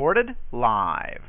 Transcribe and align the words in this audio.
Recorded 0.00 0.34
live. 0.50 1.20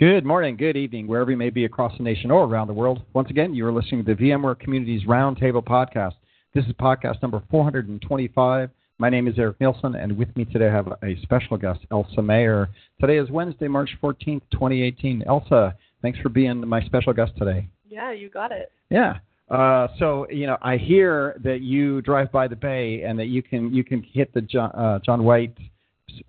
Good 0.00 0.24
morning, 0.24 0.56
good 0.56 0.78
evening, 0.78 1.06
wherever 1.06 1.30
you 1.30 1.36
may 1.36 1.50
be 1.50 1.66
across 1.66 1.92
the 1.98 2.02
nation 2.02 2.30
or 2.30 2.44
around 2.44 2.68
the 2.68 2.72
world. 2.72 3.02
Once 3.12 3.28
again, 3.28 3.52
you 3.52 3.66
are 3.66 3.72
listening 3.72 4.02
to 4.02 4.14
the 4.14 4.18
VMware 4.18 4.58
Communities 4.58 5.02
Roundtable 5.06 5.62
Podcast. 5.62 6.14
This 6.54 6.64
is 6.64 6.72
podcast 6.80 7.20
number 7.20 7.42
425. 7.50 8.70
My 8.96 9.10
name 9.10 9.28
is 9.28 9.34
Eric 9.38 9.60
Nielsen, 9.60 9.94
and 9.94 10.16
with 10.16 10.34
me 10.38 10.46
today 10.46 10.68
I 10.68 10.72
have 10.72 10.88
a 11.02 11.20
special 11.20 11.58
guest, 11.58 11.80
Elsa 11.90 12.22
Mayer. 12.22 12.70
Today 12.98 13.18
is 13.18 13.30
Wednesday, 13.30 13.68
March 13.68 13.90
14th, 14.02 14.40
2018. 14.52 15.24
Elsa, 15.26 15.76
thanks 16.00 16.18
for 16.20 16.30
being 16.30 16.66
my 16.66 16.82
special 16.84 17.12
guest 17.12 17.32
today. 17.36 17.68
Yeah, 17.86 18.10
you 18.10 18.30
got 18.30 18.52
it. 18.52 18.72
Yeah. 18.88 19.18
Uh, 19.50 19.88
so 19.98 20.26
you 20.30 20.46
know, 20.46 20.56
I 20.62 20.78
hear 20.78 21.38
that 21.44 21.60
you 21.60 22.00
drive 22.00 22.32
by 22.32 22.48
the 22.48 22.56
Bay 22.56 23.02
and 23.02 23.18
that 23.18 23.26
you 23.26 23.42
can 23.42 23.70
you 23.74 23.84
can 23.84 24.02
hit 24.02 24.32
the 24.32 24.40
John, 24.40 24.70
uh, 24.70 24.98
John 25.04 25.24
White 25.24 25.58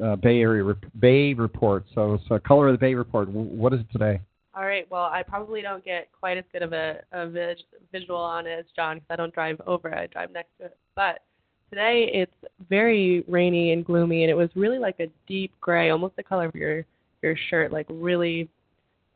uh, 0.03 0.15
Bay 0.17 0.41
Area 0.41 0.73
Bay 0.99 1.33
report. 1.33 1.85
So, 1.93 2.19
so 2.27 2.39
color 2.39 2.67
of 2.69 2.73
the 2.73 2.77
Bay 2.77 2.93
report. 2.95 3.29
What 3.29 3.73
is 3.73 3.81
it 3.81 3.91
today? 3.91 4.19
All 4.55 4.65
right. 4.65 4.89
Well, 4.89 5.03
I 5.05 5.23
probably 5.23 5.61
don't 5.61 5.83
get 5.83 6.09
quite 6.17 6.37
as 6.37 6.43
good 6.51 6.61
of 6.61 6.73
a, 6.73 6.99
a 7.11 7.27
vis- 7.27 7.63
visual 7.91 8.19
on 8.19 8.45
it 8.45 8.59
as 8.59 8.65
John 8.75 8.97
because 8.97 9.07
I 9.09 9.15
don't 9.15 9.33
drive 9.33 9.59
over 9.65 9.89
it. 9.89 9.97
I 9.97 10.07
drive 10.07 10.31
next 10.31 10.49
to 10.59 10.65
it. 10.65 10.77
But 10.95 11.21
today 11.69 12.09
it's 12.13 12.53
very 12.69 13.23
rainy 13.27 13.71
and 13.71 13.83
gloomy, 13.83 14.23
and 14.23 14.29
it 14.29 14.35
was 14.35 14.49
really 14.55 14.77
like 14.77 14.99
a 14.99 15.07
deep 15.27 15.51
gray, 15.59 15.89
almost 15.89 16.15
the 16.15 16.23
color 16.23 16.45
of 16.45 16.55
your 16.55 16.85
your 17.23 17.35
shirt, 17.49 17.71
like 17.71 17.87
really 17.89 18.49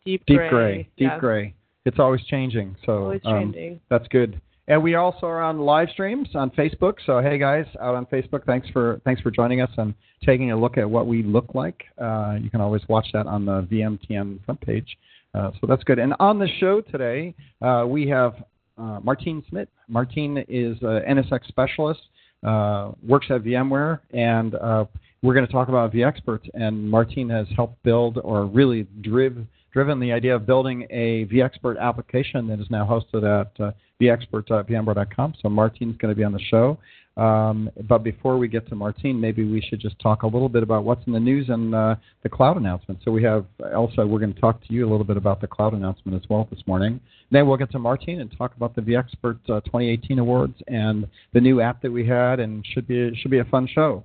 deep 0.05 0.25
deep 0.25 0.37
gray. 0.37 0.49
gray, 0.49 0.77
deep 0.97 1.09
yeah. 1.09 1.19
gray. 1.19 1.53
It's 1.85 1.99
always 1.99 2.23
changing. 2.25 2.75
So 2.85 3.03
Always 3.03 3.21
um, 3.25 3.53
changing. 3.53 3.79
that's 3.89 4.07
good. 4.09 4.41
And 4.69 4.83
we 4.83 4.95
also 4.95 5.27
are 5.27 5.41
on 5.41 5.59
live 5.59 5.89
streams 5.91 6.27
on 6.35 6.49
Facebook. 6.51 6.95
So 7.05 7.21
hey 7.21 7.37
guys, 7.37 7.65
out 7.79 7.95
on 7.95 8.05
Facebook, 8.07 8.45
thanks 8.45 8.67
for 8.69 8.99
thanks 9.05 9.21
for 9.21 9.31
joining 9.31 9.61
us 9.61 9.69
and 9.77 9.93
taking 10.25 10.51
a 10.51 10.59
look 10.59 10.77
at 10.77 10.89
what 10.89 11.07
we 11.07 11.23
look 11.23 11.55
like. 11.55 11.85
Uh, 11.97 12.35
you 12.41 12.49
can 12.49 12.59
always 12.59 12.81
watch 12.89 13.07
that 13.13 13.27
on 13.27 13.45
the 13.45 13.61
VMTN 13.71 14.43
front 14.43 14.59
page. 14.59 14.97
Uh, 15.33 15.51
so 15.61 15.67
that's 15.67 15.83
good. 15.83 15.99
And 15.99 16.13
on 16.19 16.39
the 16.39 16.47
show 16.59 16.81
today, 16.81 17.33
uh, 17.61 17.85
we 17.87 18.07
have 18.09 18.33
uh, 18.77 18.99
Martijn 18.99 19.47
Smit. 19.49 19.69
Martijn 19.89 20.43
is 20.47 20.77
an 20.81 21.17
NSX 21.17 21.47
specialist, 21.47 22.01
uh, 22.45 22.91
works 23.07 23.27
at 23.29 23.43
VMware, 23.43 23.99
and 24.11 24.55
uh, 24.55 24.85
we're 25.21 25.33
going 25.33 25.45
to 25.45 25.51
talk 25.51 25.69
about 25.69 25.93
vExpert. 25.93 26.47
And 26.53 26.89
Martine 26.89 27.29
has 27.29 27.47
helped 27.55 27.81
build 27.83 28.19
or 28.23 28.45
really 28.45 28.87
driv, 29.01 29.45
driven 29.77 29.99
the 29.99 30.11
idea 30.11 30.35
of 30.35 30.43
building 30.47 30.87
a 30.89 31.25
vExpert 31.25 31.79
application 31.79 32.47
that 32.47 32.59
is 32.59 32.65
now 32.71 32.83
hosted 32.83 33.21
at 33.23 33.63
uh, 33.63 33.71
vexpert.vmware.com. 34.01 35.35
So 35.39 35.49
Martijn's 35.49 35.95
going 35.97 36.11
to 36.11 36.15
be 36.15 36.23
on 36.23 36.33
the 36.33 36.39
show. 36.39 36.79
Um, 37.15 37.69
but 37.87 37.99
before 37.99 38.39
we 38.39 38.47
get 38.47 38.67
to 38.69 38.75
Martijn, 38.75 39.19
maybe 39.19 39.43
we 39.43 39.61
should 39.61 39.79
just 39.79 39.99
talk 39.99 40.23
a 40.23 40.25
little 40.25 40.49
bit 40.49 40.63
about 40.63 40.83
what's 40.83 41.05
in 41.05 41.13
the 41.13 41.19
news 41.19 41.49
and 41.49 41.75
uh, 41.75 41.95
the 42.23 42.29
cloud 42.29 42.57
announcement. 42.57 43.01
So 43.05 43.11
we 43.11 43.21
have 43.21 43.45
Elsa. 43.71 44.03
We're 44.07 44.17
going 44.17 44.33
to 44.33 44.41
talk 44.41 44.65
to 44.65 44.73
you 44.73 44.87
a 44.87 44.89
little 44.89 45.05
bit 45.05 45.15
about 45.15 45.41
the 45.41 45.47
cloud 45.47 45.73
announcement 45.73 46.19
as 46.19 46.27
well 46.27 46.47
this 46.49 46.61
morning. 46.65 46.99
Then 47.29 47.47
we'll 47.47 47.57
get 47.57 47.71
to 47.73 47.79
Martine 47.79 48.21
and 48.21 48.35
talk 48.35 48.55
about 48.55 48.75
the 48.75 48.81
vExpert 48.81 49.37
uh, 49.47 49.61
2018 49.61 50.17
awards 50.17 50.55
and 50.67 51.07
the 51.33 51.39
new 51.39 51.61
app 51.61 51.83
that 51.83 51.91
we 51.91 52.07
had, 52.07 52.39
and 52.39 52.65
should 52.73 52.87
be 52.87 53.15
should 53.21 53.29
be 53.29 53.39
a 53.39 53.45
fun 53.45 53.67
show. 53.67 54.03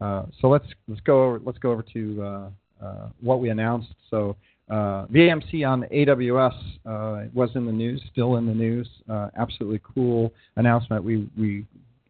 Uh, 0.00 0.22
so 0.40 0.48
let's 0.48 0.68
let's 0.88 1.02
go 1.02 1.24
over, 1.24 1.40
let's 1.44 1.58
go 1.58 1.72
over 1.72 1.84
to 1.92 2.22
uh, 2.22 2.48
uh, 2.82 3.08
what 3.20 3.38
we 3.38 3.50
announced. 3.50 3.92
So. 4.08 4.34
Uh, 4.70 5.06
VMC 5.06 5.68
on 5.68 5.82
AWS 5.92 6.54
uh, 6.86 7.28
was 7.34 7.50
in 7.56 7.66
the 7.66 7.72
news, 7.72 8.00
still 8.12 8.36
in 8.36 8.46
the 8.46 8.54
news. 8.54 8.88
Uh, 9.08 9.28
absolutely 9.36 9.80
cool 9.94 10.32
announcement. 10.56 11.02
We 11.02 11.28
we 11.36 11.66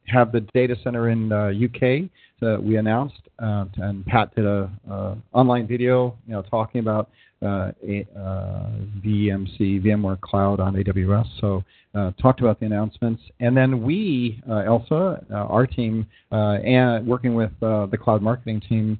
have 0.06 0.32
the 0.32 0.40
data 0.52 0.76
center 0.82 1.08
in 1.08 1.32
uh, 1.32 1.48
UK 1.48 2.10
that 2.40 2.62
we 2.62 2.76
announced, 2.76 3.20
uh, 3.38 3.64
and 3.76 4.04
Pat 4.06 4.34
did 4.34 4.46
a 4.46 4.70
uh, 4.90 5.14
online 5.32 5.66
video, 5.66 6.16
you 6.26 6.32
know, 6.32 6.42
talking 6.42 6.80
about 6.80 7.10
uh, 7.42 7.72
a, 7.86 8.06
uh, 8.16 8.68
VMC 9.04 9.82
VMware 9.82 10.20
Cloud 10.20 10.60
on 10.60 10.74
AWS. 10.74 11.26
So 11.40 11.64
uh, 11.94 12.10
talked 12.20 12.40
about 12.40 12.60
the 12.60 12.66
announcements, 12.66 13.22
and 13.40 13.56
then 13.56 13.82
we, 13.82 14.42
Elsa, 14.48 15.24
our 15.32 15.66
team, 15.66 16.06
and 16.30 17.06
working 17.06 17.34
with 17.34 17.52
the 17.60 17.98
cloud 18.00 18.22
marketing 18.22 18.60
team, 18.68 18.98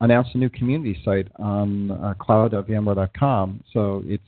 announced 0.00 0.30
a 0.34 0.38
new 0.38 0.48
community 0.50 1.00
site 1.04 1.28
on 1.36 1.90
uh, 1.90 2.14
cloud.vmware.com. 2.18 3.64
So 3.72 4.02
it's 4.06 4.22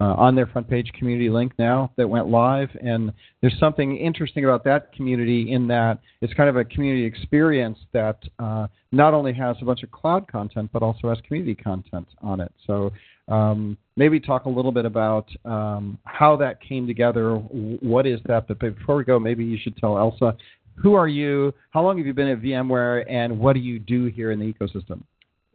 uh, 0.00 0.14
on 0.14 0.34
their 0.34 0.46
front 0.46 0.68
page 0.68 0.90
community 0.98 1.30
link 1.30 1.52
now 1.58 1.90
that 1.96 2.08
went 2.08 2.28
live. 2.28 2.68
And 2.82 3.12
there's 3.40 3.58
something 3.58 3.96
interesting 3.96 4.44
about 4.44 4.64
that 4.64 4.92
community 4.92 5.52
in 5.52 5.68
that 5.68 6.00
it's 6.20 6.34
kind 6.34 6.48
of 6.48 6.56
a 6.56 6.64
community 6.64 7.04
experience 7.04 7.78
that 7.92 8.18
uh, 8.38 8.66
not 8.92 9.14
only 9.14 9.32
has 9.34 9.56
a 9.60 9.64
bunch 9.64 9.82
of 9.82 9.90
cloud 9.90 10.26
content 10.30 10.70
but 10.72 10.82
also 10.82 11.08
has 11.08 11.18
community 11.26 11.54
content 11.54 12.08
on 12.22 12.40
it. 12.40 12.52
So 12.66 12.92
um, 13.28 13.78
maybe 13.96 14.20
talk 14.20 14.44
a 14.44 14.48
little 14.48 14.72
bit 14.72 14.84
about 14.84 15.28
um, 15.44 15.98
how 16.04 16.36
that 16.36 16.60
came 16.60 16.86
together. 16.86 17.36
What 17.36 18.06
is 18.06 18.20
that? 18.26 18.48
But 18.48 18.58
before 18.58 18.96
we 18.96 19.04
go, 19.04 19.18
maybe 19.18 19.44
you 19.44 19.58
should 19.62 19.76
tell 19.76 19.96
Elsa. 19.96 20.36
Who 20.76 20.94
are 20.94 21.08
you? 21.08 21.54
How 21.70 21.82
long 21.82 21.96
have 21.98 22.06
you 22.06 22.12
been 22.12 22.28
at 22.28 22.40
VMware, 22.40 23.04
and 23.08 23.38
what 23.38 23.52
do 23.52 23.60
you 23.60 23.78
do 23.78 24.06
here 24.06 24.32
in 24.32 24.40
the 24.40 24.52
ecosystem? 24.52 25.02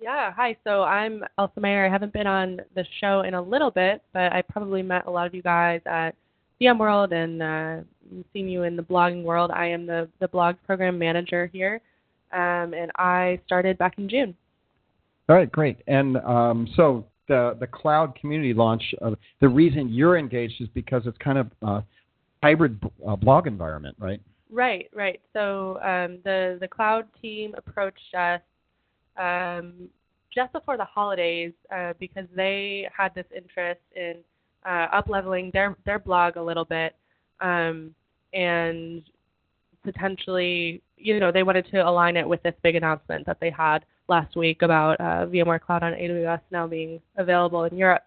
Yeah, 0.02 0.32
hi. 0.34 0.56
So 0.64 0.84
I'm 0.84 1.24
Elsa 1.38 1.60
Mayer. 1.60 1.86
I 1.86 1.90
haven't 1.90 2.14
been 2.14 2.28
on 2.28 2.62
the 2.74 2.86
show 3.02 3.22
in 3.22 3.34
a 3.34 3.42
little 3.42 3.70
bit, 3.70 4.02
but 4.14 4.32
I 4.32 4.42
probably 4.42 4.82
met 4.82 5.08
a 5.08 5.12
lot 5.12 5.28
of 5.28 5.36
you 5.36 5.42
guys 5.42 5.82
at 5.86 6.16
VMworld 6.62 7.12
and 7.12 7.44
uh, 7.44 8.24
seen 8.32 8.48
you 8.48 8.64
in 8.64 8.78
the 8.78 8.82
blogging 8.82 9.24
world. 9.24 9.52
I 9.54 9.68
am 9.68 9.86
the 9.86 10.08
the 10.20 10.30
blog 10.30 10.56
program 10.66 10.98
manager 10.98 11.48
here, 11.48 11.82
um, 12.32 12.74
and 12.74 12.92
I 12.96 13.42
started 13.46 13.78
back 13.78 13.98
in 13.98 14.08
June. 14.08 14.36
All 15.28 15.36
right, 15.36 15.52
great. 15.52 15.80
And 15.88 16.16
um, 16.18 16.70
so 16.78 17.06
the 17.28 17.58
the 17.60 17.68
cloud 17.68 18.18
community 18.20 18.54
launch. 18.54 18.84
Uh, 19.02 19.12
the 19.42 19.50
reason 19.50 19.90
you're 19.90 20.18
engaged 20.18 20.62
is 20.62 20.70
because 20.74 21.04
it's 21.08 21.18
kind 21.18 21.38
of 21.38 21.52
a 21.62 21.84
hybrid 22.42 22.82
uh, 23.06 23.18
blog 23.18 23.48
environment, 23.48 23.98
right? 24.00 24.22
Right, 24.50 24.90
right. 24.96 25.20
So 25.34 25.78
um, 25.82 26.20
the 26.24 26.58
the 26.62 26.70
cloud 26.70 27.06
team 27.22 27.54
approached 27.58 28.16
us 28.18 28.42
um, 29.18 29.90
just 30.34 30.52
before 30.54 30.78
the 30.78 30.86
holidays 30.86 31.54
uh, 31.74 31.94
because 32.00 32.26
they 32.36 32.88
had 32.96 33.14
this 33.16 33.26
interest 33.36 33.82
in 33.96 34.16
uh, 34.66 34.88
up 34.92 35.08
leveling 35.10 35.50
their 35.54 35.76
their 35.86 36.00
blog 36.00 36.36
a 36.36 36.42
little 36.42 36.66
bit 36.66 36.96
um, 37.42 37.94
and 38.34 39.04
potentially 39.84 40.82
you 40.98 41.20
know 41.20 41.32
they 41.32 41.44
wanted 41.44 41.66
to 41.72 41.78
align 41.80 42.18
it 42.18 42.28
with 42.28 42.42
this 42.44 42.54
big 42.62 42.76
announcement 42.76 43.26
that 43.26 43.38
they 43.40 43.50
had 43.50 43.86
last 44.10 44.36
week 44.36 44.62
about 44.64 45.00
uh, 45.00 45.26
VMware 45.28 45.62
Cloud 45.62 45.84
on 45.84 45.94
AWS 45.94 46.42
now 46.52 46.68
being 46.68 47.00
available 47.18 47.64
in 47.64 47.78
Europe. 47.78 48.04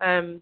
Um, 0.00 0.40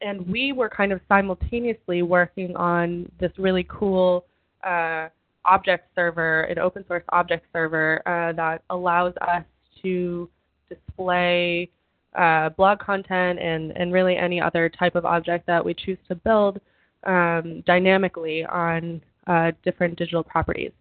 and 0.00 0.26
we 0.28 0.52
were 0.52 0.68
kind 0.68 0.92
of 0.92 1.00
simultaneously 1.08 2.02
working 2.02 2.54
on 2.56 3.10
this 3.18 3.32
really 3.38 3.66
cool 3.68 4.24
uh, 4.64 5.08
object 5.46 5.88
server, 5.94 6.42
an 6.42 6.58
open 6.58 6.84
source 6.86 7.04
object 7.10 7.46
server 7.52 8.02
uh, 8.06 8.32
that 8.32 8.62
allows 8.70 9.14
us 9.22 9.44
to 9.82 10.28
display 10.68 11.70
uh, 12.16 12.48
blog 12.50 12.78
content 12.78 13.38
and, 13.38 13.72
and 13.76 13.92
really 13.92 14.16
any 14.16 14.40
other 14.40 14.68
type 14.68 14.94
of 14.94 15.04
object 15.04 15.46
that 15.46 15.64
we 15.64 15.74
choose 15.74 15.98
to 16.08 16.14
build 16.14 16.60
um, 17.04 17.62
dynamically 17.66 18.44
on 18.46 19.00
uh, 19.26 19.52
different 19.64 19.96
digital 19.96 20.22
properties. 20.22 20.72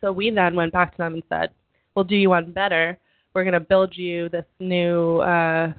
So 0.00 0.12
we 0.12 0.30
then 0.30 0.54
went 0.54 0.72
back 0.72 0.92
to 0.92 0.98
them 0.98 1.14
and 1.14 1.22
said, 1.28 1.50
we'll 1.94 2.04
do 2.04 2.16
you 2.16 2.30
one 2.30 2.52
better. 2.52 2.98
We're 3.34 3.44
going 3.44 3.54
to 3.54 3.60
build 3.60 3.96
you 3.96 4.28
this 4.28 4.44
new 4.58 5.18
uh, 5.18 5.72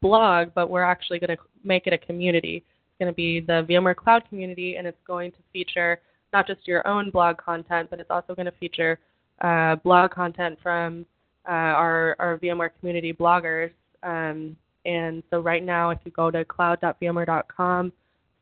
blog, 0.00 0.48
but 0.54 0.70
we're 0.70 0.82
actually 0.82 1.18
going 1.18 1.36
to 1.36 1.42
make 1.64 1.86
it 1.86 1.92
a 1.92 1.98
community. 1.98 2.56
It's 2.56 2.98
going 2.98 3.12
to 3.12 3.16
be 3.16 3.40
the 3.40 3.66
VMware 3.68 3.96
Cloud 3.96 4.24
community, 4.28 4.76
and 4.76 4.86
it's 4.86 4.98
going 5.06 5.32
to 5.32 5.38
feature 5.52 6.00
not 6.36 6.46
just 6.46 6.68
your 6.68 6.86
own 6.86 7.10
blog 7.10 7.38
content, 7.38 7.88
but 7.88 7.98
it's 7.98 8.10
also 8.10 8.34
going 8.34 8.44
to 8.44 8.52
feature 8.60 8.98
uh, 9.40 9.74
blog 9.76 10.10
content 10.10 10.58
from 10.62 11.06
uh, 11.48 11.72
our, 11.82 12.14
our 12.18 12.38
VMware 12.38 12.70
community 12.78 13.10
bloggers. 13.10 13.70
Um, 14.02 14.54
and 14.84 15.22
so 15.30 15.40
right 15.40 15.64
now, 15.64 15.88
if 15.88 15.98
you 16.04 16.12
go 16.12 16.30
to 16.30 16.44
cloud.vmware.com 16.44 17.90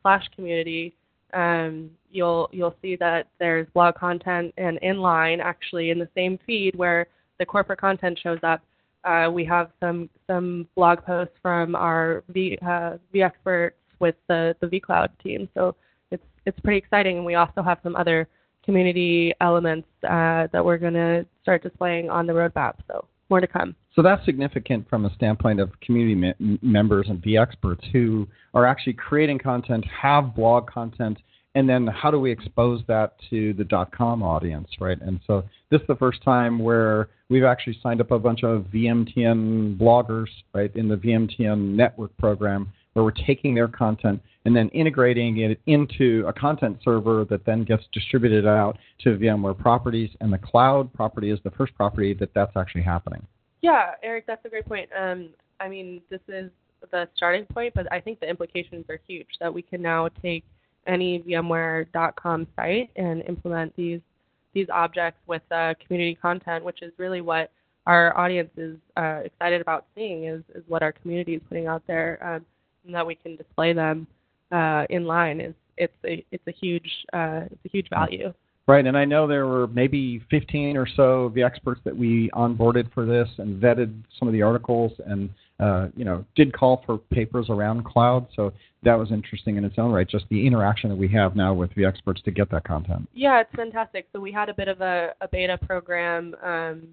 slash 0.03 0.25
community, 0.35 0.97
um, 1.35 1.91
you'll 2.11 2.49
you'll 2.53 2.75
see 2.83 2.97
that 2.97 3.29
there's 3.39 3.67
blog 3.75 3.95
content 3.95 4.53
and 4.57 4.81
inline 4.83 5.41
actually 5.41 5.91
in 5.91 5.99
the 5.99 6.09
same 6.17 6.39
feed 6.45 6.75
where 6.77 7.07
the 7.39 7.47
corporate 7.47 7.81
content 7.81 8.19
shows 8.21 8.39
up. 8.43 8.61
Uh, 9.05 9.31
we 9.31 9.45
have 9.45 9.71
some 9.81 10.11
some 10.27 10.67
blog 10.75 11.05
posts 11.05 11.35
from 11.43 11.77
our 11.77 12.25
V 12.29 12.59
uh, 12.63 12.95
vExperts 13.15 13.73
with 14.01 14.17
the 14.29 14.55
the 14.61 14.67
vCloud 14.67 15.09
team, 15.23 15.49
so 15.55 15.75
it's 16.47 16.59
pretty 16.61 16.79
exciting. 16.79 17.17
And 17.19 17.27
we 17.27 17.35
also 17.35 17.63
have 17.63 17.79
some 17.83 17.97
other 17.97 18.29
community 18.65 19.33
elements 19.41 19.89
uh, 20.05 20.49
that 20.53 20.65
we're 20.65 20.79
going 20.79 20.95
to 20.95 21.27
start 21.43 21.63
displaying 21.63 22.11
on 22.11 22.27
the 22.27 22.33
roadmap. 22.33 22.75
So 22.87 23.07
more 23.31 23.41
to 23.41 23.47
come. 23.47 23.75
So 23.95 24.03
that's 24.03 24.25
significant 24.25 24.89
from 24.89 25.05
a 25.05 25.15
standpoint 25.15 25.61
of 25.61 25.71
community 25.81 26.15
me- 26.15 26.59
members 26.63 27.07
and 27.09 27.23
V 27.23 27.37
experts 27.37 27.85
who 27.93 28.27
are 28.53 28.67
actually 28.67 28.95
creating 28.95 29.39
content, 29.39 29.85
have 29.87 30.35
blog 30.35 30.67
content, 30.67 31.19
and 31.55 31.69
then 31.69 31.87
how 31.87 32.11
do 32.11 32.19
we 32.19 32.33
expose 32.33 32.83
that 32.89 33.15
to 33.31 33.53
the 33.55 33.87
.com 33.97 34.23
audience, 34.23 34.69
right? 34.81 35.01
And 35.01 35.21
so 35.27 35.45
this 35.71 35.81
is 35.81 35.87
the 35.87 35.95
first 35.95 36.23
time 36.23 36.59
where 36.59 37.09
we've 37.31 37.45
actually 37.45 37.79
signed 37.83 38.01
up 38.01 38.11
a 38.11 38.19
bunch 38.19 38.43
of 38.43 38.67
VMTN 38.75 39.79
bloggers, 39.79 40.29
right, 40.53 40.75
in 40.75 40.89
the 40.89 40.97
VMTN 40.97 41.75
network 41.75 42.17
program, 42.19 42.73
where 42.95 43.05
we're 43.05 43.11
taking 43.27 43.55
their 43.55 43.69
content 43.69 44.21
and 44.45 44.57
then 44.57 44.69
integrating 44.71 45.39
it 45.39 45.61
into 45.67 46.25
a 46.27 46.33
content 46.33 46.79
server 46.83 47.25
that 47.27 47.45
then 47.45 47.65
gets 47.65 47.83
distributed 47.93 48.47
out 48.47 48.79
to 49.01 49.11
VMware 49.17 49.59
properties, 49.59 50.11
and 50.21 50.33
the 50.33 50.39
cloud 50.39 50.93
property 50.93 51.31
is 51.31 51.39
the 51.45 51.51
first 51.53 51.75
property 51.75 52.15
that 52.15 52.31
that's 52.35 52.57
actually 52.57 52.83
happening. 52.83 53.25
Yeah, 53.63 53.93
Eric, 54.03 54.27
that's 54.27 54.45
a 54.45 54.49
great 54.49 54.67
point. 54.67 54.89
Um, 54.99 55.31
I 55.61 55.69
mean, 55.69 56.03
this 56.11 56.21
is 56.29 56.51
the 56.91 57.09
starting 57.17 57.47
point, 57.47 57.75
but 57.75 57.91
I 57.91 58.01
think 58.01 58.21
the 58.21 58.29
implications 58.29 58.85
are 58.91 59.01
huge 59.09 59.29
that 59.41 59.53
we 59.53 59.63
can 59.63 59.81
now 59.81 60.09
take 60.21 60.45
any 60.87 61.21
VMware.com 61.21 62.47
site 62.57 62.91
and 62.97 63.23
implement 63.23 63.75
these 63.77 64.01
these 64.53 64.69
objects 64.73 65.19
with 65.27 65.43
uh, 65.51 65.75
community 65.85 66.15
content, 66.15 66.65
which 66.65 66.81
is 66.81 66.93
really 66.97 67.21
what 67.21 67.51
our 67.87 68.17
audience 68.17 68.51
is 68.57 68.77
uh, 68.97 69.21
excited 69.25 69.61
about 69.61 69.85
seeing 69.97 70.25
is, 70.25 70.43
is 70.55 70.63
what 70.69 70.83
our 70.83 70.93
community 70.93 71.35
is 71.35 71.43
putting 71.49 71.67
out 71.67 71.83
there, 71.89 72.19
um, 72.23 72.47
and 72.85 72.95
that 72.95 73.07
we 73.07 73.15
can 73.15 73.37
display 73.37 73.73
them 73.73 74.07
uh, 74.53 74.85
in 74.91 75.05
line 75.05 75.41
is 75.41 75.55
it's 75.77 75.93
a 76.05 76.25
it's 76.31 76.47
a 76.47 76.53
huge 76.53 76.91
uh, 77.13 77.43
it's 77.51 77.65
a 77.65 77.69
huge 77.69 77.89
value. 77.91 78.33
Right, 78.67 78.87
and 78.87 78.97
I 78.97 79.05
know 79.05 79.27
there 79.27 79.47
were 79.47 79.67
maybe 79.67 80.23
15 80.31 80.79
or 80.79 80.87
so 80.97 81.25
of 81.25 81.35
the 81.35 81.43
experts 81.43 81.83
that 81.85 81.95
we 81.95 82.31
onboarded 82.31 82.91
for 82.95 83.05
this 83.05 83.29
and 83.37 83.63
vetted 83.63 83.93
some 84.19 84.27
of 84.27 84.33
the 84.33 84.41
articles 84.41 84.93
and 85.07 85.29
uh, 85.61 85.89
you 85.97 86.05
know 86.05 86.25
did 86.35 86.53
call 86.53 86.83
for 86.87 86.99
papers 86.99 87.47
around 87.51 87.85
cloud. 87.85 88.27
So 88.35 88.53
that 88.83 88.95
was 88.95 89.11
interesting 89.13 89.57
in 89.57 89.65
its 89.65 89.79
own 89.79 89.93
right. 89.93 90.09
Just 90.09 90.25
the 90.31 90.47
interaction 90.47 90.89
that 90.91 90.97
we 90.97 91.09
have 91.09 91.37
now 91.37 91.53
with 91.53 91.75
the 91.75 91.85
experts 91.85 92.23
to 92.23 92.31
get 92.31 92.51
that 92.53 92.65
content. 92.65 93.09
Yeah, 93.13 93.41
it's 93.41 93.55
fantastic. 93.55 94.07
So 94.13 94.21
we 94.21 94.33
had 94.33 94.49
a 94.49 94.55
bit 94.55 94.69
of 94.69 94.81
a, 94.81 95.11
a 95.21 95.29
beta 95.29 95.59
program 95.59 96.35
um, 96.43 96.89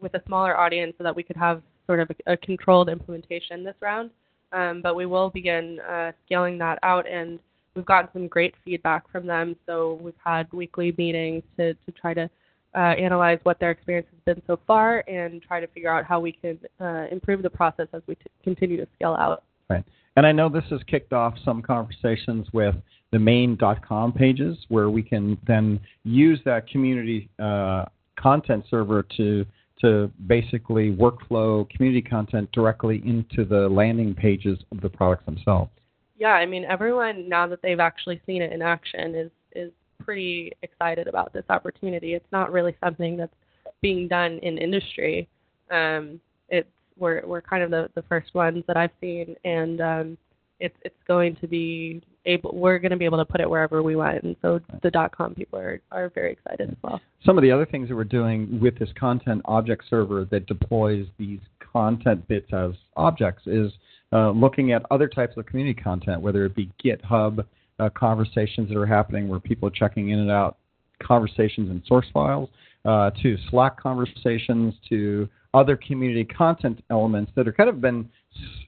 with 0.00 0.14
a 0.14 0.22
smaller 0.26 0.56
audience 0.56 0.94
so 0.98 1.04
that 1.04 1.16
we 1.16 1.22
could 1.22 1.36
have 1.36 1.62
sort 1.86 2.00
of 2.00 2.10
a, 2.10 2.32
a 2.32 2.36
controlled 2.36 2.88
implementation 2.88 3.64
this 3.64 3.74
round. 3.80 4.10
Um, 4.54 4.80
but 4.82 4.94
we 4.94 5.04
will 5.04 5.30
begin 5.30 5.80
uh, 5.80 6.12
scaling 6.24 6.58
that 6.58 6.78
out 6.82 7.08
and 7.08 7.40
we've 7.74 7.84
gotten 7.84 8.08
some 8.12 8.28
great 8.28 8.54
feedback 8.64 9.10
from 9.10 9.26
them. 9.26 9.56
So 9.66 9.98
we've 10.00 10.14
had 10.24 10.50
weekly 10.52 10.94
meetings 10.96 11.42
to, 11.58 11.74
to 11.74 11.92
try 11.92 12.14
to 12.14 12.30
uh, 12.74 12.78
analyze 12.78 13.38
what 13.42 13.58
their 13.58 13.70
experience 13.72 14.06
has 14.10 14.34
been 14.34 14.42
so 14.46 14.58
far 14.66 15.04
and 15.08 15.42
try 15.42 15.60
to 15.60 15.66
figure 15.68 15.92
out 15.92 16.04
how 16.04 16.20
we 16.20 16.32
can 16.32 16.58
uh, 16.80 17.06
improve 17.10 17.42
the 17.42 17.50
process 17.50 17.88
as 17.92 18.02
we 18.06 18.14
t- 18.14 18.22
continue 18.42 18.76
to 18.76 18.86
scale 18.94 19.16
out. 19.18 19.42
Right. 19.68 19.84
And 20.16 20.26
I 20.26 20.32
know 20.32 20.48
this 20.48 20.64
has 20.70 20.80
kicked 20.86 21.12
off 21.12 21.34
some 21.44 21.60
conversations 21.60 22.46
with 22.52 22.76
the 23.10 23.18
main 23.18 23.58
.com 23.86 24.12
pages 24.12 24.56
where 24.68 24.90
we 24.90 25.02
can 25.02 25.38
then 25.46 25.80
use 26.04 26.40
that 26.44 26.68
community 26.68 27.28
uh, 27.40 27.86
content 28.16 28.64
server 28.70 29.04
to 29.16 29.44
to 29.80 30.10
basically 30.26 30.92
workflow 30.92 31.68
community 31.70 32.02
content 32.02 32.50
directly 32.52 33.02
into 33.04 33.44
the 33.44 33.68
landing 33.68 34.14
pages 34.14 34.58
of 34.70 34.80
the 34.80 34.88
products 34.88 35.24
themselves 35.26 35.70
yeah, 36.16 36.32
I 36.32 36.46
mean, 36.46 36.64
everyone 36.64 37.28
now 37.28 37.46
that 37.48 37.60
they've 37.62 37.80
actually 37.80 38.20
seen 38.26 38.42
it 38.42 38.52
in 38.52 38.62
action 38.62 39.14
is 39.14 39.30
is 39.54 39.72
pretty 40.02 40.52
excited 40.62 41.08
about 41.08 41.32
this 41.32 41.44
opportunity. 41.48 42.14
It's 42.14 42.30
not 42.32 42.52
really 42.52 42.76
something 42.82 43.16
that's 43.16 43.34
being 43.80 44.08
done 44.08 44.38
in 44.42 44.58
industry. 44.58 45.28
Um, 45.70 46.20
it's 46.48 46.68
we're 46.96 47.26
we're 47.26 47.42
kind 47.42 47.62
of 47.62 47.70
the 47.70 47.90
the 47.94 48.02
first 48.02 48.34
ones 48.34 48.62
that 48.68 48.76
I've 48.76 48.92
seen, 49.00 49.34
and 49.44 49.80
um, 49.80 50.18
it's 50.60 50.76
it's 50.82 51.02
going 51.06 51.36
to 51.36 51.46
be 51.46 52.02
able 52.26 52.54
we're 52.54 52.78
going 52.78 52.90
to 52.90 52.96
be 52.96 53.04
able 53.04 53.18
to 53.18 53.24
put 53.24 53.40
it 53.40 53.48
wherever 53.48 53.82
we 53.82 53.96
want, 53.96 54.22
and 54.22 54.36
so 54.42 54.60
the 54.82 54.90
dot 54.90 55.16
com 55.16 55.34
people 55.34 55.58
are 55.58 55.80
are 55.90 56.10
very 56.14 56.32
excited 56.32 56.70
as 56.70 56.76
well. 56.82 57.00
Some 57.24 57.36
of 57.38 57.42
the 57.42 57.50
other 57.50 57.66
things 57.66 57.88
that 57.88 57.96
we're 57.96 58.04
doing 58.04 58.60
with 58.60 58.78
this 58.78 58.90
content 58.98 59.42
object 59.46 59.84
server 59.88 60.24
that 60.26 60.46
deploys 60.46 61.06
these 61.18 61.40
content 61.72 62.26
bits 62.28 62.52
as 62.52 62.72
objects 62.96 63.46
is 63.46 63.72
uh, 64.12 64.30
looking 64.30 64.72
at 64.72 64.82
other 64.90 65.08
types 65.08 65.36
of 65.36 65.44
community 65.46 65.80
content, 65.80 66.20
whether 66.20 66.44
it 66.44 66.54
be 66.54 66.70
GitHub 66.84 67.44
uh, 67.80 67.90
conversations 67.90 68.68
that 68.68 68.76
are 68.76 68.86
happening 68.86 69.28
where 69.28 69.40
people 69.40 69.68
are 69.68 69.72
checking 69.72 70.10
in 70.10 70.20
and 70.20 70.30
out 70.30 70.58
conversations 71.02 71.68
and 71.70 71.82
source 71.86 72.06
files, 72.12 72.48
uh, 72.84 73.10
to 73.22 73.36
Slack 73.50 73.80
conversations, 73.80 74.74
to 74.88 75.28
other 75.52 75.76
community 75.76 76.24
content 76.24 76.82
elements 76.90 77.32
that 77.34 77.48
are 77.48 77.52
kind 77.52 77.68
of 77.68 77.80
been, 77.80 78.08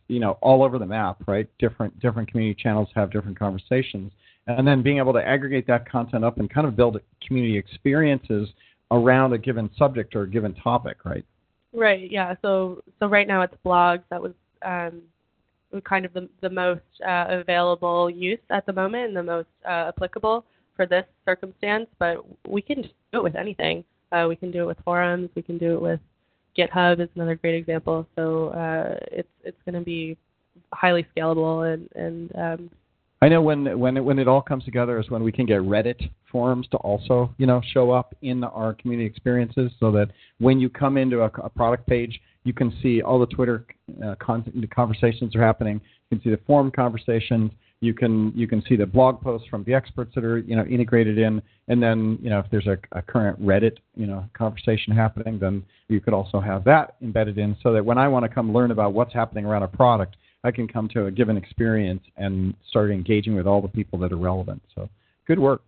you 0.08 0.20
know, 0.20 0.38
all 0.42 0.62
over 0.62 0.78
the 0.78 0.86
map, 0.86 1.16
right? 1.26 1.48
Different 1.58 1.98
different 2.00 2.30
community 2.30 2.60
channels 2.60 2.88
have 2.94 3.10
different 3.10 3.38
conversations, 3.38 4.12
and 4.46 4.66
then 4.66 4.82
being 4.82 4.98
able 4.98 5.12
to 5.12 5.26
aggregate 5.26 5.66
that 5.66 5.88
content 5.90 6.24
up 6.24 6.38
and 6.38 6.48
kind 6.48 6.66
of 6.66 6.76
build 6.76 7.00
community 7.26 7.56
experiences 7.58 8.48
around 8.90 9.32
a 9.32 9.38
given 9.38 9.68
subject 9.76 10.14
or 10.14 10.22
a 10.22 10.30
given 10.30 10.54
topic, 10.54 11.04
right? 11.04 11.24
Right. 11.72 12.10
Yeah. 12.10 12.34
So 12.42 12.82
so 13.00 13.06
right 13.06 13.26
now 13.26 13.42
it's 13.42 13.54
blogs. 13.64 14.02
That 14.10 14.22
was 14.22 14.32
um, 14.64 15.02
kind 15.84 16.04
of 16.04 16.12
the, 16.12 16.28
the 16.40 16.50
most 16.50 16.82
uh, 17.06 17.26
available 17.28 18.08
use 18.08 18.38
at 18.50 18.64
the 18.66 18.72
moment 18.72 19.08
and 19.08 19.16
the 19.16 19.22
most 19.22 19.48
uh, 19.66 19.88
applicable 19.88 20.44
for 20.74 20.86
this 20.86 21.04
circumstance. 21.24 21.86
But 21.98 22.24
we 22.48 22.62
can 22.62 22.82
do 22.82 22.90
it 23.12 23.22
with 23.22 23.36
anything. 23.36 23.84
Uh, 24.12 24.26
we 24.28 24.36
can 24.36 24.50
do 24.50 24.62
it 24.62 24.66
with 24.66 24.78
forums. 24.84 25.30
We 25.34 25.42
can 25.42 25.58
do 25.58 25.74
it 25.74 25.82
with 25.82 26.00
GitHub 26.58 27.00
is 27.00 27.08
another 27.14 27.34
great 27.36 27.54
example. 27.54 28.06
So 28.16 28.48
uh, 28.48 28.98
it's 29.12 29.28
it's 29.44 29.58
going 29.64 29.74
to 29.74 29.84
be 29.84 30.16
highly 30.72 31.06
scalable 31.16 31.72
and 31.72 31.88
and 31.94 32.36
um, 32.36 32.70
I 33.22 33.28
know 33.28 33.40
when 33.40 33.78
when 33.78 33.96
it, 33.96 34.04
when 34.04 34.18
it 34.18 34.28
all 34.28 34.42
comes 34.42 34.64
together 34.64 34.98
is 35.00 35.10
when 35.10 35.22
we 35.22 35.32
can 35.32 35.46
get 35.46 35.60
Reddit 35.60 36.10
forums 36.30 36.68
to 36.68 36.76
also 36.78 37.34
you 37.38 37.46
know 37.46 37.62
show 37.72 37.90
up 37.90 38.14
in 38.22 38.44
our 38.44 38.74
community 38.74 39.06
experiences, 39.06 39.72
so 39.80 39.90
that 39.92 40.10
when 40.38 40.60
you 40.60 40.68
come 40.68 40.98
into 40.98 41.22
a, 41.22 41.30
a 41.42 41.48
product 41.48 41.86
page, 41.86 42.20
you 42.44 42.52
can 42.52 42.76
see 42.82 43.00
all 43.00 43.18
the 43.18 43.26
Twitter 43.26 43.64
uh, 44.04 44.14
content, 44.20 44.60
the 44.60 44.66
conversations 44.66 45.34
are 45.34 45.42
happening. 45.42 45.80
You 46.10 46.18
can 46.18 46.24
see 46.24 46.30
the 46.30 46.40
forum 46.46 46.70
conversations. 46.70 47.50
You 47.80 47.92
can 47.92 48.32
you 48.34 48.48
can 48.48 48.62
see 48.68 48.76
the 48.76 48.86
blog 48.86 49.20
posts 49.20 49.46
from 49.48 49.62
the 49.64 49.74
experts 49.74 50.12
that 50.14 50.24
are 50.24 50.38
you 50.38 50.56
know 50.56 50.64
integrated 50.64 51.18
in, 51.18 51.42
and 51.68 51.82
then 51.82 52.18
you 52.22 52.30
know 52.30 52.38
if 52.38 52.46
there's 52.50 52.66
a, 52.66 52.78
a 52.92 53.02
current 53.02 53.40
Reddit 53.40 53.76
you 53.94 54.06
know 54.06 54.24
conversation 54.32 54.94
happening, 54.94 55.38
then 55.38 55.64
you 55.88 56.00
could 56.00 56.14
also 56.14 56.40
have 56.40 56.64
that 56.64 56.96
embedded 57.02 57.38
in, 57.38 57.56
so 57.62 57.72
that 57.72 57.84
when 57.84 57.98
I 57.98 58.08
want 58.08 58.24
to 58.24 58.28
come 58.28 58.52
learn 58.52 58.70
about 58.70 58.94
what's 58.94 59.12
happening 59.12 59.44
around 59.44 59.62
a 59.62 59.68
product 59.68 60.16
I 60.46 60.52
can 60.52 60.68
come 60.68 60.88
to 60.90 61.06
a 61.06 61.10
given 61.10 61.36
experience 61.36 62.02
and 62.16 62.54
start 62.68 62.92
engaging 62.92 63.34
with 63.34 63.48
all 63.48 63.60
the 63.60 63.68
people 63.68 63.98
that 63.98 64.12
are 64.12 64.16
relevant. 64.16 64.62
So 64.74 64.88
good 65.26 65.40
work. 65.40 65.62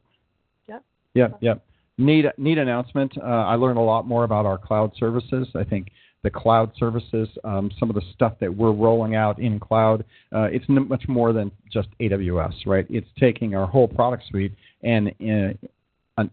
Yep. 0.68 0.84
Yep. 1.14 1.38
Yep. 1.40 1.64
Neat, 1.98 2.26
neat 2.38 2.58
announcement. 2.58 3.12
Uh, 3.18 3.24
I 3.24 3.56
learned 3.56 3.78
a 3.78 3.82
lot 3.82 4.06
more 4.06 4.24
about 4.24 4.46
our 4.46 4.56
cloud 4.56 4.92
services. 4.96 5.48
I 5.54 5.64
think 5.64 5.88
the 6.22 6.30
cloud 6.30 6.72
services, 6.78 7.28
um, 7.44 7.70
some 7.78 7.90
of 7.90 7.96
the 7.96 8.02
stuff 8.14 8.34
that 8.40 8.54
we're 8.54 8.72
rolling 8.72 9.14
out 9.14 9.38
in 9.38 9.58
cloud, 9.58 10.04
uh, 10.34 10.42
it's 10.44 10.64
n- 10.68 10.88
much 10.88 11.04
more 11.08 11.32
than 11.32 11.50
just 11.72 11.88
AWS, 12.00 12.66
right? 12.66 12.86
It's 12.88 13.08
taking 13.18 13.54
our 13.54 13.66
whole 13.66 13.88
product 13.88 14.24
suite 14.28 14.52
and 14.82 15.12
uh, 16.18 16.24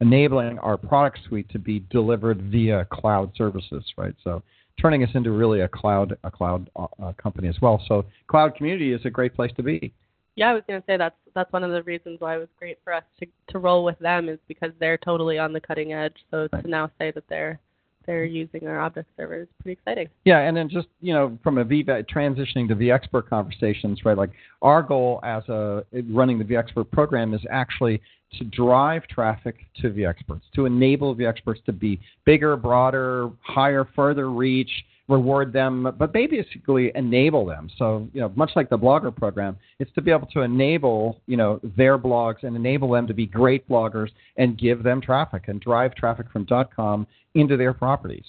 enabling 0.00 0.58
our 0.58 0.76
product 0.76 1.20
suite 1.28 1.48
to 1.50 1.58
be 1.58 1.80
delivered 1.90 2.42
via 2.42 2.86
cloud 2.92 3.32
services, 3.36 3.84
right? 3.96 4.14
So 4.22 4.42
turning 4.80 5.02
us 5.04 5.10
into 5.14 5.30
really 5.30 5.60
a 5.60 5.68
cloud 5.68 6.16
a 6.24 6.30
cloud 6.30 6.68
uh, 6.76 7.12
company 7.16 7.48
as 7.48 7.56
well. 7.60 7.82
So 7.86 8.04
cloud 8.26 8.54
community 8.56 8.92
is 8.92 9.00
a 9.04 9.10
great 9.10 9.34
place 9.34 9.52
to 9.56 9.62
be. 9.62 9.92
Yeah, 10.36 10.50
I 10.50 10.54
was 10.54 10.62
going 10.66 10.80
to 10.80 10.86
say 10.86 10.96
that's 10.96 11.14
that's 11.34 11.52
one 11.52 11.64
of 11.64 11.70
the 11.70 11.82
reasons 11.82 12.20
why 12.20 12.36
it 12.36 12.38
was 12.38 12.48
great 12.58 12.78
for 12.84 12.92
us 12.92 13.04
to 13.20 13.26
to 13.48 13.58
roll 13.58 13.84
with 13.84 13.98
them 13.98 14.28
is 14.28 14.38
because 14.48 14.70
they're 14.80 14.98
totally 14.98 15.38
on 15.38 15.52
the 15.52 15.60
cutting 15.60 15.92
edge. 15.92 16.16
So 16.30 16.48
right. 16.52 16.62
to 16.62 16.68
now 16.68 16.90
say 16.98 17.10
that 17.12 17.24
they're 17.28 17.60
they're 18.06 18.24
using 18.24 18.66
our 18.66 18.80
object 18.80 19.08
server 19.16 19.42
is 19.42 19.48
pretty 19.62 19.78
exciting. 19.80 20.08
Yeah, 20.24 20.40
and 20.40 20.56
then 20.56 20.68
just 20.68 20.88
you 21.00 21.14
know 21.14 21.38
from 21.42 21.58
a 21.58 21.64
V 21.64 21.84
transitioning 21.84 22.68
to 22.68 22.76
vExpert 22.76 23.28
conversations, 23.28 24.04
right? 24.04 24.16
Like 24.16 24.30
our 24.62 24.82
goal 24.82 25.20
as 25.22 25.48
a 25.48 25.84
running 26.10 26.38
the 26.38 26.44
vExpert 26.44 26.90
program 26.90 27.34
is 27.34 27.40
actually 27.50 28.00
to 28.38 28.44
drive 28.44 29.06
traffic 29.06 29.56
to 29.80 29.90
vExperts, 29.90 30.42
to 30.54 30.66
enable 30.66 31.14
vExperts 31.14 31.64
to 31.64 31.72
be 31.72 32.00
bigger, 32.24 32.56
broader, 32.56 33.30
higher, 33.42 33.86
further 33.94 34.30
reach, 34.30 34.70
reward 35.08 35.52
them, 35.52 35.94
but 35.98 36.12
they 36.12 36.26
basically 36.26 36.90
enable 36.94 37.44
them. 37.44 37.68
So, 37.76 38.08
you 38.14 38.20
know, 38.20 38.32
much 38.36 38.52
like 38.56 38.70
the 38.70 38.78
blogger 38.78 39.14
program, 39.14 39.56
it's 39.78 39.92
to 39.92 40.00
be 40.00 40.10
able 40.10 40.26
to 40.28 40.40
enable, 40.40 41.20
you 41.26 41.36
know, 41.36 41.60
their 41.76 41.98
blogs 41.98 42.42
and 42.42 42.56
enable 42.56 42.90
them 42.90 43.06
to 43.06 43.14
be 43.14 43.26
great 43.26 43.68
bloggers 43.68 44.08
and 44.36 44.58
give 44.58 44.82
them 44.82 45.00
traffic 45.00 45.44
and 45.48 45.60
drive 45.60 45.94
traffic 45.94 46.26
from 46.32 46.46
.com 46.74 47.06
into 47.34 47.56
their 47.56 47.74
properties. 47.74 48.24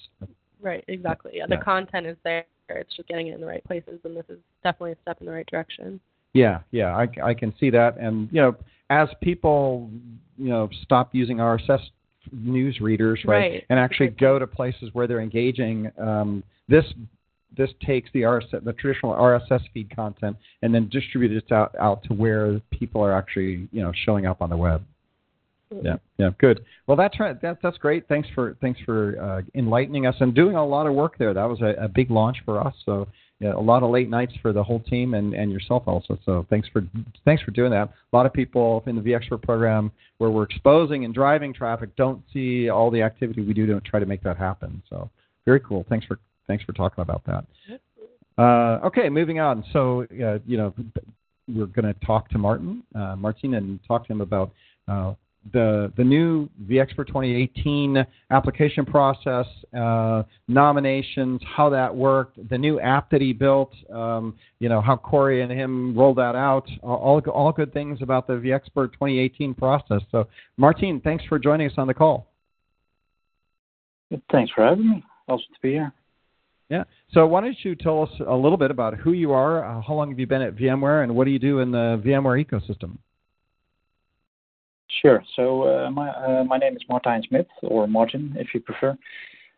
Right, 0.61 0.83
exactly. 0.87 1.33
Yeah, 1.35 1.45
the 1.47 1.57
content 1.57 2.07
is 2.07 2.17
there. 2.23 2.45
It's 2.69 2.95
just 2.95 3.07
getting 3.07 3.27
it 3.27 3.35
in 3.35 3.41
the 3.41 3.47
right 3.47 3.63
places, 3.63 3.99
and 4.03 4.17
this 4.17 4.25
is 4.27 4.39
definitely 4.63 4.93
a 4.93 4.97
step 5.03 5.17
in 5.19 5.27
the 5.27 5.31
right 5.31 5.45
direction. 5.45 5.99
Yeah, 6.33 6.59
yeah, 6.71 6.95
I, 6.95 7.07
I 7.23 7.33
can 7.33 7.53
see 7.59 7.69
that. 7.69 7.97
And, 7.97 8.27
you 8.31 8.41
know, 8.41 8.55
as 8.89 9.07
people, 9.21 9.89
you 10.37 10.49
know, 10.49 10.69
stop 10.83 11.13
using 11.13 11.37
RSS 11.37 11.79
news 12.31 12.79
readers, 12.79 13.19
right, 13.25 13.37
right. 13.51 13.65
and 13.69 13.79
actually 13.79 14.07
go 14.07 14.39
to 14.39 14.47
places 14.47 14.89
where 14.93 15.07
they're 15.07 15.21
engaging, 15.21 15.91
um, 15.97 16.43
this 16.67 16.85
this 17.57 17.69
takes 17.85 18.09
the 18.13 18.21
RSS, 18.21 18.63
the 18.63 18.73
traditional 18.73 19.13
RSS 19.13 19.61
feed 19.73 19.93
content 19.95 20.35
and 20.61 20.73
then 20.73 20.89
distributes 20.89 21.45
it 21.45 21.53
out, 21.53 21.73
out 21.79 22.03
to 22.03 22.13
where 22.13 22.59
people 22.71 23.01
are 23.01 23.13
actually, 23.13 23.69
you 23.71 23.81
know, 23.81 23.93
showing 24.05 24.25
up 24.25 24.41
on 24.41 24.49
the 24.49 24.57
web. 24.57 24.83
Mm-hmm. 25.73 25.85
Yeah, 25.85 25.95
yeah, 26.17 26.29
good. 26.37 26.63
Well, 26.85 26.97
that's 26.97 27.19
right. 27.19 27.39
That, 27.41 27.59
that's 27.63 27.77
great. 27.77 28.07
Thanks 28.07 28.27
for 28.35 28.55
thanks 28.61 28.79
for 28.85 29.19
uh, 29.19 29.41
enlightening 29.55 30.05
us 30.05 30.15
and 30.19 30.33
doing 30.33 30.55
a 30.55 30.65
lot 30.65 30.85
of 30.85 30.93
work 30.93 31.17
there. 31.17 31.33
That 31.33 31.45
was 31.45 31.61
a, 31.61 31.85
a 31.85 31.87
big 31.87 32.11
launch 32.11 32.37
for 32.45 32.59
us. 32.59 32.73
So 32.85 33.07
a 33.41 33.59
lot 33.59 33.83
of 33.83 33.89
late 33.89 34.09
nights 34.09 34.33
for 34.41 34.53
the 34.53 34.63
whole 34.63 34.79
team 34.79 35.13
and, 35.13 35.33
and 35.33 35.51
yourself 35.51 35.83
also. 35.87 36.17
So 36.25 36.45
thanks 36.49 36.67
for 36.69 36.83
thanks 37.25 37.43
for 37.43 37.51
doing 37.51 37.71
that. 37.71 37.89
A 38.11 38.15
lot 38.15 38.25
of 38.25 38.33
people 38.33 38.83
in 38.87 38.95
the 38.95 39.01
vExpert 39.01 39.41
program 39.43 39.91
where 40.17 40.29
we're 40.29 40.43
exposing 40.43 41.03
and 41.03 41.13
driving 41.13 41.53
traffic 41.53 41.95
don't 41.95 42.21
see 42.31 42.69
all 42.69 42.89
the 42.89 43.01
activity 43.01 43.41
we 43.41 43.53
do 43.53 43.65
to 43.65 43.81
try 43.81 43.99
to 43.99 44.05
make 44.05 44.23
that 44.23 44.37
happen. 44.37 44.81
So 44.89 45.09
very 45.45 45.59
cool. 45.59 45.85
Thanks 45.89 46.05
for 46.05 46.19
thanks 46.47 46.63
for 46.63 46.73
talking 46.73 47.01
about 47.01 47.23
that. 47.25 47.45
Uh, 48.37 48.85
okay, 48.85 49.09
moving 49.09 49.39
on. 49.39 49.63
So 49.73 50.03
uh, 50.03 50.39
you 50.45 50.57
know 50.57 50.73
we're 51.47 51.67
going 51.67 51.93
to 51.93 52.05
talk 52.05 52.29
to 52.29 52.37
Martin 52.37 52.83
uh, 52.95 53.15
Martin 53.15 53.55
and 53.55 53.79
talk 53.87 54.07
to 54.07 54.13
him 54.13 54.21
about 54.21 54.51
uh, 54.87 55.13
the 55.53 55.91
the 55.97 56.03
new 56.03 56.49
vExpert 56.65 57.07
2018 57.07 58.05
application 58.31 58.85
process, 58.85 59.45
uh, 59.77 60.23
nominations, 60.47 61.41
how 61.55 61.69
that 61.69 61.95
worked, 61.95 62.49
the 62.49 62.57
new 62.57 62.79
app 62.79 63.09
that 63.11 63.21
he 63.21 63.33
built, 63.33 63.73
um, 63.93 64.35
you 64.59 64.69
know 64.69 64.81
how 64.81 64.95
Corey 64.95 65.41
and 65.41 65.51
him 65.51 65.95
rolled 65.97 66.17
that 66.17 66.35
out, 66.35 66.67
all 66.81 67.21
all 67.31 67.51
good 67.51 67.73
things 67.73 67.99
about 68.01 68.27
the 68.27 68.33
vExpert 68.33 68.93
2018 68.93 69.53
process. 69.53 70.01
So, 70.11 70.27
Martin, 70.57 71.01
thanks 71.03 71.23
for 71.25 71.37
joining 71.37 71.69
us 71.69 71.73
on 71.77 71.87
the 71.87 71.93
call. 71.93 72.27
Thanks 74.31 74.51
for 74.53 74.65
having 74.65 74.89
me. 74.89 75.03
Awesome 75.27 75.45
to 75.53 75.61
be 75.61 75.71
here. 75.71 75.91
Yeah. 76.69 76.83
So 77.11 77.27
why 77.27 77.41
don't 77.41 77.57
you 77.63 77.75
tell 77.75 78.01
us 78.01 78.09
a 78.27 78.35
little 78.35 78.57
bit 78.57 78.71
about 78.71 78.95
who 78.95 79.11
you 79.13 79.31
are, 79.33 79.63
uh, 79.63 79.81
how 79.81 79.93
long 79.93 80.09
have 80.09 80.19
you 80.19 80.27
been 80.27 80.41
at 80.41 80.55
VMware, 80.55 81.03
and 81.03 81.15
what 81.15 81.25
do 81.25 81.31
you 81.31 81.39
do 81.39 81.59
in 81.59 81.71
the 81.71 82.01
VMware 82.03 82.43
ecosystem? 82.43 82.97
Sure. 85.01 85.23
So 85.35 85.63
uh, 85.63 85.91
my 85.91 86.09
uh, 86.09 86.43
my 86.45 86.57
name 86.57 86.75
is 86.75 86.83
Martijn 86.89 87.25
Smit, 87.27 87.47
or 87.63 87.87
Martin, 87.87 88.35
if 88.37 88.53
you 88.53 88.59
prefer. 88.59 88.97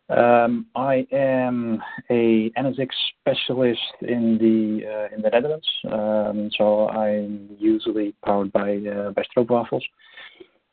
Um, 0.10 0.68
I 0.76 1.06
am 1.12 1.82
a 2.10 2.50
NSX 2.58 2.88
specialist 3.20 3.82
in 4.02 4.38
the 4.38 4.88
uh, 4.88 5.16
in 5.16 5.22
the 5.22 5.30
Netherlands. 5.30 5.68
Um, 5.92 6.50
so 6.58 6.88
I'm 6.90 7.50
usually 7.60 8.16
powered 8.26 8.52
by 8.52 8.78
stroopwafels. 9.36 9.84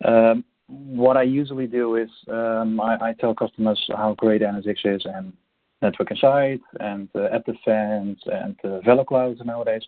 Um, 0.04 0.44
what 0.68 1.16
I 1.16 1.23
usually 1.25 1.66
do 1.66 1.97
is 1.97 2.09
I, 2.28 3.14
tell 3.21 3.35
customers 3.35 3.85
how 3.97 4.14
great 4.16 4.40
NSX 4.40 4.76
is 4.85 5.02
and 5.04 5.33
Network 5.83 6.11
Insight 6.11 6.61
and 6.80 7.12
AppDefense 7.12 8.18
and 8.26 8.56
VeloCloud 8.62 9.44
nowadays 9.44 9.83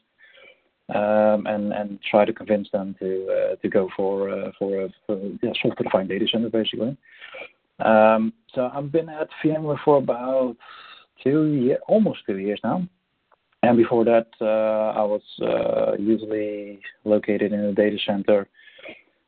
and 0.88 1.72
and 1.72 1.98
try 2.10 2.24
to 2.24 2.32
convince 2.32 2.70
them 2.70 2.94
to 3.00 3.26
uh, 3.28 3.68
go 3.68 3.88
for 3.96 4.30
uh, 4.30 4.50
a 4.68 4.88
software-defined 5.62 6.08
data 6.08 6.26
center 6.30 6.48
basically. 6.48 6.96
Um, 7.80 8.32
so 8.54 8.70
I've 8.72 8.90
been 8.92 9.08
at 9.08 9.28
VMware 9.44 9.78
for 9.84 9.98
about 9.98 10.56
almost 11.88 12.20
two 12.26 12.38
years 12.38 12.60
now. 12.62 12.86
And 13.62 13.76
before 13.76 14.04
that, 14.04 14.28
uh, 14.40 14.98
I 15.00 15.02
was 15.02 15.22
usually 15.98 16.80
located 17.04 17.52
in 17.52 17.60
a 17.60 17.72
data 17.72 17.96
center, 18.06 18.46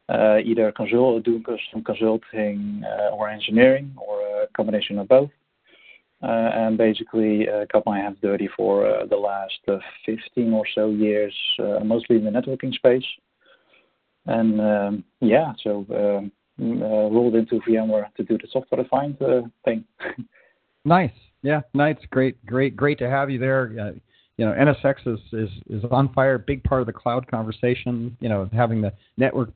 either 0.09 0.73
doing 1.25 1.45
some 1.73 1.83
consulting 1.83 2.85
or 3.13 3.29
engineering, 3.29 3.95
or 3.97 4.21
a 4.43 4.47
combination 4.57 4.99
of 4.99 5.09
both. 5.09 5.31
Uh, 6.21 6.51
and 6.53 6.77
basically 6.77 7.49
uh, 7.49 7.65
got 7.73 7.87
my 7.87 7.99
hands 7.99 8.19
dirty 8.21 8.49
for 8.57 8.85
uh, 8.85 9.07
the 9.07 9.17
last 9.17 9.55
15 10.05 10.53
or 10.53 10.65
so 10.75 10.91
years, 10.91 11.33
mostly 11.85 12.17
in 12.17 12.25
the 12.25 12.31
networking 12.31 12.75
space. 12.75 13.05
And 14.27 14.61
um, 14.61 15.05
yeah, 15.21 15.53
so 15.63 15.87
um, 15.95 16.33
rolled 16.59 17.37
into 17.37 17.61
VMware 17.61 18.13
to 18.17 18.25
do 18.25 18.37
the 18.37 18.49
software-defined 18.53 19.19
thing. 19.65 19.85
nice. 20.85 21.13
Yeah, 21.43 21.61
nice. 21.73 21.99
Great, 22.11 22.45
great, 22.45 22.77
great 22.77 22.99
to 22.99 23.09
have 23.09 23.31
you 23.31 23.39
there. 23.39 23.73
Uh, 23.81 23.93
you 24.39 24.45
know, 24.45 24.53
NSX 24.53 25.19
is, 25.33 25.85
on 25.91 26.13
fire. 26.13 26.39
Big 26.39 26.65
part 26.65 26.81
of 26.81 26.87
the 26.87 26.93
cloud 26.93 27.29
conversation. 27.29 28.17
You 28.21 28.29
know, 28.29 28.51
having 28.53 28.81
the 28.81 28.93
network 29.17 29.55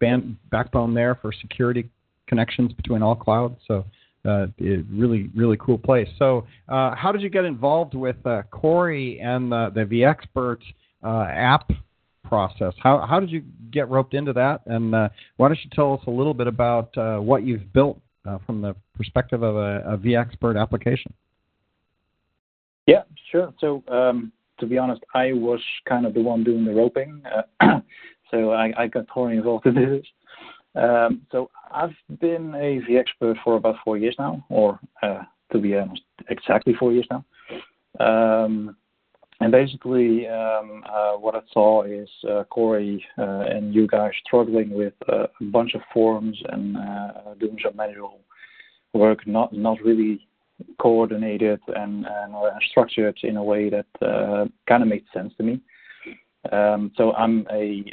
backbone 0.51 0.95
there 0.95 1.17
for 1.21 1.33
security 1.33 1.91
connections 2.29 2.73
between 2.73 3.03
all 3.03 3.17
clouds. 3.17 3.57
So 3.67 3.85
uh, 4.25 4.47
really, 4.59 5.31
really 5.35 5.57
cool 5.59 5.79
place. 5.79 6.09
So, 6.19 6.47
uh, 6.69 6.95
how 6.95 7.13
did 7.13 7.23
you 7.23 7.29
get 7.29 7.45
involved 7.45 7.95
with 7.95 8.17
uh, 8.25 8.43
Corey 8.51 9.21
and 9.21 9.51
the, 9.51 9.71
the 9.75 9.81
vExpert 9.81 10.59
uh, 11.03 11.27
app 11.29 11.71
process? 12.25 12.73
How, 12.79 13.05
how 13.09 13.19
did 13.21 13.31
you 13.31 13.43
get 13.71 13.89
roped 13.89 14.15
into 14.15 14.33
that? 14.35 14.61
And 14.67 14.95
uh, 14.95 15.09
why 15.37 15.49
don't 15.49 15.59
you 15.65 15.71
tell 15.75 15.95
us 15.95 16.01
a 16.07 16.11
little 16.11 16.35
bit 16.35 16.47
about 16.47 16.97
uh, 16.97 17.19
what 17.19 17.45
you've 17.45 17.73
built 17.73 18.01
from 18.47 18.63
the 18.63 18.77
perspective 18.95 19.43
of 19.43 19.57
a, 19.57 19.83
a 19.85 19.99
vExpert 19.99 20.61
application? 20.61 21.13
Yeah, 22.87 23.03
sure. 23.33 23.53
So, 23.61 23.83
um, 23.89 24.31
to 24.61 24.67
be 24.67 24.79
honest, 24.79 25.03
I 25.15 25.33
was 25.33 25.61
kind 25.89 26.07
of 26.07 26.15
the 26.15 26.21
one 26.21 26.45
doing 26.45 26.65
the 26.65 26.73
roping. 26.73 27.23
so 28.31 28.53
I, 28.53 28.73
I 28.79 28.87
got 28.87 29.09
Corey 29.09 29.37
involved 29.37 29.67
in 29.67 29.75
this. 29.75 30.07
Um, 30.75 31.23
so 31.31 31.51
I've 31.71 31.95
been 32.21 32.55
a 32.55 32.81
vExpert 32.91 33.37
for 33.45 33.57
about 33.57 33.77
four 33.85 33.99
years 33.99 34.17
now, 34.19 34.45
or 34.49 34.81
uh, 35.03 35.23
to 35.53 35.59
be 35.59 35.77
honest, 35.77 36.03
exactly 36.31 36.75
four 36.79 36.93
years 36.93 37.07
now. 37.11 37.25
Um, 38.01 38.77
and 39.41 39.51
basically, 39.51 40.29
um, 40.29 40.85
uh, 40.89 41.15
what 41.15 41.35
I 41.35 41.41
saw 41.53 41.83
is 41.83 42.09
uh, 42.31 42.45
Corey 42.45 43.05
and 43.17 43.75
you 43.75 43.87
guys 43.87 44.13
struggling 44.25 44.71
with 44.71 44.95
a 45.09 45.29
bunch 45.41 45.75
of 45.75 45.83
forms 45.93 46.41
and 46.51 46.77
doing 47.41 47.59
some 47.63 47.77
manual 47.77 48.21
work, 48.95 49.27
not 49.27 49.53
not 49.53 49.81
really 49.83 50.27
coordinated 50.79 51.61
and, 51.75 52.07
structured 52.71 53.19
in 53.25 53.37
a 53.37 53.43
way 53.43 53.69
that 53.69 53.87
kind 54.69 54.83
of 54.83 54.89
made 54.89 55.05
sense 55.13 55.35
to 55.37 55.43
me. 55.43 55.61
So 56.97 57.13
I'm 57.19 57.47
a 57.51 57.85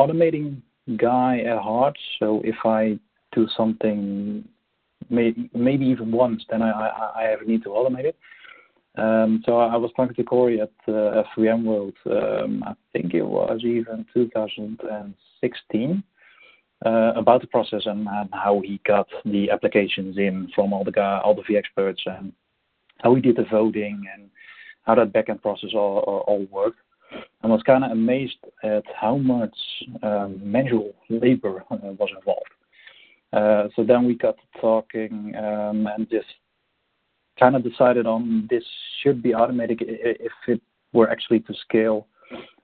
automating 0.00 0.62
guy 0.96 1.40
at 1.40 1.58
heart. 1.58 1.96
So 2.18 2.40
if 2.44 2.56
I 2.64 2.98
do 3.32 3.46
something, 3.56 4.46
maybe, 5.08 5.50
maybe 5.54 5.86
even 5.86 6.10
once, 6.12 6.44
then 6.50 6.62
I, 6.62 6.70
I, 6.70 7.12
I 7.16 7.22
have 7.24 7.42
a 7.42 7.44
need 7.44 7.62
to 7.64 7.70
automate 7.70 8.04
it. 8.04 8.16
Um, 8.96 9.42
so 9.46 9.58
I 9.58 9.76
was 9.76 9.92
talking 9.96 10.16
to 10.16 10.24
Corey 10.24 10.60
at 10.60 10.72
uh, 10.88 11.22
VMworld. 11.36 11.94
Um, 12.06 12.64
I 12.66 12.74
think 12.92 13.14
it 13.14 13.22
was 13.22 13.60
even 13.64 14.04
2016 14.12 16.02
uh, 16.84 17.12
about 17.14 17.40
the 17.40 17.46
process 17.46 17.82
and, 17.86 18.08
and, 18.08 18.28
how 18.32 18.60
he 18.64 18.80
got 18.86 19.06
the 19.24 19.50
applications 19.50 20.18
in 20.18 20.50
from 20.54 20.72
all 20.72 20.82
the 20.82 20.90
guy, 20.90 21.20
all 21.22 21.34
the 21.34 21.42
vExperts, 21.42 22.00
and 22.06 22.32
how 22.98 23.14
he 23.14 23.20
did 23.20 23.36
the 23.36 23.44
voting 23.50 24.02
and 24.12 24.28
how 24.82 24.94
that 24.94 25.12
backend 25.12 25.40
process 25.40 25.70
all, 25.74 25.98
all, 25.98 26.24
all 26.26 26.46
worked. 26.50 26.80
I 27.42 27.46
was 27.46 27.62
kind 27.62 27.84
of 27.84 27.90
amazed 27.90 28.38
at 28.62 28.84
how 28.94 29.16
much 29.16 29.56
um, 30.02 30.40
manual 30.42 30.92
labor 31.08 31.64
uh, 31.70 31.76
was 31.82 32.10
involved. 32.16 32.50
Uh, 33.32 33.68
so 33.74 33.84
then 33.84 34.06
we 34.06 34.14
got 34.14 34.36
talking 34.60 35.34
um, 35.36 35.86
and 35.86 36.08
just 36.10 36.26
kind 37.38 37.56
of 37.56 37.62
decided 37.62 38.06
on 38.06 38.46
this 38.50 38.64
should 39.02 39.22
be 39.22 39.34
automated 39.34 39.80
if 39.82 40.32
it 40.48 40.60
were 40.92 41.08
actually 41.08 41.40
to 41.40 41.54
scale, 41.54 42.06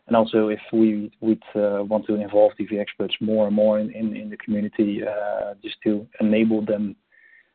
and 0.07 0.17
also 0.17 0.49
if 0.49 0.61
we 0.73 1.11
would 1.21 1.43
uh, 1.55 1.83
want 1.85 2.05
to 2.07 2.15
involve 2.15 2.53
the 2.59 2.79
experts 2.79 3.15
more 3.21 3.47
and 3.47 3.57
more 3.57 3.79
in, 3.79 4.29
the 4.31 4.37
community, 4.37 5.03
just 5.63 5.77
to 5.85 6.07
enable 6.21 6.65
them 6.65 6.97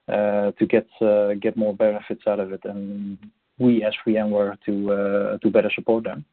to 0.07 0.65
get 0.67 0.87
get 1.41 1.57
more 1.57 1.75
benefits 1.75 2.23
out 2.27 2.39
of 2.39 2.53
it, 2.53 2.61
and 2.63 3.17
we 3.59 3.83
as 3.83 3.93
VMware 4.07 4.57
to 4.65 5.37
to 5.41 5.49
better 5.51 5.71
support 5.75 6.05
them. 6.05 6.25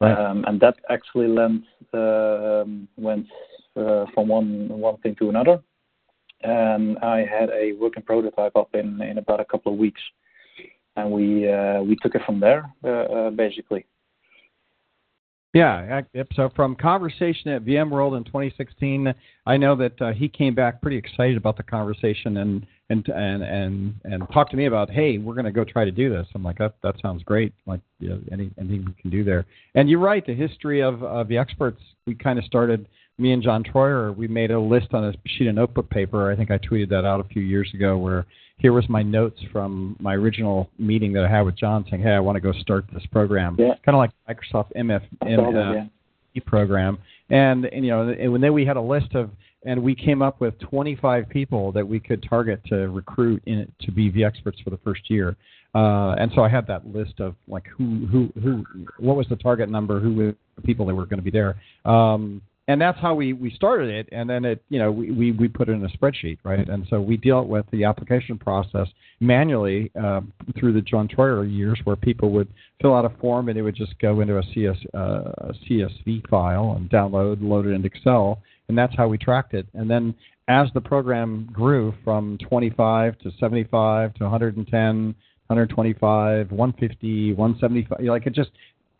Um, 0.00 0.44
and 0.46 0.60
that 0.60 0.76
actually 0.90 1.28
uh, 1.92 2.64
went 2.96 3.26
uh, 3.76 4.04
from 4.12 4.28
one 4.28 4.68
one 4.68 4.96
thing 4.98 5.14
to 5.16 5.28
another. 5.28 5.62
And 6.42 6.98
I 6.98 7.24
had 7.24 7.48
a 7.50 7.72
working 7.72 8.02
prototype 8.02 8.54
up 8.56 8.74
in 8.74 9.00
about 9.16 9.40
a 9.40 9.44
couple 9.44 9.72
of 9.72 9.78
weeks. 9.78 10.02
and 10.96 11.10
we 11.10 11.50
uh, 11.50 11.82
we 11.82 11.96
took 11.96 12.14
it 12.14 12.22
from 12.24 12.40
there 12.40 12.70
uh, 12.84 13.30
basically. 13.30 13.84
Yeah. 15.54 16.00
So 16.34 16.50
from 16.56 16.74
conversation 16.74 17.50
at 17.52 17.64
VMworld 17.64 18.16
in 18.16 18.24
2016, 18.24 19.14
I 19.46 19.56
know 19.56 19.76
that 19.76 20.02
uh, 20.02 20.12
he 20.12 20.28
came 20.28 20.52
back 20.54 20.82
pretty 20.82 20.96
excited 20.96 21.36
about 21.36 21.56
the 21.56 21.62
conversation 21.62 22.38
and 22.38 22.66
and 22.90 23.08
and 23.08 23.42
and 23.42 23.94
and 24.04 24.24
talked 24.32 24.50
to 24.50 24.56
me 24.56 24.66
about, 24.66 24.90
hey, 24.90 25.18
we're 25.18 25.34
going 25.34 25.44
to 25.46 25.52
go 25.52 25.64
try 25.64 25.84
to 25.84 25.92
do 25.92 26.10
this. 26.10 26.26
I'm 26.34 26.42
like, 26.42 26.58
that 26.58 26.74
that 26.82 26.96
sounds 27.00 27.22
great. 27.22 27.54
Like, 27.66 27.80
you 28.00 28.10
know, 28.10 28.20
any, 28.32 28.50
anything 28.58 28.84
we 28.84 29.00
can 29.00 29.10
do 29.10 29.22
there. 29.22 29.46
And 29.76 29.88
you're 29.88 30.00
right. 30.00 30.26
The 30.26 30.34
history 30.34 30.82
of 30.82 31.04
of 31.04 31.28
the 31.28 31.38
experts, 31.38 31.80
we 32.06 32.16
kind 32.16 32.38
of 32.38 32.44
started. 32.44 32.88
Me 33.18 33.32
and 33.32 33.42
John 33.42 33.62
Troyer, 33.62 34.14
we 34.16 34.26
made 34.26 34.50
a 34.50 34.58
list 34.58 34.88
on 34.92 35.04
a 35.04 35.12
sheet 35.26 35.46
of 35.46 35.54
notebook 35.54 35.88
paper. 35.88 36.30
I 36.30 36.36
think 36.36 36.50
I 36.50 36.58
tweeted 36.58 36.88
that 36.90 37.04
out 37.04 37.20
a 37.20 37.24
few 37.24 37.42
years 37.42 37.70
ago, 37.72 37.96
where 37.96 38.26
here 38.58 38.72
was 38.72 38.88
my 38.88 39.02
notes 39.02 39.40
from 39.52 39.96
my 40.00 40.14
original 40.14 40.68
meeting 40.78 41.12
that 41.12 41.24
I 41.24 41.28
had 41.28 41.42
with 41.42 41.56
John 41.56 41.84
saying, 41.88 42.02
"Hey, 42.02 42.10
I 42.10 42.20
want 42.20 42.36
to 42.36 42.40
go 42.40 42.52
start 42.52 42.84
this 42.92 43.04
program." 43.06 43.56
Yeah. 43.58 43.74
Kind 43.84 43.94
of 43.94 43.96
like 43.96 44.10
Microsoft 44.28 44.72
MF 44.76 45.02
M, 45.26 45.56
uh, 45.56 46.40
program, 46.46 46.98
and, 47.30 47.66
and 47.66 47.84
you 47.84 47.90
know, 47.90 48.08
and 48.08 48.42
then 48.42 48.52
we 48.52 48.64
had 48.64 48.76
a 48.76 48.80
list 48.80 49.14
of, 49.14 49.30
and 49.64 49.82
we 49.82 49.94
came 49.94 50.20
up 50.20 50.40
with 50.40 50.58
25 50.60 51.28
people 51.28 51.72
that 51.72 51.86
we 51.86 52.00
could 52.00 52.22
target 52.28 52.60
to 52.66 52.88
recruit 52.88 53.42
in 53.46 53.70
to 53.80 53.92
be 53.92 54.10
the 54.10 54.24
experts 54.24 54.58
for 54.60 54.70
the 54.70 54.78
first 54.78 55.08
year. 55.08 55.36
Uh, 55.74 56.14
and 56.18 56.30
so 56.34 56.42
I 56.42 56.48
had 56.48 56.66
that 56.68 56.86
list 56.86 57.20
of 57.20 57.34
like 57.48 57.66
who 57.66 58.06
who 58.06 58.32
who 58.40 58.64
what 58.98 59.16
was 59.16 59.26
the 59.28 59.36
target 59.36 59.68
number, 59.68 60.00
who 60.00 60.14
were 60.14 60.34
the 60.56 60.62
people 60.62 60.86
that 60.86 60.94
were 60.94 61.06
going 61.06 61.18
to 61.18 61.24
be 61.24 61.30
there. 61.30 61.56
Um, 61.84 62.42
and 62.66 62.80
that's 62.80 62.98
how 62.98 63.14
we, 63.14 63.32
we 63.32 63.50
started 63.50 63.90
it. 63.90 64.08
And 64.12 64.28
then 64.28 64.44
it 64.44 64.62
you 64.68 64.78
know 64.78 64.90
we, 64.90 65.10
we, 65.10 65.32
we 65.32 65.48
put 65.48 65.68
it 65.68 65.72
in 65.72 65.84
a 65.84 65.88
spreadsheet 65.88 66.38
right? 66.44 66.68
And 66.68 66.86
so 66.88 67.00
we 67.00 67.16
dealt 67.16 67.48
with 67.48 67.66
the 67.72 67.84
application 67.84 68.38
process 68.38 68.88
manually 69.20 69.90
uh, 70.02 70.20
through 70.58 70.72
the 70.72 70.80
john 70.80 71.08
troyer 71.08 71.50
years 71.50 71.78
where 71.84 71.96
people 71.96 72.30
would 72.30 72.48
fill 72.80 72.94
out 72.94 73.04
a 73.04 73.10
form 73.20 73.48
and 73.48 73.58
it 73.58 73.62
would 73.62 73.76
just 73.76 73.98
go 73.98 74.20
into 74.20 74.38
a, 74.38 74.42
CS, 74.54 74.76
uh, 74.94 75.32
a 75.38 75.52
csv 75.68 76.28
file 76.28 76.74
and 76.76 76.90
download 76.90 77.38
load 77.40 77.66
it 77.66 77.70
into 77.70 77.86
excel. 77.86 78.40
And 78.68 78.78
that's 78.78 78.94
how 78.96 79.08
we 79.08 79.18
tracked 79.18 79.52
it. 79.52 79.66
And 79.74 79.90
then 79.90 80.14
as 80.48 80.68
the 80.74 80.80
program 80.80 81.48
grew 81.52 81.94
from 82.04 82.38
25 82.48 83.18
to 83.18 83.30
75 83.38 84.14
to 84.14 84.24
110 84.24 85.14
125 85.46 86.50
150 86.50 87.32
175 87.34 88.06
like 88.06 88.26
it 88.26 88.32
just 88.32 88.50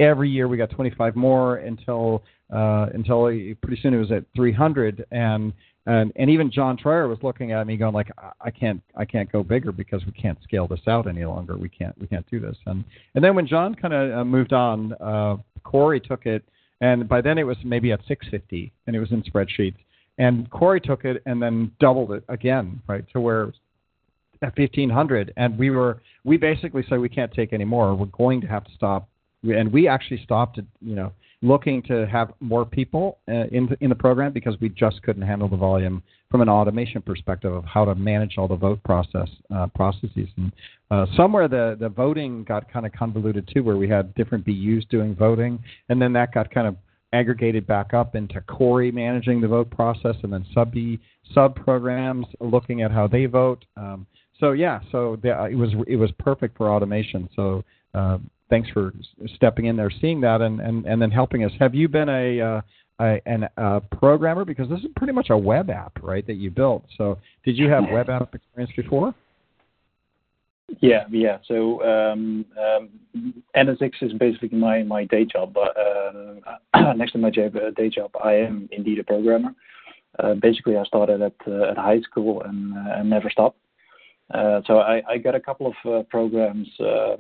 every 0.01 0.29
year 0.29 0.49
we 0.49 0.57
got 0.57 0.71
25 0.71 1.17
more 1.17 1.57
until 1.57 2.23
uh, 2.53 2.87
until 2.95 3.25
pretty 3.63 3.81
soon 3.83 3.95
it 3.95 3.99
was 3.99 4.13
at 4.13 4.25
300 4.37 5.07
and 5.11 5.53
and 5.87 6.13
and 6.17 6.31
even 6.31 6.51
John 6.51 6.77
Troyer 6.77 7.09
was 7.09 7.19
looking 7.23 7.53
at 7.53 7.67
me 7.67 7.77
going 7.77 7.95
like 7.95 8.11
I 8.41 8.51
can't 8.51 8.83
I 8.97 9.05
can't 9.05 9.31
go 9.31 9.43
bigger 9.43 9.73
because 9.73 10.05
we 10.07 10.13
can't 10.13 10.39
scale 10.43 10.67
this 10.67 10.81
out 10.87 11.07
any 11.07 11.25
longer. 11.25 11.57
We 11.57 11.69
can't 11.69 11.99
we 12.01 12.07
can't 12.07 12.29
do 12.31 12.41
this. 12.41 12.57
And 12.67 12.85
and 13.15 13.23
then 13.23 13.35
when 13.35 13.47
John 13.47 13.75
kind 13.75 13.95
of 13.95 14.19
uh, 14.19 14.25
moved 14.25 14.53
on 14.53 14.95
uh, 14.95 15.37
Corey 15.63 16.01
took 16.01 16.27
it 16.27 16.43
and 16.81 17.09
by 17.09 17.21
then 17.21 17.39
it 17.39 17.45
was 17.45 17.57
maybe 17.65 17.93
at 17.93 18.01
650 18.09 18.73
and 18.87 18.97
it 18.97 19.01
was 19.01 19.13
in 19.13 19.23
spreadsheets. 19.23 19.77
And 20.17 20.49
Corey 20.51 20.81
took 20.81 21.05
it 21.05 21.23
and 21.27 21.43
then 21.43 21.73
doubled 21.81 22.13
it 22.13 22.25
again 22.29 22.81
right 22.89 23.05
to 23.13 23.21
where 23.21 23.53
at 24.43 24.57
1500 24.59 25.33
and 25.37 25.59
we 25.59 25.71
were 25.71 26.01
we 26.25 26.39
basically 26.39 26.85
said 26.89 26.99
we 26.99 27.09
can't 27.11 27.33
take 27.33 27.53
any 27.53 27.65
more. 27.65 27.95
We're 27.95 28.07
going 28.07 28.41
to 28.41 28.47
have 28.47 28.65
to 28.65 28.71
stop 28.75 29.09
and 29.45 29.73
we 29.73 29.89
actually 29.89 30.23
stopped 30.23 30.59
you 30.81 30.95
know 30.95 31.13
looking 31.43 31.83
to 31.83 32.07
have 32.07 32.33
more 32.41 32.65
people 32.65 33.19
uh, 33.29 33.47
in 33.53 33.69
in 33.81 33.91
the 33.91 33.95
program 33.95 34.33
because 34.33 34.57
we 34.61 34.69
just 34.71 35.03
couldn't 35.03 35.23
handle 35.23 35.49
the 35.49 35.57
volume 35.57 36.03
from 36.31 36.41
an 36.41 36.49
automation 36.49 37.03
perspective 37.03 37.53
of 37.53 37.65
how 37.65 37.85
to 37.85 37.95
manage 37.95 38.39
all 38.39 38.49
the 38.49 38.57
vote 38.57 38.83
process 38.83 39.29
uh, 39.55 39.67
processes. 39.69 40.29
And 40.37 40.53
uh, 40.91 41.07
somewhere 41.17 41.49
the 41.49 41.77
the 41.79 41.89
voting 41.89 42.45
got 42.45 42.73
kind 42.73 42.87
of 42.87 42.93
convoluted 42.93 43.49
too, 43.53 43.63
where 43.63 43.77
we 43.77 43.89
had 43.89 44.15
different 44.15 44.45
BUs 44.45 44.85
doing 44.91 45.15
voting, 45.15 45.63
and 45.89 46.01
then 46.01 46.13
that 46.15 46.33
got 46.33 46.51
kind 46.51 46.67
of 46.67 46.77
aggregated 47.13 47.67
back 47.67 47.95
up 47.95 48.17
into 48.17 48.41
Corey 48.41 48.91
managing 48.91 49.41
the 49.41 49.47
vote 49.47 49.71
process, 49.71 50.17
and 50.23 50.33
then 50.33 50.45
sub 50.53 50.75
sub 51.33 51.55
programs 51.55 52.27
looking 52.41 52.83
at 52.83 52.91
how 52.91 53.07
they 53.07 53.27
vote. 53.27 53.65
Um, 53.77 54.07
so 54.41 54.53
yeah, 54.53 54.81
so 54.91 55.17
the, 55.23 55.31
it 55.45 55.55
was 55.55 55.71
it 55.87 55.97
was 55.97 56.11
perfect 56.19 56.57
for 56.57 56.71
automation. 56.71 57.29
So 57.37 57.63
uh, 57.95 58.19
thanks 58.55 58.71
for 58.71 58.93
stepping 59.35 59.65
in 59.67 59.77
there, 59.77 59.91
seeing 60.01 60.21
that, 60.21 60.41
and, 60.41 60.61
and, 60.61 60.87
and 60.87 61.03
then 61.03 61.11
helping 61.11 61.43
us. 61.45 61.51
Have 61.59 61.75
you 61.75 61.89
been 61.89 62.09
a, 62.09 62.41
uh, 62.41 62.61
a 63.01 63.21
an, 63.27 63.49
a 63.57 63.81
programmer 63.81 64.45
because 64.45 64.69
this 64.69 64.79
is 64.79 64.87
pretty 64.95 65.13
much 65.13 65.31
a 65.31 65.37
web 65.37 65.71
app, 65.71 65.99
right? 66.01 66.25
That 66.25 66.35
you 66.35 66.53
built. 66.53 66.85
So 66.97 67.19
did 67.45 67.59
you 67.59 67.69
have 67.69 67.85
web 67.91 68.09
app 68.09 68.33
experience 68.33 68.73
before? 68.77 69.13
Yeah, 70.81 71.05
yeah. 71.11 71.39
So 71.49 71.83
um, 71.83 72.45
um, 72.57 73.43
NSX 73.57 73.91
is 74.03 74.13
basically 74.13 74.57
my, 74.57 74.85
my 74.85 75.05
day 75.05 75.25
job, 75.25 75.53
but 75.53 75.77
uh, 75.77 76.93
next 76.97 77.13
to 77.13 77.19
my 77.19 77.31
uh, 77.31 77.71
day 77.77 77.91
job, 77.91 78.13
I 78.23 78.35
am 78.35 78.69
indeed 78.71 79.01
a 79.01 79.05
programmer. 79.05 79.51
Uh, 80.21 80.35
basically, 80.35 80.77
I 80.77 80.85
started 80.85 81.21
at 81.23 81.35
uh, 81.49 81.71
at 81.71 81.77
high 81.77 82.01
school 82.03 82.43
and, 82.43 82.73
uh, 82.75 82.99
and 82.99 83.11
never 83.11 83.29
stopped. 83.31 83.59
Uh, 84.35 84.61
so 84.67 84.81
I, 84.81 85.17
got 85.19 85.37
a 85.37 85.41
couple 85.41 85.69
of 85.69 85.75
uh, 85.89 86.03
programs, 86.11 86.69
uh, 86.81 87.15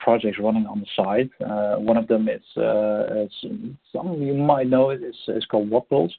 projects 0.00 0.38
running 0.40 0.66
on 0.66 0.80
the 0.80 0.86
side. 0.96 1.30
One 1.78 1.96
of 1.96 2.08
them 2.08 2.28
is, 2.28 2.42
some 2.54 4.08
of 4.08 4.20
you 4.20 4.34
might 4.34 4.66
know 4.66 4.90
it, 4.90 5.00
is, 5.02 5.46
called 5.46 5.70
WhatPulse. 5.70 6.10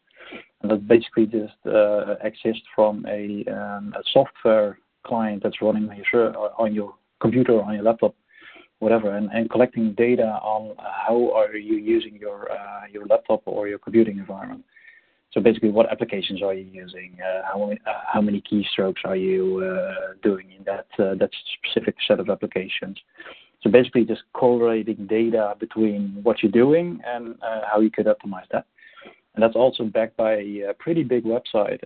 And 0.62 0.72
that 0.72 0.88
basically 0.88 1.26
just 1.26 1.54
exists 2.24 2.64
from 2.74 3.06
a, 3.08 3.44
um, 3.52 3.94
a 3.98 4.04
software 4.14 4.78
client 5.06 5.44
that's 5.44 5.62
running 5.62 5.90
on 5.90 6.74
your, 6.74 6.94
computer 7.20 7.62
on 7.62 7.74
your 7.74 7.84
laptop, 7.84 8.16
whatever, 8.80 9.12
and, 9.12 9.50
collecting 9.50 9.94
data 9.96 10.40
on 10.42 10.76
how 10.78 11.30
are 11.36 11.58
you 11.58 11.76
using 11.76 12.16
your, 12.16 12.48
your 12.90 13.06
laptop 13.06 13.42
or 13.46 13.68
your 13.68 13.80
computing 13.80 14.18
environment. 14.18 14.64
So 15.34 15.40
basically, 15.40 15.70
what 15.70 15.90
applications 15.90 16.44
are 16.44 16.54
you 16.54 16.68
using? 16.72 17.18
Uh, 17.24 17.42
how 17.50 17.66
many 17.66 17.80
uh, 17.88 17.92
how 18.12 18.22
many 18.22 18.42
keystrokes 18.42 19.06
are 19.06 19.16
you 19.16 19.64
uh, 19.64 20.14
doing 20.22 20.52
in 20.58 20.64
that 20.66 20.88
that 20.98 21.30
specific 21.58 21.96
set 22.06 22.20
of 22.20 22.30
applications? 22.30 22.98
So 23.64 23.70
basically, 23.70 24.04
just 24.06 24.24
correlating 24.34 25.08
data 25.08 25.56
between 25.60 26.20
what 26.24 26.44
you're 26.44 26.52
doing 26.52 27.00
and 27.06 27.36
how 27.42 27.80
you 27.80 27.92
could 27.92 28.08
optimize 28.08 28.48
that. 28.52 28.66
And 29.34 29.42
that's 29.42 29.56
also 29.56 29.86
backed 29.86 30.18
by 30.18 30.34
a 30.34 30.74
pretty 30.78 31.04
big 31.04 31.24
website 31.24 31.80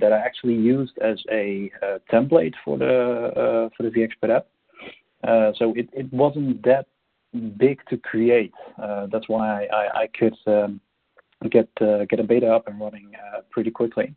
that 0.00 0.12
I 0.12 0.18
actually 0.18 0.54
used 0.54 0.96
as 0.98 1.18
a 1.32 1.72
template 2.12 2.54
for 2.64 2.78
the 2.78 3.70
for 3.76 3.82
the 3.82 3.90
VExpert 3.90 4.36
app. 4.36 4.46
so 5.58 5.74
it, 5.74 6.12
wasn't 6.12 6.62
that 6.62 6.86
big 7.58 7.80
to 7.88 7.96
create. 7.96 8.54
that's 9.10 9.28
why 9.28 9.66
I 9.72 10.06
could 10.16 10.36
um, 10.46 10.80
get 11.48 11.68
uh, 11.80 12.04
get 12.06 12.20
a 12.20 12.24
beta 12.24 12.48
up 12.48 12.68
and 12.68 12.80
running 12.80 13.12
uh, 13.14 13.40
pretty 13.50 13.70
quickly 13.70 14.14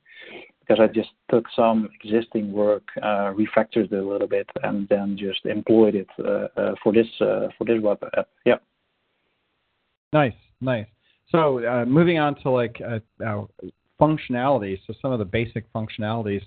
because 0.59 0.81
I 0.81 0.87
just 0.87 1.09
took 1.31 1.45
some 1.55 1.89
existing 2.01 2.51
work, 2.51 2.83
uh, 3.01 3.33
refactored 3.33 3.85
it 3.85 3.93
a 3.93 4.01
little 4.01 4.27
bit, 4.27 4.49
and 4.63 4.87
then 4.89 5.17
just 5.17 5.45
employed 5.45 5.95
it 5.95 6.07
uh, 6.19 6.47
uh, 6.59 6.75
for 6.83 6.91
this 6.91 7.07
uh, 7.21 7.47
for 7.57 7.65
this 7.65 7.81
web 7.81 7.99
app. 8.17 8.27
Yeah. 8.45 8.57
Nice, 10.13 10.33
nice. 10.61 10.87
So 11.29 11.85
moving 11.85 12.19
on 12.19 12.35
to 12.41 12.49
like 12.49 12.81
functionalities, 13.99 14.79
so 14.87 14.93
some 15.01 15.11
of 15.11 15.19
the 15.19 15.25
basic 15.25 15.71
functionalities 15.73 16.41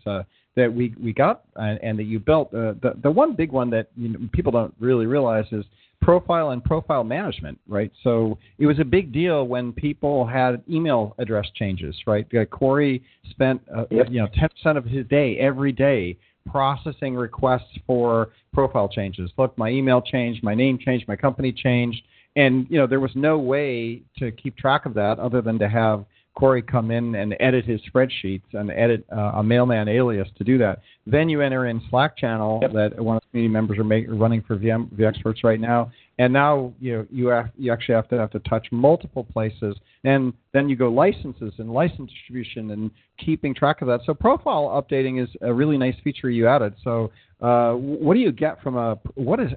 that 0.56 0.72
we 0.72 0.94
we 1.02 1.12
got 1.12 1.44
and, 1.56 1.98
that 1.98 2.04
you 2.04 2.18
built. 2.18 2.50
the 2.52 2.94
the 3.02 3.10
one 3.10 3.34
big 3.34 3.52
one 3.52 3.68
that 3.70 3.88
people 4.32 4.50
don't 4.50 4.74
really 4.80 5.06
realize 5.06 5.44
is 5.52 5.64
profile 6.00 6.50
and 6.50 6.64
profile 6.64 7.04
management, 7.04 7.58
right? 7.68 7.92
So 8.02 8.38
it 8.58 8.66
was 8.66 8.78
a 8.78 8.84
big 8.84 9.12
deal 9.12 9.46
when 9.46 9.72
people 9.72 10.26
had 10.26 10.62
email 10.68 11.14
address 11.18 11.46
changes, 11.54 11.94
right? 12.06 12.26
Uh, 12.34 12.44
Corey 12.46 13.02
spent 13.30 13.60
uh, 13.74 13.84
yep. 13.90 14.06
you 14.10 14.20
know 14.20 14.28
10% 14.28 14.76
of 14.76 14.84
his 14.84 15.06
day 15.06 15.38
every 15.38 15.72
day 15.72 16.16
processing 16.50 17.14
requests 17.14 17.78
for 17.86 18.30
profile 18.52 18.88
changes. 18.88 19.30
Look, 19.36 19.56
my 19.58 19.68
email 19.68 20.00
changed, 20.00 20.42
my 20.42 20.54
name 20.54 20.78
changed, 20.78 21.06
my 21.06 21.16
company 21.16 21.52
changed, 21.52 22.02
and 22.36 22.66
you 22.70 22.78
know 22.78 22.86
there 22.86 23.00
was 23.00 23.12
no 23.14 23.38
way 23.38 24.02
to 24.18 24.32
keep 24.32 24.56
track 24.56 24.86
of 24.86 24.94
that 24.94 25.18
other 25.18 25.42
than 25.42 25.58
to 25.58 25.68
have 25.68 26.04
Corey 26.40 26.62
come 26.62 26.90
in 26.90 27.14
and 27.14 27.36
edit 27.38 27.66
his 27.66 27.82
spreadsheets 27.82 28.54
and 28.54 28.70
edit 28.70 29.04
uh, 29.12 29.32
a 29.34 29.42
mailman 29.42 29.88
alias 29.88 30.26
to 30.38 30.42
do 30.42 30.56
that. 30.56 30.80
Then 31.06 31.28
you 31.28 31.42
enter 31.42 31.66
in 31.66 31.82
Slack 31.90 32.16
channel 32.16 32.60
yep. 32.62 32.72
that 32.72 32.98
one 32.98 33.16
of 33.16 33.22
the 33.22 33.28
community 33.28 33.52
members 33.52 33.78
are 33.78 33.84
make, 33.84 34.06
running 34.08 34.42
for 34.42 34.56
VM, 34.56 34.88
VExperts 34.94 35.44
right 35.44 35.60
now, 35.60 35.92
and 36.18 36.32
now 36.32 36.72
you 36.80 36.96
know, 36.96 37.06
you 37.10 37.26
have, 37.28 37.50
you 37.58 37.70
actually 37.70 37.94
have 37.94 38.08
to 38.08 38.18
have 38.18 38.30
to 38.30 38.38
touch 38.40 38.66
multiple 38.72 39.22
places, 39.22 39.76
and 40.04 40.32
then 40.54 40.70
you 40.70 40.76
go 40.76 40.88
licenses 40.88 41.52
and 41.58 41.70
license 41.70 42.10
distribution 42.10 42.70
and 42.70 42.90
keeping 43.22 43.54
track 43.54 43.82
of 43.82 43.88
that. 43.88 44.00
So 44.06 44.14
profile 44.14 44.82
updating 44.82 45.22
is 45.22 45.28
a 45.42 45.52
really 45.52 45.76
nice 45.76 45.96
feature 46.02 46.30
you 46.30 46.48
added. 46.48 46.74
So 46.82 47.12
uh, 47.42 47.72
what 47.72 48.14
do 48.14 48.20
you 48.20 48.32
get 48.32 48.62
from 48.62 48.78
a 48.78 48.98
what 49.14 49.40
is 49.40 49.50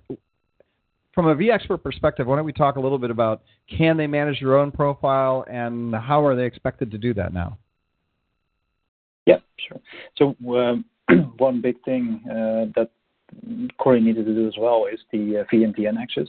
from 1.13 1.27
a 1.27 1.35
VExpert 1.35 1.83
perspective, 1.83 2.27
why 2.27 2.35
don't 2.35 2.45
we 2.45 2.53
talk 2.53 2.75
a 2.75 2.79
little 2.79 2.97
bit 2.97 3.11
about 3.11 3.43
can 3.69 3.97
they 3.97 4.07
manage 4.07 4.39
their 4.39 4.57
own 4.57 4.71
profile 4.71 5.45
and 5.49 5.95
how 5.95 6.25
are 6.25 6.35
they 6.35 6.45
expected 6.45 6.91
to 6.91 6.97
do 6.97 7.13
that 7.13 7.33
now? 7.33 7.57
Yeah, 9.25 9.37
sure. 9.57 9.79
So 10.17 10.35
um, 10.55 10.85
one 11.37 11.61
big 11.61 11.81
thing 11.83 12.21
uh, 12.25 12.71
that 12.75 12.89
Corey 13.77 14.01
needed 14.01 14.25
to 14.25 14.33
do 14.33 14.47
as 14.47 14.55
well 14.57 14.85
is 14.91 14.99
the 15.11 15.39
uh, 15.39 15.43
VMTN 15.53 16.01
access. 16.01 16.27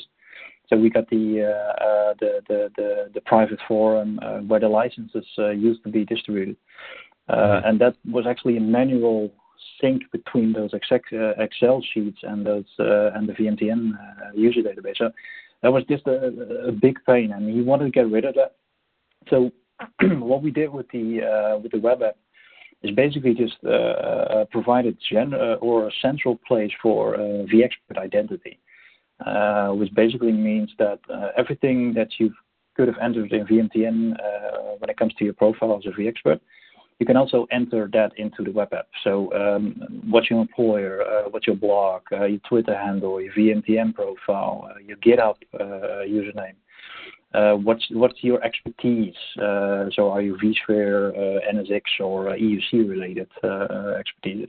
So 0.68 0.77
we 0.77 0.88
got 0.88 1.09
the 1.11 1.42
uh, 1.42 1.85
uh, 1.85 2.14
the, 2.20 2.40
the, 2.49 2.70
the 2.77 3.11
the 3.14 3.20
private 3.23 3.59
forum 3.68 4.18
uh, 4.23 4.38
where 4.38 4.61
the 4.61 4.68
licenses 4.68 5.27
uh, 5.38 5.51
used 5.51 5.83
to 5.85 5.90
be 5.90 6.07
distributed, 6.07 6.57
uh, 7.29 7.61
and 7.64 7.79
that 7.81 7.97
was 8.11 8.25
actually 8.27 8.57
a 8.57 8.61
manual 8.61 9.31
sync 9.80 10.02
between 10.12 10.52
those 10.52 10.70
Excel 10.72 11.82
sheets 11.92 12.18
and 12.22 12.46
those 12.46 12.64
and 12.78 13.28
the 13.28 13.32
VMTN 13.32 13.92
user 14.34 14.60
database. 14.60 14.98
So 14.98 15.10
that 15.62 15.72
was 15.72 15.84
just 15.88 16.06
a, 16.06 16.72
big 16.72 16.98
pain, 17.06 17.32
and 17.32 17.48
he 17.48 17.62
wanted 17.62 17.84
to 17.84 17.90
get 17.90 18.10
rid 18.10 18.24
of 18.24 18.34
that. 18.34 18.56
So 19.30 19.50
what 20.18 20.42
we 20.42 20.50
did 20.50 20.70
with 20.72 20.88
the 20.90 21.60
with 21.62 21.72
the 21.72 21.78
web 21.78 22.02
app 22.02 22.16
is 22.84 22.94
basically 22.94 23.34
just 23.34 23.56
uh, 23.64 23.70
uh, 23.70 24.44
provide 24.50 24.87
a 24.87 24.92
gen 25.10 25.32
uh, 25.32 25.56
or 25.60 25.88
a 25.88 25.90
central 26.02 26.38
place 26.46 26.70
for 26.82 27.14
uh, 27.14 27.18
vExpert 27.52 27.98
identity, 27.98 28.60
uh, 29.24 29.68
which 29.70 29.92
basically 29.94 30.32
means 30.32 30.70
that 30.78 31.00
uh, 31.12 31.28
everything 31.37 31.94
that 31.94 32.08
you 32.18 32.30
could 32.76 32.87
have 32.87 32.98
entered 33.02 33.32
in 33.32 33.46
VMTN 33.46 34.12
uh, 34.12 34.76
when 34.78 34.90
it 34.90 34.98
comes 34.98 35.14
to 35.14 35.24
your 35.24 35.32
profile 35.32 35.78
as 35.78 35.87
a 35.87 35.98
vExpert, 35.98 36.40
you 36.98 37.07
can 37.07 37.16
also 37.16 37.46
enter 37.50 37.88
that 37.92 38.12
into 38.16 38.42
the 38.44 38.52
web 38.52 38.72
app. 38.72 38.87
So 39.02 39.33
um, 39.35 40.02
what's 40.09 40.30
your 40.30 40.40
employer, 40.40 41.02
uh, 41.02 41.28
what's 41.30 41.46
your 41.46 41.57
blog, 41.57 42.02
uh, 42.12 42.24
your 42.24 42.40
Twitter 42.48 42.76
handle, 42.76 43.20
your 43.20 43.33
VMTN 43.35 43.94
profile, 43.94 44.70
uh, 44.70 44.78
your 44.78 44.96
GitHub 44.98 45.37
username. 46.09 46.54
Uh, 47.35 47.54
what's 47.54 47.85
what's 47.90 48.22
your 48.22 48.42
expertise? 48.44 49.14
Uh, 49.37 49.87
so 49.92 50.09
are 50.09 50.22
you 50.22 50.37
vSphere, 50.37 51.11
uh, 51.11 51.52
NSX, 51.52 51.83
or 51.98 52.26
EUC 52.26 52.88
related 52.88 53.28
expertise? 53.98 54.48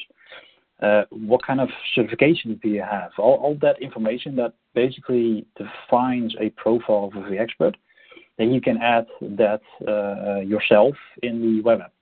What 1.10 1.44
kind 1.44 1.62
of 1.62 1.70
certifications 1.98 2.62
do 2.62 2.70
you 2.70 2.84
have? 2.84 3.10
All 3.18 3.38
all 3.44 3.58
that 3.64 3.82
information 3.82 4.36
that 4.36 4.54
basically 4.76 5.48
defines 5.58 6.36
a 6.40 6.52
profile 6.52 7.12
of 7.16 7.24
the 7.28 7.40
expert, 7.40 7.76
then 8.38 8.52
you 8.52 8.62
can 8.62 8.78
add 8.78 9.08
that 9.22 9.62
yourself 10.46 10.96
in 11.24 11.42
the 11.42 11.62
web 11.62 11.82
app. 11.82 11.95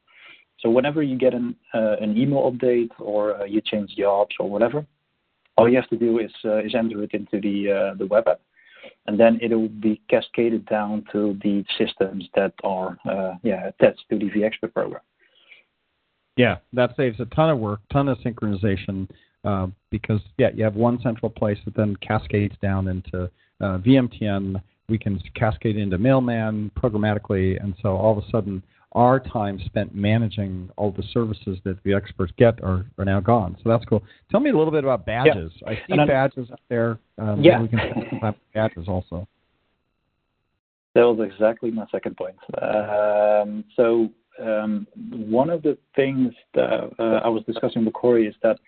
So 0.63 0.69
whenever 0.69 1.03
you 1.03 1.17
get 1.17 1.35
an 1.35 1.55
an 1.73 2.17
email 2.17 2.51
update 2.51 2.89
or 2.99 3.45
you 3.47 3.61
change 3.61 3.95
jobs 3.95 4.35
or 4.39 4.49
whatever, 4.49 4.83
all 5.57 5.69
you 5.69 5.75
have 5.75 5.89
to 5.89 5.97
do 5.97 6.17
is 6.17 6.31
is 6.65 6.73
enter 6.73 7.03
it 7.03 7.11
into 7.13 7.39
the 7.39 7.93
the 7.99 8.07
web 8.07 8.27
app 8.27 8.39
and 9.07 9.19
then 9.19 9.39
it 9.41 9.53
will 9.53 9.69
be 9.69 10.01
cascaded 10.09 10.65
down 10.65 11.05
to 11.11 11.37
the 11.43 11.63
systems 11.77 12.27
that 12.35 12.53
are 12.63 12.97
uh, 13.09 13.35
yeah 13.43 13.67
attached 13.67 14.03
to 14.09 14.17
the 14.17 14.25
vExpert 14.25 14.73
program. 14.73 15.01
Yeah, 16.35 16.57
that 16.73 16.95
saves 16.97 17.19
a 17.19 17.25
ton 17.25 17.49
of 17.49 17.59
work, 17.59 17.81
ton 17.91 18.07
of 18.07 18.17
synchronization, 18.19 19.07
uh, 19.43 19.67
because 19.91 20.21
yeah, 20.37 20.49
you 20.53 20.63
have 20.63 20.75
one 20.75 20.99
central 21.01 21.29
place 21.29 21.59
that 21.65 21.75
then 21.75 21.95
cascades 21.97 22.55
down 22.61 22.87
into 22.87 23.29
uh, 23.61 23.77
VMTN. 23.79 24.61
We 24.89 24.97
can 24.97 25.21
cascade 25.35 25.77
into 25.77 25.97
Mailman 25.97 26.71
programmatically, 26.77 27.61
and 27.63 27.75
so 27.81 27.95
all 27.95 28.17
of 28.17 28.23
a 28.23 28.29
sudden 28.29 28.63
our 28.93 29.19
time 29.19 29.59
spent 29.65 29.93
managing 29.93 30.69
all 30.77 30.91
the 30.91 31.03
services 31.11 31.57
that 31.63 31.81
the 31.83 31.93
experts 31.93 32.31
get 32.37 32.61
are, 32.63 32.85
are 32.97 33.05
now 33.05 33.19
gone. 33.19 33.57
So 33.63 33.69
that's 33.69 33.85
cool. 33.85 34.03
Tell 34.31 34.39
me 34.39 34.51
a 34.51 34.57
little 34.57 34.71
bit 34.71 34.83
about 34.83 35.05
badges. 35.05 35.51
Yeah. 35.61 35.69
I 35.69 35.75
see 35.87 36.07
badges 36.07 36.49
up 36.51 36.59
there. 36.69 36.99
Um, 37.17 37.41
yeah. 37.43 37.61
We 37.61 37.67
can 37.67 38.19
talk 38.19 38.35
badges 38.53 38.87
also. 38.87 39.27
That 40.95 41.01
was 41.01 41.27
exactly 41.27 41.71
my 41.71 41.85
second 41.91 42.15
point. 42.17 42.35
Um, 42.61 43.63
so 43.75 44.09
um, 44.39 44.85
one 44.95 45.49
of 45.49 45.63
the 45.63 45.77
things 45.95 46.33
that 46.53 46.91
uh, 46.99 47.19
I 47.23 47.29
was 47.29 47.43
discussing 47.47 47.83
with 47.85 47.95
Corey 47.95 48.27
is 48.27 48.35
that 48.43 48.59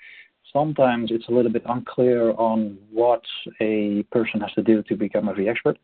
sometimes 0.51 1.11
it's 1.11 1.27
a 1.27 1.31
little 1.31 1.51
bit 1.51 1.63
unclear 1.67 2.31
on 2.31 2.77
what 2.91 3.21
a 3.61 4.03
person 4.11 4.41
has 4.41 4.51
to 4.53 4.63
do 4.63 4.81
to 4.83 4.95
become 4.95 5.27
a 5.27 5.33
vExpert 5.33 5.75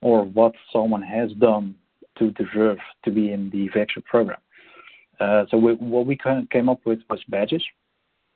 or 0.00 0.24
what 0.24 0.54
someone 0.72 1.02
has 1.02 1.30
done 1.34 1.74
deserve 2.30 2.78
to 3.04 3.10
be 3.10 3.32
in 3.32 3.50
the 3.50 3.68
vExpert 3.70 4.04
program. 4.04 4.38
Uh, 5.20 5.44
so 5.50 5.56
we, 5.56 5.74
what 5.74 6.06
we 6.06 6.16
kind 6.16 6.42
of 6.42 6.50
came 6.50 6.68
up 6.68 6.80
with 6.84 7.00
was 7.10 7.20
badges. 7.28 7.62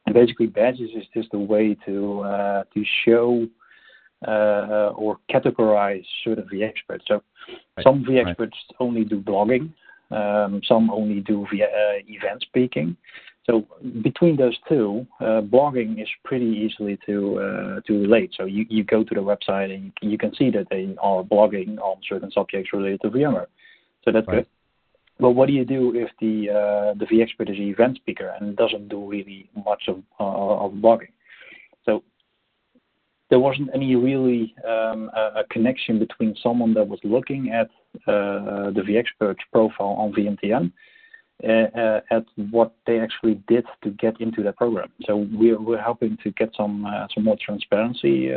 And 0.06 0.14
basically, 0.14 0.46
badges 0.46 0.90
is 0.94 1.04
just 1.12 1.28
a 1.32 1.38
way 1.38 1.76
to 1.86 2.20
uh, 2.20 2.64
to 2.74 2.84
show 3.04 3.48
uh, 4.26 4.92
or 4.96 5.18
categorize 5.30 6.04
certain 6.22 6.48
vExperts. 6.52 7.02
So 7.08 7.22
some 7.82 8.04
vExperts 8.04 8.38
right. 8.38 8.50
only 8.78 9.04
do 9.04 9.20
blogging, 9.20 9.72
um, 10.10 10.60
some 10.66 10.90
only 10.90 11.20
do 11.20 11.46
via, 11.50 11.66
uh, 11.66 11.98
event 12.06 12.42
speaking. 12.42 12.96
So 13.46 13.66
between 14.02 14.36
those 14.36 14.56
two, 14.68 15.06
uh, 15.20 15.40
blogging 15.40 16.02
is 16.02 16.08
pretty 16.24 16.46
easily 16.46 16.98
to 17.06 17.38
uh, 17.38 17.80
to 17.86 18.00
relate. 18.00 18.32
So 18.36 18.44
you, 18.44 18.66
you 18.68 18.82
go 18.82 19.04
to 19.04 19.14
the 19.14 19.20
website 19.20 19.72
and 19.72 19.92
you, 20.02 20.18
can 20.18 20.34
see 20.34 20.50
that 20.50 20.66
they 20.68 20.96
are 21.00 21.22
blogging 21.22 21.78
on 21.78 22.00
certain 22.08 22.30
subjects 22.32 22.72
related 22.72 23.02
to 23.02 23.10
VMware. 23.10 23.46
So 24.06 24.12
that's 24.12 24.26
good. 24.26 24.46
But 25.18 25.30
what 25.30 25.46
do 25.46 25.52
you 25.52 25.64
do 25.64 25.94
if 25.94 26.10
the 26.20 26.50
uh, 26.50 26.94
the 26.94 27.06
vExpert 27.06 27.50
is 27.50 27.58
an 27.58 27.68
event 27.68 27.96
speaker 27.96 28.34
and 28.38 28.56
doesn't 28.56 28.88
do 28.88 29.04
really 29.06 29.48
much 29.64 29.84
of 29.88 30.02
uh, 30.20 30.64
of 30.64 30.72
blogging? 30.72 31.12
So 31.84 32.02
there 33.30 33.40
wasn't 33.40 33.70
any 33.74 33.96
really 33.96 34.54
um, 34.64 35.10
a, 35.16 35.40
a, 35.40 35.44
connection 35.50 35.98
between 35.98 36.36
someone 36.42 36.74
that 36.74 36.86
was 36.86 37.00
looking 37.02 37.50
at 37.50 37.68
uh, 38.06 38.70
the 38.76 38.82
vExpert 38.86 39.36
profile 39.52 39.96
on 39.98 40.12
VMTN 40.12 40.70
uh, 41.42 41.78
uh, 41.78 42.00
at 42.10 42.24
what 42.50 42.74
they 42.86 43.00
actually 43.00 43.42
did 43.48 43.64
to 43.84 43.90
get 43.90 44.20
into 44.20 44.42
that 44.42 44.56
program. 44.56 44.92
So 45.06 45.26
we're 45.32 45.60
we're 45.60 45.82
helping 45.82 46.18
to 46.24 46.30
get 46.32 46.50
some 46.54 46.84
uh, 46.84 47.06
some 47.14 47.24
more 47.24 47.38
transparency 47.42 48.28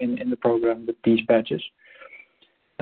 in 0.00 0.18
in 0.18 0.30
the 0.30 0.36
program 0.36 0.86
with 0.86 0.96
these 1.04 1.20
badges. 1.28 1.62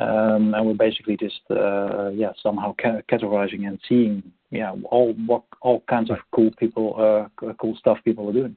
Um, 0.01 0.55
and 0.55 0.67
we're 0.67 0.75
basically 0.75 1.17
just 1.17 1.41
uh, 1.51 2.09
yeah 2.09 2.33
somehow 2.43 2.75
categorizing 2.75 3.67
and 3.67 3.79
seeing 3.87 4.23
yeah 4.51 4.73
all 4.91 5.13
what 5.27 5.43
all 5.61 5.83
kinds 5.91 6.11
of 6.11 6.17
cool 6.35 6.51
people 6.59 6.95
uh, 6.99 7.53
cool 7.61 7.77
stuff 7.77 7.99
people 8.05 8.29
are 8.29 8.33
doing. 8.33 8.57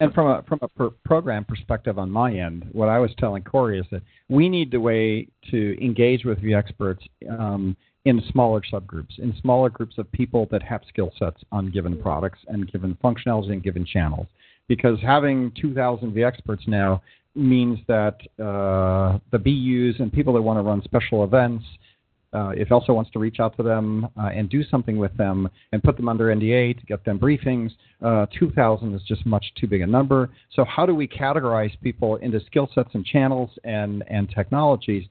And 0.00 0.14
from 0.14 0.28
a 0.28 0.42
from 0.48 0.58
a 0.62 0.68
per 0.68 0.90
program 1.04 1.44
perspective 1.44 1.98
on 1.98 2.10
my 2.10 2.32
end, 2.32 2.66
what 2.72 2.88
I 2.88 2.98
was 2.98 3.10
telling 3.18 3.42
Corey 3.42 3.78
is 3.78 3.86
that 3.90 4.02
we 4.30 4.48
need 4.48 4.70
the 4.70 4.80
way 4.80 5.28
to 5.50 5.84
engage 5.84 6.24
with 6.24 6.38
vExperts 6.38 7.06
um, 7.28 7.76
in 8.06 8.22
smaller 8.32 8.62
subgroups, 8.72 9.18
in 9.18 9.34
smaller 9.42 9.68
groups 9.68 9.98
of 9.98 10.10
people 10.12 10.48
that 10.50 10.62
have 10.62 10.80
skill 10.88 11.12
sets 11.18 11.42
on 11.52 11.70
given 11.70 12.00
products 12.00 12.38
and 12.48 12.72
given 12.72 12.96
functionalities 13.04 13.52
and 13.52 13.62
given 13.62 13.84
channels. 13.84 14.26
Because 14.68 14.98
having 15.02 15.52
2,000 15.60 16.16
experts 16.18 16.62
now 16.66 17.02
means 17.34 17.78
that 17.86 18.16
uh, 18.38 19.18
the 19.30 19.38
BUs 19.38 20.00
and 20.00 20.12
people 20.12 20.32
that 20.34 20.42
want 20.42 20.58
to 20.58 20.62
run 20.62 20.82
special 20.82 21.24
events, 21.24 21.64
uh, 22.32 22.50
if 22.50 22.70
Elsa 22.70 22.92
wants 22.92 23.10
to 23.10 23.18
reach 23.18 23.40
out 23.40 23.56
to 23.56 23.62
them 23.62 24.06
uh, 24.16 24.26
and 24.26 24.48
do 24.48 24.62
something 24.62 24.96
with 24.98 25.16
them 25.16 25.48
and 25.72 25.82
put 25.82 25.96
them 25.96 26.08
under 26.08 26.26
NDA 26.26 26.78
to 26.78 26.86
get 26.86 27.04
them 27.04 27.18
briefings, 27.18 27.70
uh, 28.02 28.26
2,000 28.38 28.94
is 28.94 29.02
just 29.02 29.26
much 29.26 29.44
too 29.56 29.66
big 29.66 29.80
a 29.80 29.86
number. 29.86 30.30
So 30.54 30.64
how 30.64 30.86
do 30.86 30.94
we 30.94 31.08
categorize 31.08 31.72
people 31.82 32.16
into 32.16 32.40
skill 32.46 32.68
sets 32.74 32.90
and 32.92 33.04
channels 33.04 33.50
and, 33.64 34.04
and 34.08 34.30
technologies 34.30 35.06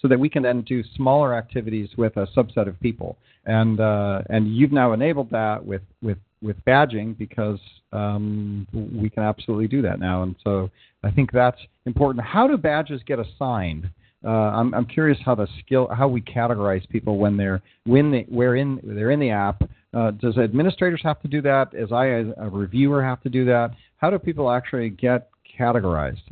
so 0.00 0.08
that 0.08 0.18
we 0.18 0.28
can 0.28 0.42
then 0.42 0.62
do 0.62 0.82
smaller 0.94 1.34
activities 1.34 1.90
with 1.96 2.16
a 2.16 2.26
subset 2.36 2.68
of 2.68 2.78
people? 2.80 3.18
And, 3.46 3.80
uh, 3.80 4.22
and 4.30 4.54
you've 4.54 4.72
now 4.72 4.92
enabled 4.92 5.30
that 5.30 5.64
with, 5.64 5.82
with 6.02 6.18
with 6.42 6.56
badging 6.64 7.16
because 7.16 7.58
um, 7.92 8.66
we 8.72 9.10
can 9.10 9.22
absolutely 9.22 9.68
do 9.68 9.82
that 9.82 10.00
now. 10.00 10.22
And 10.22 10.36
so 10.42 10.70
I 11.02 11.10
think 11.10 11.32
that's 11.32 11.60
important. 11.86 12.24
How 12.24 12.46
do 12.46 12.56
badges 12.56 13.02
get 13.06 13.18
assigned? 13.18 13.90
Uh, 14.24 14.28
I'm, 14.28 14.74
I'm 14.74 14.86
curious 14.86 15.18
how 15.24 15.34
the 15.34 15.48
skill, 15.60 15.88
how 15.94 16.06
we 16.06 16.20
categorize 16.20 16.86
people 16.88 17.16
when 17.18 17.36
they're 17.36 17.62
when 17.84 18.10
they 18.10 18.26
where 18.28 18.56
in 18.56 18.78
they're 18.82 19.10
in 19.10 19.20
the 19.20 19.30
app. 19.30 19.62
Uh, 19.92 20.10
does 20.12 20.36
administrators 20.38 21.00
have 21.02 21.20
to 21.22 21.28
do 21.28 21.40
that? 21.42 21.74
As 21.74 21.90
I, 21.90 22.10
as 22.10 22.26
a 22.36 22.48
reviewer, 22.48 23.02
have 23.02 23.22
to 23.22 23.28
do 23.28 23.44
that? 23.46 23.70
How 23.96 24.10
do 24.10 24.18
people 24.18 24.50
actually 24.50 24.90
get 24.90 25.30
categorized? 25.58 26.22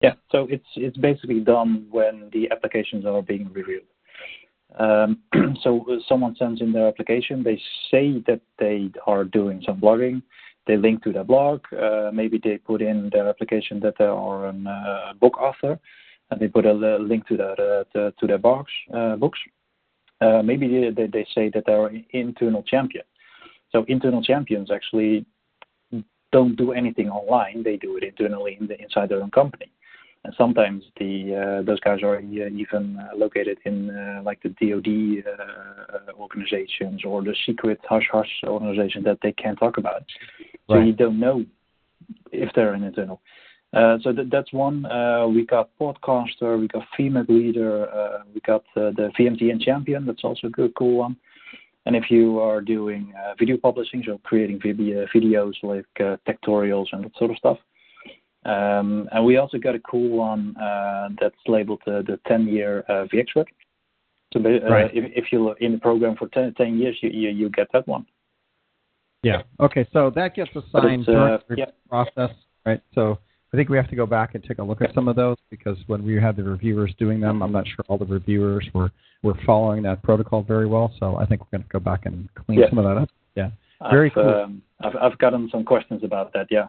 Yeah, 0.00 0.14
so 0.30 0.46
it's 0.48 0.66
it's 0.76 0.96
basically 0.96 1.40
done 1.40 1.86
when 1.90 2.30
the 2.32 2.50
applications 2.50 3.04
are 3.04 3.22
being 3.22 3.50
reviewed. 3.52 3.82
Um, 4.78 5.18
so 5.62 5.84
someone 6.08 6.36
sends 6.36 6.60
in 6.60 6.72
their 6.72 6.88
application. 6.88 7.42
They 7.42 7.60
say 7.90 8.22
that 8.26 8.40
they 8.58 8.90
are 9.06 9.24
doing 9.24 9.62
some 9.64 9.80
blogging. 9.80 10.22
They 10.66 10.76
link 10.76 11.02
to 11.04 11.12
their 11.12 11.24
blog. 11.24 11.60
Uh, 11.72 12.10
maybe 12.12 12.40
they 12.42 12.58
put 12.58 12.82
in 12.82 13.10
their 13.12 13.28
application 13.28 13.80
that 13.80 13.94
they 13.98 14.04
are 14.04 14.46
a 14.46 14.50
uh, 14.50 15.12
book 15.14 15.38
author, 15.38 15.78
and 16.30 16.40
they 16.40 16.48
put 16.48 16.66
a 16.66 16.72
link 16.72 17.26
to 17.28 17.42
uh, 17.42 18.10
their 18.22 18.38
books. 18.38 19.38
Maybe 20.20 20.90
they, 20.90 21.26
say 21.34 21.50
that 21.50 21.64
they 21.66 21.72
are 21.72 21.88
an 21.88 22.04
internal 22.10 22.62
champion. 22.62 23.04
So 23.72 23.84
internal 23.88 24.22
champions 24.22 24.70
actually 24.70 25.26
don't 26.30 26.56
do 26.56 26.72
anything 26.72 27.08
online. 27.08 27.62
They 27.62 27.76
do 27.76 27.96
it 27.96 28.04
internally 28.04 28.58
inside 28.78 29.08
their 29.08 29.22
own 29.22 29.30
company 29.32 29.72
sometimes 30.36 30.84
the 30.98 31.34
uh, 31.34 31.62
those 31.62 31.80
guys 31.80 32.02
are 32.02 32.20
even 32.20 32.98
uh, 32.98 33.16
located 33.16 33.58
in 33.64 33.90
uh, 33.90 34.22
like 34.24 34.40
the 34.42 34.50
DoD 34.50 35.24
organizations 36.18 37.02
or 37.04 37.22
the 37.22 37.34
secret 37.44 37.80
hush 37.88 38.08
hush 38.10 38.30
organization 38.44 39.02
that 39.02 39.18
they 39.22 39.32
can't 39.32 39.58
talk 39.58 39.78
about. 39.78 40.04
So 40.68 40.76
right. 40.76 40.86
you 40.86 40.92
don't 40.92 41.18
know 41.18 41.44
if 42.30 42.52
they're 42.54 42.74
an 42.74 42.84
internal. 42.84 43.20
Uh, 43.74 43.96
that's 44.30 44.52
one. 44.52 44.84
Uh, 44.84 45.26
we 45.26 45.46
got 45.46 45.70
podcaster, 45.80 46.60
we 46.60 46.68
got 46.68 46.84
female 46.94 47.24
leader, 47.28 47.88
uh, 47.90 48.22
we 48.34 48.40
got 48.40 48.62
the 48.74 49.10
VMTN 49.18 49.62
champion. 49.62 50.04
That's 50.04 50.24
also 50.24 50.48
a 50.48 50.50
good, 50.50 50.74
cool 50.74 50.98
one. 50.98 51.16
And 51.86 51.96
if 51.96 52.10
you 52.10 52.38
are 52.38 52.60
doing 52.60 53.12
video 53.38 53.56
publishing, 53.56 54.04
so 54.06 54.20
creating 54.22 54.60
video, 54.62 55.06
videos 55.12 55.54
like 55.62 55.86
tutorials 55.98 56.86
and 56.92 57.04
that 57.04 57.16
sort 57.16 57.30
of 57.32 57.38
stuff. 57.38 57.58
Um, 58.44 59.08
and 59.12 59.24
we 59.24 59.36
also 59.36 59.58
got 59.58 59.74
a 59.74 59.78
cool 59.80 60.16
one 60.16 60.56
uh, 60.56 61.10
that's 61.20 61.36
labeled 61.46 61.80
uh, 61.86 62.02
the 62.02 62.18
10 62.26 62.48
year 62.48 62.84
uh, 62.88 63.06
vExpert. 63.12 63.46
So 64.32 64.40
if, 64.44 65.12
if 65.14 65.24
you're 65.30 65.56
in 65.58 65.72
the 65.72 65.78
program 65.78 66.16
for 66.16 66.28
10, 66.28 66.54
10 66.54 66.78
years, 66.78 66.96
you, 67.02 67.10
you, 67.10 67.28
you 67.28 67.50
get 67.50 67.68
that 67.72 67.86
one. 67.86 68.06
Yeah. 69.22 69.42
Okay. 69.60 69.86
So 69.92 70.10
that 70.14 70.34
gets 70.34 70.50
assigned 70.50 71.06
during 71.06 71.38
the 71.48 71.66
process, 71.88 72.30
right? 72.66 72.80
So 72.94 73.18
I 73.52 73.56
think 73.56 73.68
we 73.68 73.76
have 73.76 73.88
to 73.90 73.96
go 73.96 74.06
back 74.06 74.34
and 74.34 74.42
take 74.42 74.58
a 74.58 74.62
look 74.62 74.80
at 74.80 74.94
some 74.94 75.06
of 75.06 75.16
those 75.16 75.36
because 75.50 75.76
when 75.86 76.02
we 76.02 76.20
had 76.20 76.36
the 76.36 76.42
reviewers 76.42 76.92
doing 76.98 77.20
them, 77.20 77.42
I'm 77.42 77.52
not 77.52 77.66
sure 77.66 77.84
all 77.88 77.98
the 77.98 78.06
reviewers 78.06 78.66
were, 78.74 78.90
were 79.22 79.34
following 79.46 79.82
that 79.82 80.02
protocol 80.02 80.42
very 80.42 80.66
well. 80.66 80.92
So 80.98 81.16
I 81.16 81.26
think 81.26 81.42
we're 81.42 81.58
going 81.58 81.62
to 81.62 81.68
go 81.68 81.78
back 81.78 82.06
and 82.06 82.28
clean 82.34 82.62
some 82.68 82.78
of 82.78 82.84
that 82.84 82.96
up. 83.02 83.10
Yeah. 83.36 83.50
Very 83.90 84.08
I've, 84.08 84.14
cool. 84.14 84.28
Um, 84.28 84.62
I've, 84.80 84.96
I've 84.96 85.18
gotten 85.18 85.48
some 85.52 85.64
questions 85.64 86.02
about 86.02 86.32
that. 86.32 86.46
Yeah. 86.50 86.68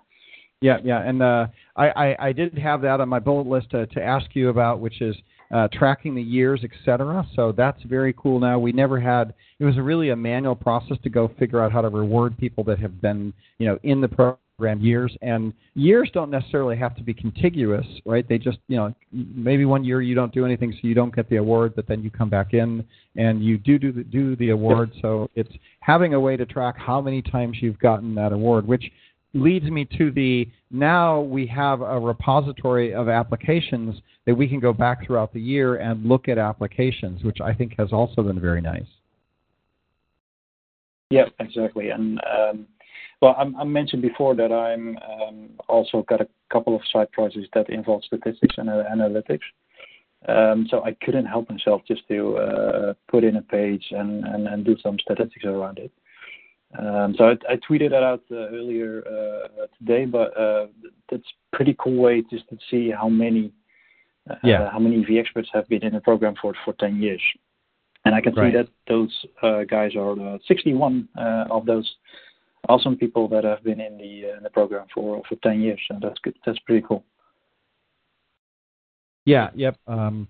Yeah, 0.64 0.78
yeah, 0.82 1.02
and 1.02 1.22
uh, 1.22 1.48
I, 1.76 1.90
I, 1.90 2.28
I 2.28 2.32
did 2.32 2.58
have 2.58 2.82
that 2.84 3.02
on 3.02 3.10
my 3.10 3.20
bullet 3.20 3.48
list 3.48 3.72
to, 3.72 3.86
to 3.86 4.02
ask 4.02 4.28
you 4.34 4.48
about, 4.48 4.80
which 4.80 5.02
is 5.02 5.14
uh, 5.54 5.68
tracking 5.74 6.16
the 6.16 6.22
years, 6.22 6.64
etc. 6.64 7.28
So 7.36 7.52
that's 7.52 7.84
very 7.84 8.14
cool. 8.14 8.40
Now 8.40 8.58
we 8.60 8.72
never 8.72 8.98
had. 8.98 9.34
It 9.60 9.66
was 9.66 9.78
really 9.78 10.12
a 10.12 10.16
manual 10.16 10.56
process 10.56 10.96
to 11.04 11.10
go 11.10 11.30
figure 11.38 11.62
out 11.62 11.74
how 11.74 11.82
to 11.82 11.90
reward 11.90 12.38
people 12.38 12.64
that 12.64 12.80
have 12.80 13.02
been, 13.02 13.34
you 13.58 13.68
know, 13.68 13.78
in 13.84 14.00
the 14.00 14.08
program 14.08 14.80
years 14.80 15.14
and 15.22 15.52
years 15.76 16.10
don't 16.14 16.32
necessarily 16.32 16.78
have 16.78 16.96
to 16.96 17.02
be 17.02 17.12
contiguous 17.12 17.86
right 18.06 18.30
they 18.30 18.38
just 18.38 18.60
you 18.68 18.78
know 18.78 18.94
maybe 19.12 19.66
one 19.66 19.84
year 19.84 20.00
you 20.00 20.14
don't 20.14 20.32
do 20.32 20.46
anything 20.46 20.72
so 20.72 20.88
you 20.88 20.94
don't 20.94 21.14
get 21.14 21.28
the 21.32 21.38
award 21.38 21.74
but 21.76 21.88
then 21.88 22.04
you 22.04 22.12
come 22.12 22.30
back 22.30 22.54
in 22.54 22.86
and 23.16 23.44
you 23.44 23.58
do 23.58 23.80
do 23.80 23.92
the, 23.92 24.04
do 24.04 24.36
the 24.36 24.50
award 24.50 24.92
so 25.02 25.28
it's 25.34 25.52
having 25.80 26.14
a 26.14 26.20
way 26.20 26.38
to 26.38 26.46
track 26.46 26.78
how 26.78 27.02
many 27.02 27.20
times 27.20 27.58
you've 27.62 27.80
gotten 27.80 28.14
that 28.14 28.32
award 28.32 28.66
which 28.68 28.92
leads 29.34 29.66
me 29.66 29.88
to 29.98 30.12
the 30.12 30.48
now 30.72 31.20
we 31.22 31.48
have 31.48 31.82
a 31.82 32.00
repository 32.00 32.94
of 32.94 33.10
applications 33.10 34.02
that 34.26 34.36
we 34.36 34.48
can 34.48 34.60
go 34.60 34.72
back 34.72 35.06
throughout 35.06 35.34
the 35.34 35.42
year 35.42 35.78
and 35.78 36.06
look 36.06 36.28
at 36.28 36.38
applications 36.38 37.24
which 37.24 37.42
i 37.42 37.54
think 37.54 37.74
has 37.78 37.92
also 37.92 38.22
been 38.22 38.40
very 38.40 38.62
nice 38.62 38.86
yeah 41.10 41.26
exactly 41.40 41.90
and 41.90 42.20
um, 42.26 42.68
well, 43.24 43.38
I, 43.38 43.62
I 43.62 43.64
mentioned 43.64 44.02
before 44.02 44.36
that 44.36 44.52
I'm 44.52 44.98
um, 44.98 45.50
also 45.70 46.04
got 46.10 46.20
a 46.20 46.28
couple 46.52 46.76
of 46.76 46.82
side 46.92 47.10
projects 47.14 47.48
that 47.54 47.70
involve 47.70 48.04
statistics 48.04 48.56
and 48.58 48.70
uh, 48.70 48.84
analytics. 48.94 49.40
Um, 50.28 50.68
so 50.70 50.84
I 50.84 50.92
couldn't 51.06 51.28
help 51.28 51.50
myself 51.50 51.84
just 51.88 52.06
to 52.10 52.36
uh, 52.36 52.94
put 53.10 53.24
in 53.24 53.38
a 53.38 53.42
page 53.42 53.86
and, 53.92 54.26
and, 54.26 54.48
and 54.48 54.66
do 54.66 54.76
some 54.84 54.98
statistics 55.00 55.46
around 55.46 55.80
it. 55.80 55.90
Um, 56.80 57.16
so 57.18 57.26
I, 57.26 57.54
I, 57.54 57.56
tweeted 57.70 57.92
that 57.92 58.02
out 58.04 58.24
uh, 58.32 58.36
earlier 58.36 59.04
uh, 59.06 59.68
today, 59.78 60.06
but 60.06 60.36
uh, 60.36 60.68
that's 61.10 61.24
pretty 61.52 61.76
cool 61.80 62.02
way 62.02 62.24
just 62.32 62.48
to 62.50 62.58
see 62.72 62.90
how 62.90 63.08
many 63.08 63.52
uh, 64.30 64.36
yeah. 64.44 64.72
how 64.72 64.80
many 64.80 65.06
vExperts 65.06 65.48
have 65.54 65.68
been 65.68 65.84
in 65.84 65.94
the 65.94 66.02
program 66.02 66.34
for 66.42 66.54
for 66.66 66.74
10 66.74 67.02
years. 67.02 67.22
And 68.06 68.16
I 68.16 68.22
can 68.22 68.34
right. 68.34 68.52
see 68.52 68.58
that 68.58 68.68
those 68.88 69.66
guys 69.70 69.92
are 69.96 70.40
61 70.48 71.08
of 71.16 71.66
those 71.66 71.90
awesome 72.70 72.96
people 72.96 73.28
that 73.30 73.44
have 73.44 73.64
been 73.64 73.80
in 73.80 73.98
the 73.98 74.32
uh, 74.32 74.38
in 74.38 74.44
the 74.44 74.50
program 74.50 74.88
for 74.94 75.22
for 75.28 75.36
10 75.44 75.62
years, 75.62 75.80
and 75.90 76.02
that's 76.02 76.20
good. 76.24 76.36
That's 76.46 76.60
pretty 76.60 76.86
cool. 76.88 77.04
Yeah. 79.26 79.50
Yep. 79.56 79.78
Um, 79.88 80.28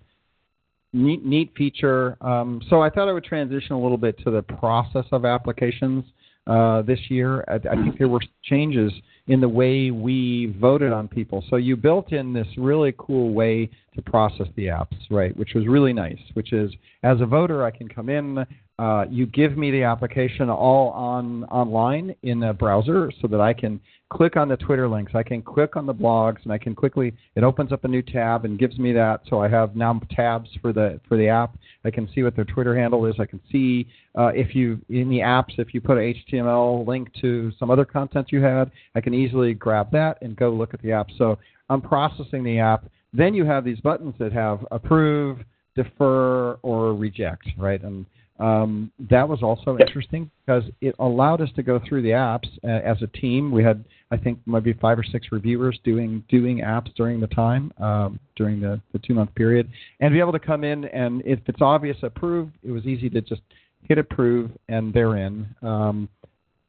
neat 0.92 1.24
neat 1.24 1.52
feature. 1.56 2.16
Um, 2.20 2.60
so 2.68 2.82
I 2.82 2.90
thought 2.90 3.08
I 3.08 3.12
would 3.12 3.24
transition 3.24 3.72
a 3.72 3.80
little 3.80 3.98
bit 3.98 4.18
to 4.24 4.30
the 4.30 4.42
process 4.42 5.06
of 5.12 5.24
applications 5.24 6.04
uh, 6.46 6.82
this 6.82 6.98
year. 7.08 7.44
I, 7.48 7.54
I 7.54 7.74
think 7.82 7.98
there 7.98 8.08
were 8.08 8.20
changes 8.42 8.92
in 9.26 9.40
the 9.40 9.48
way 9.48 9.90
we 9.90 10.54
voted 10.60 10.92
on 10.92 11.08
people. 11.08 11.42
So 11.48 11.56
you 11.56 11.76
built 11.76 12.12
in 12.12 12.32
this 12.32 12.46
really 12.58 12.94
cool 12.98 13.32
way 13.32 13.70
to 13.94 14.02
process 14.02 14.46
the 14.56 14.66
apps, 14.66 14.96
right? 15.10 15.34
Which 15.36 15.54
was 15.54 15.66
really 15.66 15.92
nice. 15.94 16.18
Which 16.34 16.52
is, 16.52 16.70
as 17.02 17.20
a 17.20 17.26
voter, 17.26 17.64
I 17.64 17.70
can 17.70 17.88
come 17.88 18.10
in, 18.10 18.44
uh, 18.78 19.04
you 19.08 19.26
give 19.26 19.56
me 19.56 19.70
the 19.70 19.84
application 19.84 20.50
all 20.50 20.90
on 20.90 21.44
online 21.44 22.14
in 22.22 22.42
a 22.42 22.52
browser 22.52 23.12
so 23.20 23.28
that 23.28 23.40
I 23.40 23.52
can 23.52 23.80
click 24.10 24.36
on 24.36 24.48
the 24.48 24.56
Twitter 24.56 24.88
links, 24.88 25.12
I 25.14 25.22
can 25.22 25.42
click 25.42 25.76
on 25.76 25.86
the 25.86 25.94
blogs, 25.94 26.42
and 26.44 26.52
I 26.52 26.58
can 26.58 26.74
quickly. 26.74 27.12
It 27.34 27.42
opens 27.42 27.72
up 27.72 27.84
a 27.84 27.88
new 27.88 28.02
tab 28.02 28.44
and 28.44 28.58
gives 28.58 28.78
me 28.78 28.92
that. 28.92 29.22
So 29.28 29.40
I 29.40 29.48
have 29.48 29.74
now 29.76 30.00
tabs 30.10 30.48
for 30.60 30.72
the 30.72 31.00
for 31.08 31.16
the 31.16 31.28
app. 31.28 31.56
I 31.84 31.90
can 31.90 32.08
see 32.14 32.22
what 32.22 32.36
their 32.36 32.44
Twitter 32.44 32.76
handle 32.76 33.06
is. 33.06 33.14
I 33.18 33.26
can 33.26 33.40
see 33.50 33.86
uh, 34.16 34.28
if 34.28 34.54
you 34.54 34.80
in 34.88 35.08
the 35.08 35.18
apps 35.18 35.58
if 35.58 35.74
you 35.74 35.80
put 35.80 35.98
an 35.98 36.14
HTML 36.32 36.86
link 36.86 37.12
to 37.20 37.52
some 37.58 37.70
other 37.70 37.84
content 37.84 38.28
you 38.30 38.42
had, 38.42 38.70
I 38.94 39.00
can 39.00 39.14
easily 39.14 39.54
grab 39.54 39.90
that 39.92 40.20
and 40.22 40.36
go 40.36 40.50
look 40.50 40.74
at 40.74 40.82
the 40.82 40.92
app. 40.92 41.08
So 41.18 41.38
I'm 41.70 41.80
processing 41.80 42.44
the 42.44 42.58
app. 42.58 42.84
Then 43.12 43.34
you 43.34 43.44
have 43.44 43.64
these 43.64 43.80
buttons 43.80 44.14
that 44.18 44.32
have 44.32 44.66
approve, 44.72 45.38
defer, 45.76 46.54
or 46.62 46.94
reject, 46.94 47.46
right? 47.56 47.82
And 47.82 48.06
um, 48.40 48.90
that 49.10 49.28
was 49.28 49.42
also 49.42 49.78
interesting 49.78 50.30
because 50.44 50.64
it 50.80 50.94
allowed 50.98 51.40
us 51.40 51.50
to 51.56 51.62
go 51.62 51.80
through 51.88 52.02
the 52.02 52.10
apps 52.10 52.48
uh, 52.64 52.68
as 52.68 53.00
a 53.02 53.06
team. 53.06 53.52
We 53.52 53.62
had, 53.62 53.84
I 54.10 54.16
think, 54.16 54.40
maybe 54.46 54.72
five 54.72 54.98
or 54.98 55.04
six 55.04 55.28
reviewers 55.30 55.78
doing 55.84 56.24
doing 56.28 56.58
apps 56.58 56.92
during 56.94 57.20
the 57.20 57.28
time 57.28 57.72
um, 57.78 58.18
during 58.36 58.60
the, 58.60 58.80
the 58.92 58.98
two 58.98 59.14
month 59.14 59.34
period, 59.34 59.70
and 60.00 60.12
be 60.12 60.20
able 60.20 60.32
to 60.32 60.40
come 60.40 60.64
in 60.64 60.84
and 60.86 61.22
if 61.24 61.38
it's 61.46 61.62
obvious 61.62 61.96
approve, 62.02 62.50
it 62.62 62.70
was 62.70 62.84
easy 62.86 63.08
to 63.10 63.20
just 63.20 63.42
hit 63.82 63.98
approve 63.98 64.50
and 64.68 64.92
they're 64.92 65.16
in. 65.16 65.46
Um, 65.62 66.08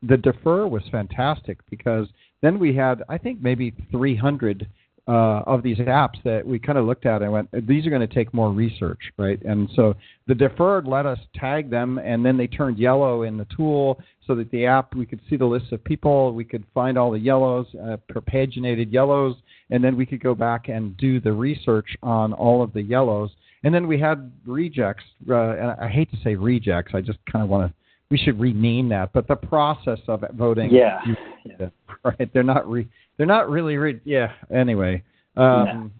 the 0.03 0.17
defer 0.17 0.67
was 0.67 0.83
fantastic 0.91 1.57
because 1.69 2.07
then 2.41 2.59
we 2.59 2.75
had, 2.75 3.01
I 3.09 3.17
think, 3.17 3.41
maybe 3.41 3.73
300 3.91 4.67
uh, 5.07 5.41
of 5.45 5.61
these 5.61 5.77
apps 5.77 6.21
that 6.23 6.45
we 6.45 6.57
kind 6.57 6.77
of 6.77 6.85
looked 6.85 7.05
at 7.05 7.21
and 7.21 7.31
went, 7.31 7.67
these 7.67 7.85
are 7.85 7.89
going 7.89 8.07
to 8.07 8.13
take 8.13 8.33
more 8.33 8.51
research, 8.51 8.99
right? 9.17 9.41
And 9.43 9.69
so 9.75 9.95
the 10.27 10.33
deferred 10.33 10.87
let 10.87 11.05
us 11.05 11.19
tag 11.35 11.69
them, 11.69 11.99
and 11.99 12.25
then 12.25 12.37
they 12.37 12.47
turned 12.47 12.79
yellow 12.79 13.23
in 13.23 13.37
the 13.37 13.47
tool 13.55 13.99
so 14.25 14.33
that 14.35 14.49
the 14.51 14.65
app 14.65 14.95
we 14.95 15.05
could 15.05 15.21
see 15.29 15.37
the 15.37 15.45
list 15.45 15.71
of 15.71 15.83
people, 15.83 16.33
we 16.33 16.43
could 16.43 16.63
find 16.73 16.97
all 16.97 17.11
the 17.11 17.19
yellows, 17.19 17.67
uh, 17.83 17.97
paginated 18.09 18.91
yellows, 18.91 19.35
and 19.69 19.83
then 19.83 19.95
we 19.95 20.05
could 20.05 20.21
go 20.21 20.33
back 20.33 20.69
and 20.69 20.97
do 20.97 21.19
the 21.19 21.31
research 21.31 21.95
on 22.01 22.33
all 22.33 22.63
of 22.63 22.73
the 22.73 22.81
yellows. 22.81 23.29
And 23.63 23.73
then 23.73 23.87
we 23.87 23.99
had 23.99 24.31
rejects. 24.45 25.03
Uh, 25.27 25.51
and 25.51 25.71
I 25.81 25.87
hate 25.87 26.11
to 26.11 26.17
say 26.23 26.35
rejects. 26.35 26.93
I 26.93 27.01
just 27.01 27.19
kind 27.31 27.43
of 27.43 27.49
want 27.49 27.71
to. 27.71 27.75
We 28.11 28.17
should 28.19 28.39
rename 28.39 28.89
that. 28.89 29.11
But 29.13 29.27
the 29.27 29.35
process 29.35 29.97
of 30.07 30.23
voting. 30.33 30.69
Yeah. 30.71 30.99
You, 31.05 31.15
yeah. 31.59 31.69
Right. 32.03 32.31
They're 32.31 32.43
not 32.43 32.69
re 32.69 32.87
they're 33.17 33.27
not 33.27 33.49
really 33.49 33.77
re- 33.77 34.01
yeah. 34.03 34.31
Anyway, 34.53 35.03
um, 35.37 35.91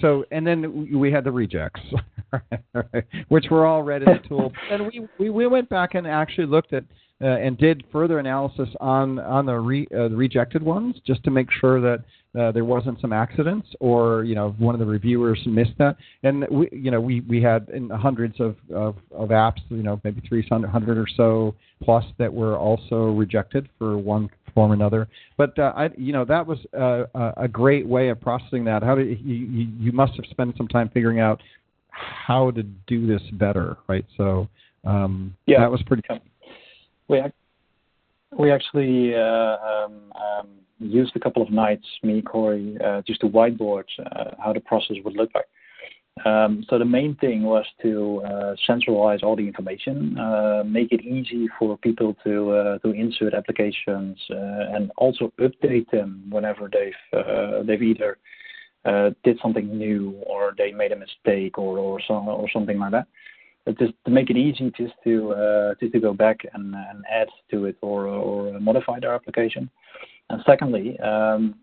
so 0.00 0.24
and 0.30 0.46
then 0.46 0.98
we 0.98 1.10
had 1.10 1.24
the 1.24 1.32
rejects, 1.32 1.80
which 3.28 3.46
were 3.50 3.66
all 3.66 3.82
read 3.82 4.02
in 4.02 4.08
the 4.08 4.28
tool. 4.28 4.52
and 4.70 4.86
we, 4.86 5.08
we 5.18 5.30
we 5.30 5.46
went 5.46 5.68
back 5.68 5.94
and 5.94 6.06
actually 6.06 6.46
looked 6.46 6.72
at 6.72 6.84
uh, 7.22 7.26
and 7.26 7.56
did 7.58 7.84
further 7.90 8.18
analysis 8.18 8.68
on 8.80 9.18
on 9.18 9.46
the, 9.46 9.54
re, 9.54 9.86
uh, 9.94 10.08
the 10.08 10.16
rejected 10.16 10.62
ones 10.62 10.96
just 11.06 11.22
to 11.24 11.30
make 11.30 11.48
sure 11.60 11.80
that 11.80 12.04
uh, 12.38 12.52
there 12.52 12.64
wasn't 12.64 13.00
some 13.00 13.12
accidents 13.12 13.68
or 13.80 14.24
you 14.24 14.34
know 14.34 14.54
one 14.58 14.74
of 14.74 14.78
the 14.78 14.86
reviewers 14.86 15.40
missed 15.46 15.76
that. 15.78 15.96
And 16.22 16.46
we 16.50 16.68
you 16.72 16.90
know 16.90 17.00
we 17.00 17.20
we 17.22 17.42
had 17.42 17.68
in 17.72 17.88
hundreds 17.90 18.40
of 18.40 18.56
of, 18.74 18.96
of 19.10 19.30
apps 19.30 19.60
you 19.68 19.82
know 19.82 20.00
maybe 20.04 20.22
300 20.28 20.98
or 20.98 21.06
so 21.16 21.54
plus 21.82 22.04
that 22.18 22.32
were 22.32 22.56
also 22.56 23.06
rejected 23.06 23.68
for 23.78 23.96
one 23.96 24.28
form 24.54 24.70
or 24.70 24.74
another. 24.74 25.08
But 25.36 25.58
uh, 25.58 25.72
I 25.76 25.90
you 25.96 26.12
know 26.12 26.24
that 26.24 26.46
was 26.46 26.58
uh, 26.78 27.32
a 27.36 27.48
great 27.48 27.86
way 27.86 28.08
of 28.08 28.20
processing 28.20 28.64
that. 28.64 28.82
How 28.82 28.94
did 28.94 29.20
you, 29.20 29.68
you 29.78 29.92
must 29.92 30.14
have 30.16 30.26
spent 30.30 30.56
some 30.56 30.68
time 30.68 30.90
figuring 30.92 31.20
out 31.20 31.42
how 31.88 32.50
to 32.50 32.62
do 32.62 33.06
this 33.06 33.22
better 33.32 33.76
right? 33.88 34.04
So 34.16 34.48
um, 34.84 35.34
yeah. 35.46 35.60
that 35.60 35.70
was 35.70 35.82
pretty 35.82 36.02
we 37.08 37.22
we 38.38 38.50
actually 38.50 39.14
uh, 39.14 39.56
um, 39.56 40.12
um, 40.14 40.48
used 40.78 41.14
a 41.16 41.20
couple 41.20 41.42
of 41.42 41.50
nights, 41.50 41.86
me, 42.02 42.22
Corey, 42.22 42.76
uh, 42.84 43.02
just 43.06 43.20
to 43.20 43.28
whiteboard 43.28 43.84
uh, 43.98 44.32
how 44.42 44.52
the 44.52 44.60
process 44.60 44.96
would 45.04 45.16
look 45.16 45.30
like. 45.34 45.46
Um, 46.24 46.64
so 46.70 46.78
the 46.78 46.84
main 46.84 47.14
thing 47.16 47.42
was 47.42 47.66
to 47.82 48.22
centralize 48.66 49.20
all 49.22 49.36
the 49.36 49.46
information, 49.46 50.14
make 50.66 50.90
it 50.90 51.02
easy 51.02 51.46
for 51.58 51.76
people 51.76 52.16
to 52.24 52.78
to 52.82 52.90
insert 52.90 53.34
applications, 53.34 54.18
and 54.30 54.90
also 54.96 55.30
update 55.38 55.90
them 55.90 56.24
whenever 56.30 56.70
they've 56.72 57.82
either 57.82 58.16
did 59.24 59.38
something 59.42 59.76
new 59.76 60.12
or 60.26 60.54
they 60.56 60.72
made 60.72 60.92
a 60.92 60.96
mistake 60.96 61.58
or 61.58 61.76
or, 61.76 62.00
so, 62.08 62.14
or 62.14 62.48
something 62.50 62.78
like 62.78 62.92
that 62.92 63.06
just 63.72 63.92
to 64.04 64.10
make 64.10 64.30
it 64.30 64.36
easy 64.36 64.72
just 64.76 64.94
to 65.04 65.32
uh, 65.32 65.98
go 66.00 66.12
back 66.14 66.40
and, 66.54 66.74
add 67.10 67.28
to 67.50 67.64
it 67.64 67.76
or 67.82 68.58
modify 68.60 69.00
their 69.00 69.14
application. 69.14 69.68
And 70.30 70.42
secondly, 70.46 70.98
um, 71.00 71.54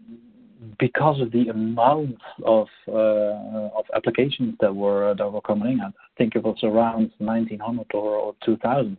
because 0.80 1.20
of 1.22 1.32
the 1.32 1.50
amount 1.50 2.18
of 2.46 2.68
uh, 2.88 3.78
of 3.78 3.86
applications 3.96 4.56
that 4.62 4.74
were 4.74 5.14
that 5.18 5.30
were 5.30 5.42
coming 5.42 5.74
in, 5.74 5.82
I 5.82 5.92
think 6.18 6.36
it 6.36 6.44
was 6.44 6.58
around 6.64 7.12
1900 7.18 7.88
or, 7.94 8.16
or 8.16 8.36
2000 8.46 8.98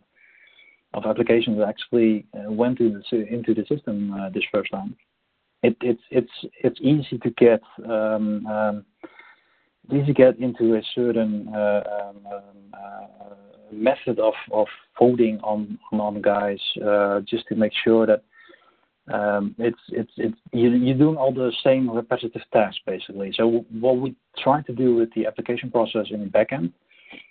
of 0.93 1.05
applications 1.05 1.57
that 1.57 1.67
actually 1.67 2.25
uh, 2.33 2.51
went 2.51 2.79
into 2.79 3.01
the, 3.11 3.27
into 3.27 3.53
the 3.53 3.65
system 3.65 4.13
uh, 4.13 4.29
this 4.29 4.43
first 4.51 4.71
time. 4.71 4.95
It, 5.63 5.75
it's 5.81 6.01
it's 6.11 6.31
it's 6.63 6.79
easy 6.81 7.17
to 7.17 7.29
get 7.31 7.61
easy 9.91 10.05
to 10.05 10.13
get 10.13 10.39
into 10.39 10.75
a 10.75 10.81
certain 10.93 11.47
uh, 11.53 11.83
um, 12.09 12.33
um 12.33 12.41
uh, 12.73 13.05
method 13.71 14.19
of 14.19 14.67
voting 14.99 15.39
on 15.41 16.21
guys 16.21 16.59
uh, 16.85 17.19
just 17.21 17.47
to 17.47 17.55
make 17.55 17.73
sure 17.83 18.05
that 18.05 18.23
um, 19.13 19.55
it's 19.59 19.79
it's 19.89 20.11
it's 20.17 20.37
you, 20.51 20.69
you're 20.71 20.97
doing 20.97 21.17
all 21.17 21.33
the 21.33 21.51
same 21.63 21.89
repetitive 21.89 22.41
tasks 22.51 22.79
basically. 22.85 23.33
So 23.35 23.65
what 23.71 23.97
we 23.97 24.15
try 24.43 24.61
to 24.63 24.73
do 24.73 24.95
with 24.95 25.13
the 25.13 25.27
application 25.27 25.69
process 25.69 26.07
in 26.09 26.21
the 26.21 26.29
backend 26.29 26.71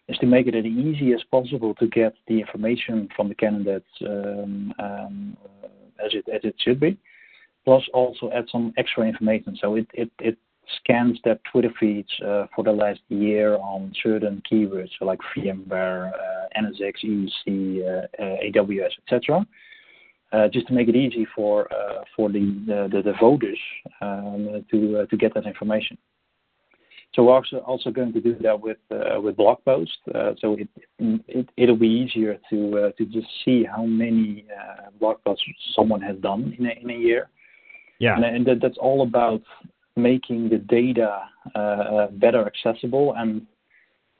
is 0.08 0.16
to 0.18 0.26
make 0.26 0.46
it 0.46 0.54
as 0.54 0.64
easy 0.64 1.12
as 1.12 1.22
possible 1.30 1.74
to 1.74 1.86
get 1.88 2.14
the 2.28 2.40
information 2.40 3.08
from 3.16 3.28
the 3.28 3.34
candidates 3.34 3.88
um, 4.02 5.36
as 6.04 6.12
it 6.12 6.24
as 6.32 6.42
it 6.44 6.54
should 6.58 6.78
be, 6.78 6.96
plus 7.64 7.82
also 7.92 8.30
add 8.32 8.46
some 8.50 8.72
extra 8.76 9.04
information. 9.04 9.56
It 9.62 10.38
scans 10.81 11.18
their 11.24 11.38
Twitter 11.50 11.72
feeds 11.79 12.09
uh, 12.27 12.46
for 12.55 12.64
the 12.64 12.72
last 12.72 13.00
year 13.09 13.57
on 13.57 13.92
certain 14.03 14.42
keywords, 14.50 14.90
so 14.98 15.05
like 15.05 15.20
VMware, 15.37 16.12
uh, 16.12 16.61
NSX, 16.61 16.94
EUC, 17.05 18.07
uh, 18.18 18.22
AWS, 18.22 18.90
etc 19.07 19.46
uh, 20.35 20.48
just 20.48 20.66
to 20.66 20.72
make 20.74 20.88
it 20.88 20.96
easy 20.96 21.27
for 21.35 21.72
uh, 21.72 22.03
for 22.16 22.29
the, 22.31 23.14
voters 23.20 23.59
um, 24.00 24.64
to 24.70 25.00
uh, 25.00 25.07
to 25.07 25.16
get 25.16 25.33
that 25.35 25.46
information. 25.46 25.96
So 27.14 27.22
we're 27.22 27.35
also 27.35 27.59
also 27.59 27.90
going 27.90 28.12
to 28.12 28.20
do 28.20 28.35
that 28.40 28.61
with 28.61 28.79
with 28.90 29.37
blog 29.37 29.59
posts. 29.64 29.96
so 30.40 30.57
it, 30.59 30.68
it 31.29 31.48
it'll 31.57 31.77
be 31.77 31.88
easier 31.88 32.38
to 32.50 32.92
to 32.98 33.05
just 33.07 33.29
see 33.44 33.64
how 33.64 33.85
many 33.85 34.44
blog 34.98 35.22
posts 35.24 35.44
someone 35.77 36.00
has 36.00 36.16
done 36.16 36.55
in 36.59 36.66
a, 36.66 36.72
in 36.83 36.90
a 36.90 36.98
year. 36.98 37.29
Yeah, 38.00 38.16
and, 38.16 38.24
and 38.24 38.46
that, 38.46 38.59
that's 38.61 38.79
all 38.79 39.03
about 39.03 39.42
making 39.96 40.48
the 40.48 40.59
data 40.59 41.20
uh, 41.54 42.09
better 42.12 42.46
accessible 42.46 43.14
and 43.16 43.46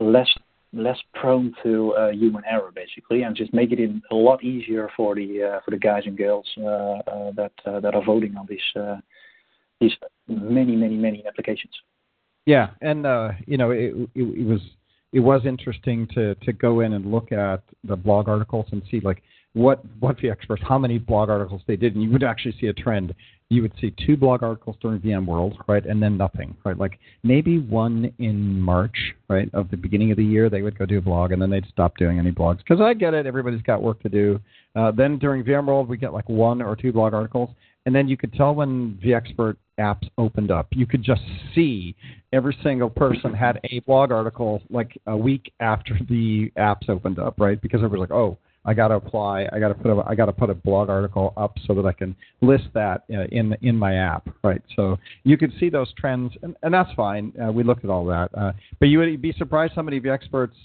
less 0.01 0.29
less 0.75 0.99
prone 1.15 1.55
to 1.63 1.93
uh, 1.93 2.09
human 2.11 2.43
error, 2.51 2.73
basically, 2.75 3.23
and 3.23 3.37
just 3.37 3.55
make 3.55 3.71
it 3.73 3.79
a 4.11 4.15
lot 4.15 4.43
easier 4.43 4.91
for 4.97 5.15
the 5.15 5.43
uh, 5.43 5.61
for 5.65 5.71
the 5.71 5.79
guys 5.79 6.03
and 6.07 6.19
girls 6.19 6.47
uh, 6.59 6.65
uh 6.65 7.33
that 7.33 7.53
uh, 7.67 7.81
that 7.81 7.95
are 7.95 8.05
voting 8.05 8.37
on 8.37 8.47
these 8.49 8.61
uh, 8.77 8.97
many 10.29 10.77
many 10.77 10.97
many 10.97 11.25
applications. 11.27 11.73
Yeah, 12.47 12.71
and 12.81 13.07
you 13.47 13.57
know 13.57 13.71
it, 13.71 13.95
was 14.15 14.61
it 15.13 15.21
was 15.21 15.43
interesting 15.47 16.09
to 16.15 16.35
to 16.35 16.53
go 16.53 16.81
in 16.81 16.93
and 16.93 17.11
look 17.11 17.33
at 17.33 17.63
the 17.85 17.97
blog 17.97 18.29
articles 18.29 18.67
and 18.73 18.83
see 18.91 19.01
like 19.01 19.23
what 19.53 19.85
what 20.01 20.17
the 20.21 20.29
experts 20.29 20.63
how 20.67 20.79
many 20.79 20.99
blog 20.99 21.31
articles 21.31 21.63
they 21.67 21.77
did, 21.77 21.95
and 21.95 22.03
you 22.03 22.11
would 22.11 22.25
actually 22.25 22.55
see 22.61 22.67
a 22.67 22.73
trend 22.73 23.15
you 23.51 23.63
would 23.63 23.73
see 23.81 23.95
two 24.07 24.17
blog 24.17 24.43
articles 24.43 24.77
during 24.81 25.01
VMworld, 25.01 25.57
right, 25.69 25.85
and 25.85 26.03
then 26.03 26.17
nothing, 26.17 26.57
right? 26.65 26.77
Like 26.77 26.99
maybe 27.23 27.59
one 27.59 28.13
in 28.19 28.61
March, 28.61 28.97
right, 29.29 29.49
of 29.53 29.71
the 29.71 29.77
beginning 29.77 30.11
of 30.11 30.17
the 30.17 30.25
year, 30.25 30.49
they 30.49 30.63
would 30.63 30.79
go 30.79 30.87
do 30.87 30.99
a 30.99 31.03
blog, 31.03 31.33
and 31.33 31.41
then 31.41 31.51
they'd 31.51 31.67
stop 31.67 31.97
doing 31.97 32.19
any 32.19 32.33
blogs 32.33 32.59
because 32.59 32.81
I 32.81 32.95
get 32.95 33.15
it, 33.15 33.27
everybody's 33.27 33.63
got 33.63 33.83
work 33.83 34.03
to 34.03 34.09
do. 34.09 34.41
Uh, 34.75 34.91
then 34.91 35.19
during 35.19 35.45
VMworld, 35.45 35.89
we 35.89 35.97
get 35.97 36.13
like 36.13 36.29
one 36.29 36.63
or 36.63 36.75
two 36.75 36.93
blog 36.93 37.13
articles, 37.13 37.51
and 37.87 37.95
then 37.95 38.09
you 38.09 38.17
could 38.17 38.33
tell 38.33 38.55
when 38.55 38.99
vExpert 39.05 39.57
apps 39.79 40.09
opened 40.19 40.51
up. 40.51 40.69
You 40.71 40.87
could 40.87 41.03
just 41.03 41.23
see 41.55 41.95
every 42.33 42.57
single 42.63 42.89
person 42.89 43.35
had 43.35 43.61
a 43.71 43.81
blog 43.81 44.11
article 44.11 44.63
like 44.71 44.99
a 45.07 45.17
week 45.17 45.53
after 45.61 45.99
the 46.09 46.51
apps 46.59 46.89
opened 46.89 47.19
up, 47.19 47.35
right? 47.39 47.61
Because 47.61 47.79
everybody's 47.79 48.11
like, 48.11 48.19
oh 48.19 48.39
I 48.65 48.75
got 48.75 48.89
to 48.89 48.95
apply. 48.95 49.49
I 49.53 49.59
got 49.59 49.69
to 49.69 49.75
put 49.75 49.91
a 49.91 50.03
I 50.07 50.15
got 50.15 50.27
to 50.27 50.33
put 50.33 50.51
a 50.51 50.55
blog 50.55 50.89
article 50.89 51.33
up 51.37 51.57
so 51.67 51.75
that 51.75 51.87
I 51.87 51.93
can 51.93 52.17
list 52.41 52.65
that 52.75 53.05
uh, 53.13 53.25
in 53.31 53.57
in 53.63 53.77
my 53.77 53.95
app, 53.97 54.29
right? 54.43 54.63
So 54.77 54.99
you 55.25 55.37
could 55.37 55.53
see 55.61 55.69
those 55.69 55.93
trends, 55.95 56.33
and, 56.43 56.57
and 56.63 56.73
that's 56.73 56.93
fine. 56.95 57.33
Uh, 57.43 57.53
we 57.53 57.63
looked 57.63 57.85
at 57.85 57.91
all 57.91 58.05
that, 58.07 58.31
uh, 58.37 58.53
but 58.81 58.87
you 58.87 58.99
would 58.99 59.21
be 59.21 59.33
surprised 59.33 59.75
how 59.75 59.83
many 59.83 59.99
of 59.99 60.03
the 60.03 60.13
experts 60.13 60.57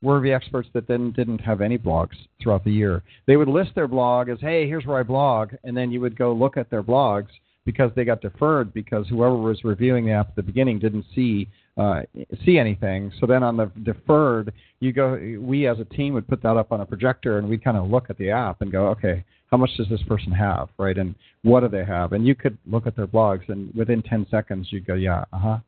were 0.00 0.20
the 0.20 0.32
experts 0.32 0.68
that 0.74 0.86
then 0.86 1.10
didn't 1.12 1.40
have 1.40 1.60
any 1.60 1.76
blogs 1.76 2.14
throughout 2.40 2.64
the 2.64 2.70
year. 2.70 3.02
They 3.26 3.36
would 3.36 3.48
list 3.48 3.74
their 3.74 3.88
blog 3.88 4.28
as, 4.28 4.38
"Hey, 4.40 4.68
here's 4.68 4.86
where 4.86 4.98
I 4.98 5.02
blog," 5.02 5.54
and 5.64 5.76
then 5.76 5.90
you 5.90 6.00
would 6.00 6.16
go 6.16 6.32
look 6.32 6.56
at 6.56 6.70
their 6.70 6.84
blogs 6.84 7.30
because 7.68 7.90
they 7.94 8.02
got 8.02 8.22
deferred 8.22 8.72
because 8.72 9.06
whoever 9.08 9.36
was 9.36 9.62
reviewing 9.62 10.06
the 10.06 10.12
app 10.12 10.30
at 10.30 10.36
the 10.36 10.42
beginning 10.42 10.78
didn't 10.78 11.04
see 11.14 11.46
uh, 11.76 12.00
see 12.42 12.58
anything. 12.58 13.12
So 13.20 13.26
then 13.26 13.42
on 13.42 13.58
the 13.58 13.70
deferred, 13.82 14.54
you 14.80 14.90
go. 14.90 15.18
We 15.38 15.66
as 15.66 15.78
a 15.78 15.84
team 15.84 16.14
would 16.14 16.26
put 16.26 16.42
that 16.44 16.56
up 16.56 16.72
on 16.72 16.80
a 16.80 16.86
projector, 16.86 17.36
and 17.36 17.46
we 17.46 17.58
kind 17.58 17.76
of 17.76 17.90
look 17.90 18.08
at 18.08 18.16
the 18.16 18.30
app 18.30 18.62
and 18.62 18.72
go, 18.72 18.86
okay, 18.88 19.22
how 19.50 19.58
much 19.58 19.68
does 19.76 19.86
this 19.90 20.02
person 20.04 20.32
have, 20.32 20.70
right? 20.78 20.96
And 20.96 21.14
what 21.42 21.60
do 21.60 21.68
they 21.68 21.84
have? 21.84 22.14
And 22.14 22.26
you 22.26 22.34
could 22.34 22.56
look 22.66 22.86
at 22.86 22.96
their 22.96 23.06
blogs, 23.06 23.46
and 23.50 23.70
within 23.74 24.00
10 24.00 24.26
seconds, 24.30 24.68
you'd 24.70 24.86
go, 24.86 24.94
yeah, 24.94 25.24
uh 25.34 25.38
huh. 25.38 25.58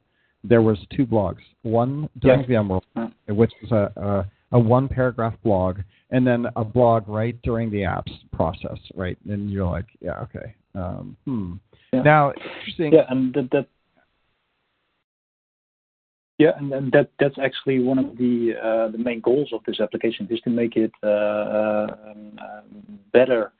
There 0.42 0.62
was 0.62 0.78
two 0.96 1.04
blogs. 1.04 1.42
One 1.64 2.08
during 2.18 2.40
yeah. 2.48 2.60
VMworld, 2.62 3.12
which 3.28 3.52
was 3.60 3.72
a, 3.72 4.00
a 4.00 4.26
a 4.52 4.58
one 4.58 4.88
paragraph 4.88 5.34
blog, 5.44 5.80
and 6.10 6.26
then 6.26 6.46
a 6.56 6.64
blog 6.64 7.08
right 7.08 7.40
during 7.42 7.70
the 7.70 7.82
apps 7.82 8.12
process, 8.32 8.78
right? 8.94 9.18
And 9.28 9.50
you're 9.50 9.70
like, 9.70 9.86
yeah, 10.00 10.20
okay. 10.22 10.54
Um, 10.74 11.16
hmm. 11.24 11.54
Yeah. 11.92 12.02
Now, 12.02 12.32
interesting. 12.32 12.92
Yeah, 12.92 13.04
and 13.08 13.34
that, 13.34 13.50
that 13.50 13.66
yeah, 16.40 16.52
and, 16.56 16.72
and 16.72 16.92
that 16.92 17.10
that's 17.18 17.38
actually 17.38 17.80
one 17.80 17.98
of 17.98 18.16
the 18.16 18.54
uh, 18.56 18.90
the 18.90 18.96
main 18.96 19.20
goals 19.20 19.50
of 19.52 19.60
this 19.66 19.78
application 19.78 20.26
is 20.30 20.40
to 20.40 20.50
make 20.50 20.74
it 20.74 20.90
uh, 21.02 21.86
um, 22.08 22.38
uh, 22.40 22.60
better, 23.12 23.52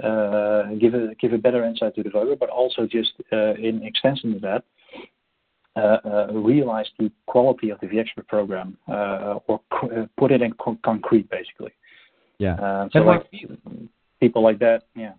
uh, 0.00 0.74
give 0.80 0.94
a 0.94 1.16
give 1.20 1.32
a 1.32 1.38
better 1.38 1.64
insight 1.64 1.96
to 1.96 2.02
the 2.04 2.10
voter, 2.10 2.36
but 2.36 2.48
also 2.48 2.86
just 2.86 3.10
uh, 3.32 3.54
in 3.54 3.82
extension 3.82 4.34
to 4.34 4.38
that, 4.38 4.62
Uh, 5.74 5.96
uh, 6.04 6.26
realize 6.34 6.84
the 6.98 7.10
quality 7.24 7.70
of 7.70 7.80
the 7.80 7.86
vExpert 7.86 8.28
program 8.28 8.76
uh, 8.88 9.38
or 9.46 9.58
put 10.18 10.30
it 10.30 10.42
in 10.42 10.52
co- 10.54 10.78
concrete, 10.84 11.26
basically. 11.30 11.72
Yeah. 12.36 12.88
so 12.92 12.98
like 12.98 13.22
people 14.20 14.42
like 14.42 14.58
that, 14.58 14.82
yeah. 14.94 15.12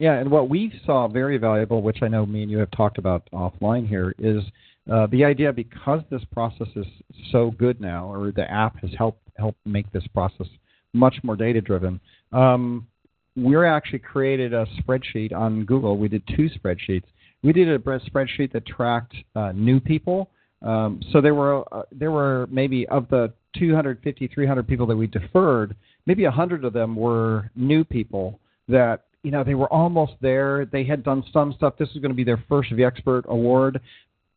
Yeah, 0.00 0.14
and 0.14 0.30
what 0.30 0.48
we 0.48 0.72
saw 0.84 1.06
very 1.06 1.36
valuable, 1.36 1.82
which 1.82 1.98
I 2.02 2.08
know 2.08 2.26
me 2.26 2.42
and 2.42 2.50
you 2.50 2.58
have 2.58 2.70
talked 2.72 2.98
about 2.98 3.28
offline 3.32 3.86
here, 3.86 4.14
is 4.18 4.42
uh, 4.90 5.06
the 5.08 5.24
idea 5.24 5.52
because 5.52 6.00
this 6.10 6.24
process 6.32 6.68
is 6.74 6.86
so 7.30 7.52
good 7.52 7.80
now, 7.80 8.12
or 8.12 8.32
the 8.32 8.50
app 8.50 8.80
has 8.80 8.90
helped 8.98 9.22
help 9.36 9.56
make 9.64 9.92
this 9.92 10.06
process 10.08 10.46
much 10.94 11.14
more 11.22 11.36
data 11.36 11.60
driven. 11.60 12.00
Um, 12.32 12.86
we're 13.36 13.66
actually 13.66 14.00
created 14.00 14.52
a 14.52 14.66
spreadsheet 14.80 15.32
on 15.32 15.64
Google. 15.64 15.96
We 15.96 16.08
did 16.08 16.22
two 16.34 16.48
spreadsheets. 16.58 17.04
We 17.42 17.52
did 17.52 17.68
a 17.68 17.78
spreadsheet 17.78 18.52
that 18.52 18.66
tracked 18.66 19.14
uh, 19.34 19.52
new 19.52 19.80
people. 19.80 20.30
Um, 20.62 21.00
so 21.12 21.20
there 21.20 21.34
were 21.34 21.64
uh, 21.74 21.82
there 21.90 22.10
were 22.10 22.46
maybe 22.50 22.86
of 22.88 23.08
the 23.08 23.32
250, 23.58 24.28
300 24.28 24.68
people 24.68 24.86
that 24.86 24.96
we 24.96 25.06
deferred, 25.06 25.74
maybe 26.06 26.24
100 26.24 26.64
of 26.64 26.72
them 26.72 26.96
were 26.96 27.50
new 27.56 27.84
people 27.84 28.38
that 28.68 29.04
you 29.22 29.30
know 29.30 29.44
they 29.44 29.54
were 29.54 29.72
almost 29.72 30.12
there. 30.20 30.66
They 30.66 30.84
had 30.84 31.02
done 31.02 31.24
some 31.32 31.52
stuff. 31.56 31.74
This 31.78 31.88
was 31.94 32.00
going 32.00 32.10
to 32.10 32.16
be 32.16 32.24
their 32.24 32.42
first 32.48 32.70
vExpert 32.70 33.26
award, 33.26 33.80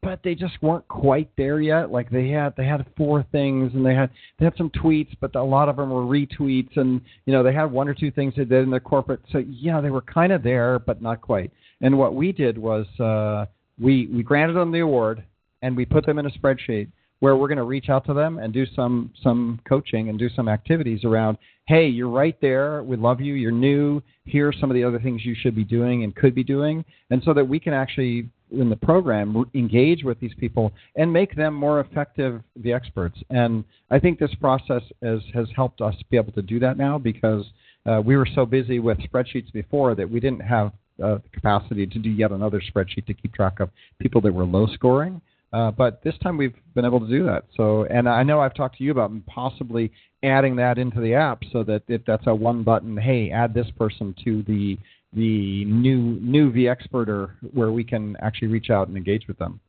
but 0.02 0.20
they 0.24 0.36
just 0.36 0.62
weren't 0.62 0.88
quite 0.88 1.30
there 1.38 1.62
yet. 1.62 1.92
Like 1.92 2.10
they 2.10 2.30
had 2.30 2.56
they 2.58 2.66
had 2.66 2.86
four 2.98 3.26
things 3.32 3.72
and 3.74 3.86
they 3.86 3.96
had 3.96 4.10
they 4.38 4.46
had 4.46 4.58
some 4.58 4.70
tweets, 4.72 5.16
but 5.22 5.36
a 5.36 5.44
lot 5.44 5.70
of 5.70 5.78
them 5.78 5.90
were 5.90 6.02
retweets 6.02 6.76
and 6.78 7.02
you 7.26 7.34
know 7.34 7.44
they 7.44 7.54
had 7.54 7.72
one 7.72 7.88
or 7.88 7.94
two 7.94 8.12
things 8.12 8.34
they 8.36 8.46
did 8.46 8.64
in 8.64 8.72
their 8.72 8.80
corporate. 8.80 9.22
So 9.32 9.40
yeah, 9.40 9.80
they 9.80 9.90
were 9.90 10.02
kind 10.02 10.32
of 10.34 10.44
there, 10.44 10.80
but 10.80 11.02
not 11.02 11.22
quite. 11.22 11.52
And 11.84 11.98
what 12.00 12.16
we 12.16 12.32
did 12.32 12.58
was 12.58 12.88
uh, 13.00 13.46
we 13.80 14.08
we 14.08 14.24
granted 14.24 14.54
them 14.54 14.72
the 14.72 14.80
award 14.80 15.24
and 15.62 15.78
we 15.78 15.86
put 15.86 16.06
them 16.06 16.18
in 16.18 16.26
a 16.26 16.32
spreadsheet 16.32 16.88
where 17.20 17.36
we're 17.36 17.48
going 17.48 17.58
to 17.58 17.64
reach 17.64 17.90
out 17.90 18.06
to 18.06 18.14
them 18.14 18.40
and 18.40 18.52
do 18.52 18.66
some 18.76 19.12
some 19.22 19.60
coaching 19.68 20.10
and 20.10 20.18
do 20.18 20.30
some 20.30 20.48
activities 20.48 21.04
around 21.04 21.38
hey 21.66 21.88
you're 21.88 22.10
right 22.10 22.38
there. 22.42 22.84
We 22.84 22.96
love 22.96 23.22
you. 23.22 23.34
You're 23.34 23.52
new. 23.52 24.02
Here 24.26 24.48
are 24.48 24.54
some 24.54 24.72
of 24.72 24.76
the 24.76 24.84
other 24.84 25.00
things 25.00 25.26
you 25.26 25.36
should 25.36 25.56
be 25.56 25.66
doing 25.66 26.04
and 26.04 26.16
could 26.16 26.34
be 26.34 26.44
doing. 26.44 26.84
And 27.10 27.22
so 27.24 27.34
that 27.34 27.48
we 27.48 27.60
can 27.60 27.74
actually 27.74 28.30
in 28.52 28.70
the 28.70 28.76
program 28.76 29.46
engage 29.56 30.04
with 30.04 30.20
these 30.20 30.34
people 30.38 30.72
and 30.96 31.12
make 31.12 31.36
them 31.36 31.54
more 31.54 31.80
effective 31.82 32.42
the 32.56 32.72
experts. 32.72 33.18
And 33.30 33.66
i 33.92 34.00
think 34.00 34.20
this 34.20 34.34
process 34.40 34.84
has 35.02 35.20
has 35.34 35.48
helped 35.54 35.82
us 35.82 35.96
be 36.10 36.16
able 36.16 36.32
to 36.34 36.42
do 36.42 36.60
that 36.60 36.78
now 36.78 36.98
because 36.98 37.44
uh, 37.86 38.02
we 38.06 38.16
were 38.16 38.28
so 38.34 38.46
busy 38.46 38.80
with 38.80 38.98
spreadsheets 39.00 39.52
before 39.52 39.96
that 39.96 40.10
we 40.10 40.22
didn't 40.22 40.40
have 40.40 40.72
uh, 41.04 41.16
the 41.16 41.30
capacity 41.34 41.86
to 41.86 42.00
do 42.00 42.10
yet 42.10 42.32
another 42.32 42.62
spreadsheet 42.62 43.06
to 43.06 43.14
keep 43.14 43.34
track 43.34 43.60
of 43.60 43.70
people 44.00 44.22
that 44.22 44.34
were 44.34 44.46
low 44.46 44.68
scoring 44.74 45.22
uh, 45.54 45.70
but 45.70 46.04
this 46.04 46.16
time 46.24 46.36
we've 46.36 46.56
been 46.74 46.84
able 46.84 47.00
to 47.00 47.08
do 47.08 47.24
that. 47.26 47.46
So, 47.56 47.86
and 47.86 48.10
I 48.10 48.24
know 48.24 48.42
I've 48.42 48.56
talked 48.56 48.78
to 48.80 48.84
you 48.84 48.92
about 48.92 49.12
possibly 49.28 49.92
adding 50.24 50.56
that 50.56 50.80
into 50.80 51.00
the 51.00 51.14
app 51.14 51.44
so 51.52 51.64
that 51.64 51.84
if 51.88 52.02
that's 52.06 52.26
a 52.26 52.34
one 52.34 52.64
button, 52.64 52.98
hey, 52.98 53.30
add 53.30 53.54
this 53.54 53.68
person 53.78 54.16
to 54.26 54.44
the 54.44 54.78
the 55.16 55.64
new 55.66 56.20
new 56.22 56.52
vExperter 56.52 57.34
where 57.54 57.72
we 57.72 57.84
can 57.84 58.18
actually 58.20 58.48
reach 58.48 58.72
out 58.72 58.88
and 58.88 58.98
engage 58.98 59.28
with 59.28 59.38
them. 59.38 59.60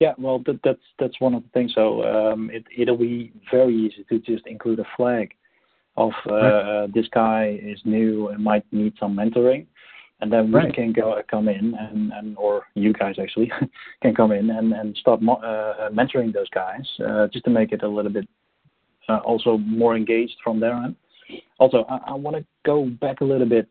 Yeah, 0.00 0.14
well, 0.18 0.42
that, 0.44 0.58
that's 0.64 0.82
that's 0.98 1.20
one 1.20 1.34
of 1.34 1.44
the 1.44 1.48
things. 1.50 1.72
So 1.76 2.02
um, 2.02 2.50
it 2.52 2.64
it'll 2.76 2.96
be 2.96 3.32
very 3.48 3.76
easy 3.76 4.04
to 4.08 4.18
just 4.18 4.44
include 4.48 4.80
a 4.80 4.86
flag 4.96 5.34
of 5.96 6.12
uh, 6.30 6.34
right. 6.34 6.94
this 6.94 7.06
guy 7.12 7.58
is 7.62 7.80
new 7.84 8.28
and 8.28 8.42
might 8.42 8.64
need 8.72 8.94
some 8.98 9.16
mentoring, 9.16 9.66
and 10.20 10.32
then 10.32 10.48
we 10.48 10.58
right. 10.58 10.74
can 10.74 10.92
go 10.92 11.20
come 11.30 11.48
in 11.48 11.74
and, 11.74 12.12
and 12.12 12.36
or 12.36 12.64
you 12.74 12.92
guys 12.92 13.16
actually 13.20 13.50
can 14.02 14.14
come 14.14 14.32
in 14.32 14.50
and 14.50 14.72
and 14.72 14.96
start 14.96 15.22
mo- 15.22 15.34
uh, 15.34 15.90
mentoring 15.90 16.32
those 16.32 16.48
guys 16.50 16.86
uh, 17.06 17.26
just 17.28 17.44
to 17.44 17.50
make 17.50 17.72
it 17.72 17.82
a 17.82 17.88
little 17.88 18.12
bit 18.12 18.28
uh, 19.08 19.18
also 19.18 19.58
more 19.58 19.96
engaged 19.96 20.36
from 20.42 20.60
their 20.60 20.74
end. 20.74 20.96
Also, 21.58 21.84
I, 21.88 21.98
I 22.08 22.14
want 22.14 22.36
to 22.36 22.44
go 22.64 22.86
back 22.86 23.20
a 23.20 23.24
little 23.24 23.48
bit 23.48 23.68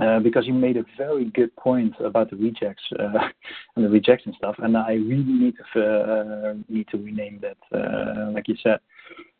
uh, 0.00 0.18
because 0.18 0.46
you 0.46 0.52
made 0.52 0.76
a 0.76 0.84
very 0.98 1.26
good 1.26 1.54
point 1.56 1.94
about 2.00 2.30
the 2.30 2.36
rejects 2.36 2.82
uh, 2.98 3.28
and 3.76 3.84
the 3.84 3.88
rejection 3.88 4.34
stuff, 4.36 4.56
and 4.58 4.76
I 4.76 4.94
really 4.94 5.24
need 5.24 5.54
to 5.74 5.82
uh, 5.82 6.54
need 6.68 6.88
to 6.88 6.98
rename 6.98 7.40
that, 7.42 7.56
uh, 7.76 8.30
like 8.32 8.48
you 8.48 8.56
said, 8.62 8.80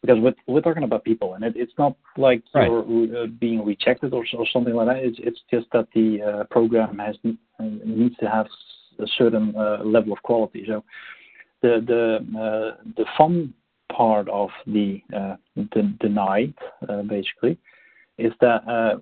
because 0.00 0.18
we're, 0.20 0.34
we're 0.46 0.60
talking 0.60 0.82
about 0.82 1.04
people, 1.04 1.34
and 1.34 1.44
it, 1.44 1.54
it's 1.56 1.72
not 1.78 1.96
like 2.16 2.42
right. 2.54 2.68
you're 2.68 3.24
uh, 3.24 3.26
being 3.26 3.64
rejected 3.64 4.12
or, 4.12 4.24
or 4.36 4.46
something 4.52 4.74
like 4.74 4.88
that. 4.88 4.98
It's, 4.98 5.18
it's 5.20 5.40
just 5.50 5.66
that 5.72 5.88
the 5.94 6.22
uh, 6.22 6.44
program 6.50 6.98
has 6.98 7.16
uh, 7.24 7.30
needs 7.58 8.16
to 8.18 8.28
have 8.28 8.46
a 8.98 9.06
certain 9.18 9.54
uh, 9.56 9.82
level 9.84 10.12
of 10.12 10.22
quality. 10.22 10.64
So 10.66 10.84
the 11.62 11.82
the 11.86 12.76
the 12.96 13.04
fun 13.16 13.54
part 13.92 14.28
of 14.28 14.50
the 14.66 15.02
the 15.56 15.96
denied 16.00 16.54
basically 17.08 17.58
is 18.18 18.32
that 18.40 18.66
uh, 18.68 18.96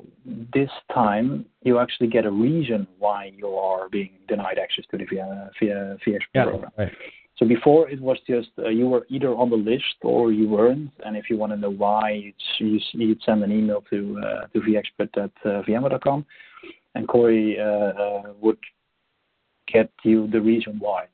this 0.55 0.71
time 0.95 1.45
you 1.63 1.79
actually 1.79 2.09
get 2.09 2.25
a 2.25 2.31
reason 2.31 2.87
why 2.99 3.31
you 3.37 3.49
are 3.49 3.89
being 3.89 4.11
denied 4.29 4.59
access 4.59 4.85
to 4.91 4.97
the 4.97 5.05
via 5.05 5.51
via 5.61 5.97
via 6.05 6.19
yeah, 6.35 6.45
program. 6.45 6.71
Right. 6.79 6.93
So 7.43 7.49
before 7.49 7.90
it 7.90 8.01
was 8.01 8.18
just 8.24 8.51
uh, 8.57 8.68
you 8.68 8.86
were 8.86 9.05
either 9.09 9.34
on 9.34 9.51
the 9.51 9.57
list 9.57 9.97
or 10.03 10.30
you 10.30 10.49
weren't, 10.49 10.93
and 11.05 11.16
if 11.16 11.28
you 11.28 11.36
want 11.36 11.51
to 11.51 11.59
know 11.59 11.70
why, 11.70 12.32
you'd, 12.61 12.82
you'd 12.93 13.20
send 13.26 13.43
an 13.43 13.51
email 13.51 13.82
to 13.90 14.20
uh, 14.24 14.47
to 14.53 14.61
vexpert 14.61 15.11
at 15.16 15.32
uh, 15.45 15.62
vmware.com, 15.62 16.24
and 16.95 17.09
Corey 17.09 17.59
uh, 17.59 17.64
uh, 17.64 18.22
would 18.40 18.59
get 19.66 19.90
you 20.05 20.28
the 20.28 20.40
reason 20.40 20.76
why. 20.78 21.07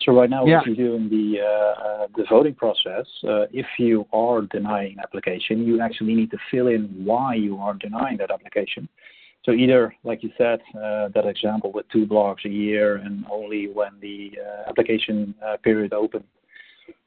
So 0.00 0.12
right 0.12 0.30
now, 0.30 0.46
yeah. 0.46 0.60
if 0.60 0.66
you're 0.66 0.96
doing 0.96 1.10
the 1.10 1.40
uh, 1.42 1.82
uh, 1.82 2.06
the 2.16 2.24
voting 2.30 2.54
process, 2.54 3.04
uh, 3.24 3.48
if 3.52 3.66
you 3.78 4.06
are 4.14 4.40
denying 4.40 4.92
an 4.92 5.00
application, 5.00 5.66
you 5.66 5.82
actually 5.82 6.14
need 6.14 6.30
to 6.30 6.38
fill 6.50 6.68
in 6.68 6.84
why 7.04 7.34
you 7.34 7.58
are 7.58 7.74
denying 7.74 8.16
that 8.16 8.30
application. 8.30 8.88
So 9.48 9.54
either, 9.54 9.94
like 10.04 10.22
you 10.22 10.30
said, 10.36 10.60
uh, 10.74 11.08
that 11.14 11.24
example 11.24 11.72
with 11.72 11.88
two 11.88 12.06
blogs 12.06 12.44
a 12.44 12.50
year 12.50 12.96
and 12.96 13.24
only 13.30 13.66
when 13.68 13.92
the 13.98 14.32
uh, 14.38 14.68
application 14.68 15.34
uh, 15.42 15.56
period 15.56 15.94
opened, 15.94 16.24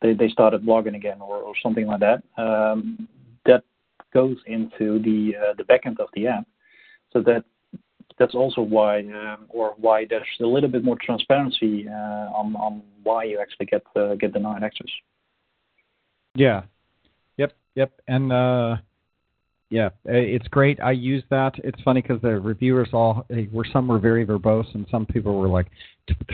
they, 0.01 0.27
started 0.29 0.63
blogging 0.63 0.95
again 0.95 1.21
or, 1.21 1.53
something 1.61 1.85
like 1.85 1.99
that. 1.99 2.23
Um, 2.41 3.07
that 3.45 3.63
goes 4.11 4.37
into 4.47 4.97
the 5.03 5.33
the 5.57 5.63
backend 5.63 5.99
of 5.99 6.09
the 6.15 6.25
app, 6.25 6.47
so 7.13 7.21
that 7.21 7.43
that's 8.17 8.33
also 8.33 8.61
why 8.61 9.01
um, 9.01 9.45
or 9.49 9.75
why 9.77 10.07
there's 10.09 10.25
a 10.39 10.45
little 10.45 10.69
bit 10.69 10.83
more 10.83 10.97
transparency 10.99 11.87
on 11.87 12.55
on 12.55 12.81
why 13.03 13.23
you 13.23 13.39
actually 13.39 13.67
get 13.67 13.83
get 14.19 14.33
denied 14.33 14.63
access. 14.63 14.89
Yeah. 16.33 16.63
Yep. 17.37 17.53
Yep. 17.75 18.01
And 18.07 18.31
yeah, 19.71 19.87
uh, 19.87 20.13
it's 20.13 20.47
great. 20.49 20.79
I 20.79 20.91
use 20.91 21.23
that. 21.31 21.53
It's 21.63 21.81
funny 21.81 22.01
because 22.03 22.21
the 22.21 22.39
reviewers 22.39 22.89
all 22.93 23.25
were 23.51 23.65
some 23.73 23.87
were 23.87 23.99
very 23.99 24.25
verbose 24.25 24.71
and 24.75 24.85
some 24.91 25.07
people 25.07 25.39
were 25.39 25.47
like 25.47 25.67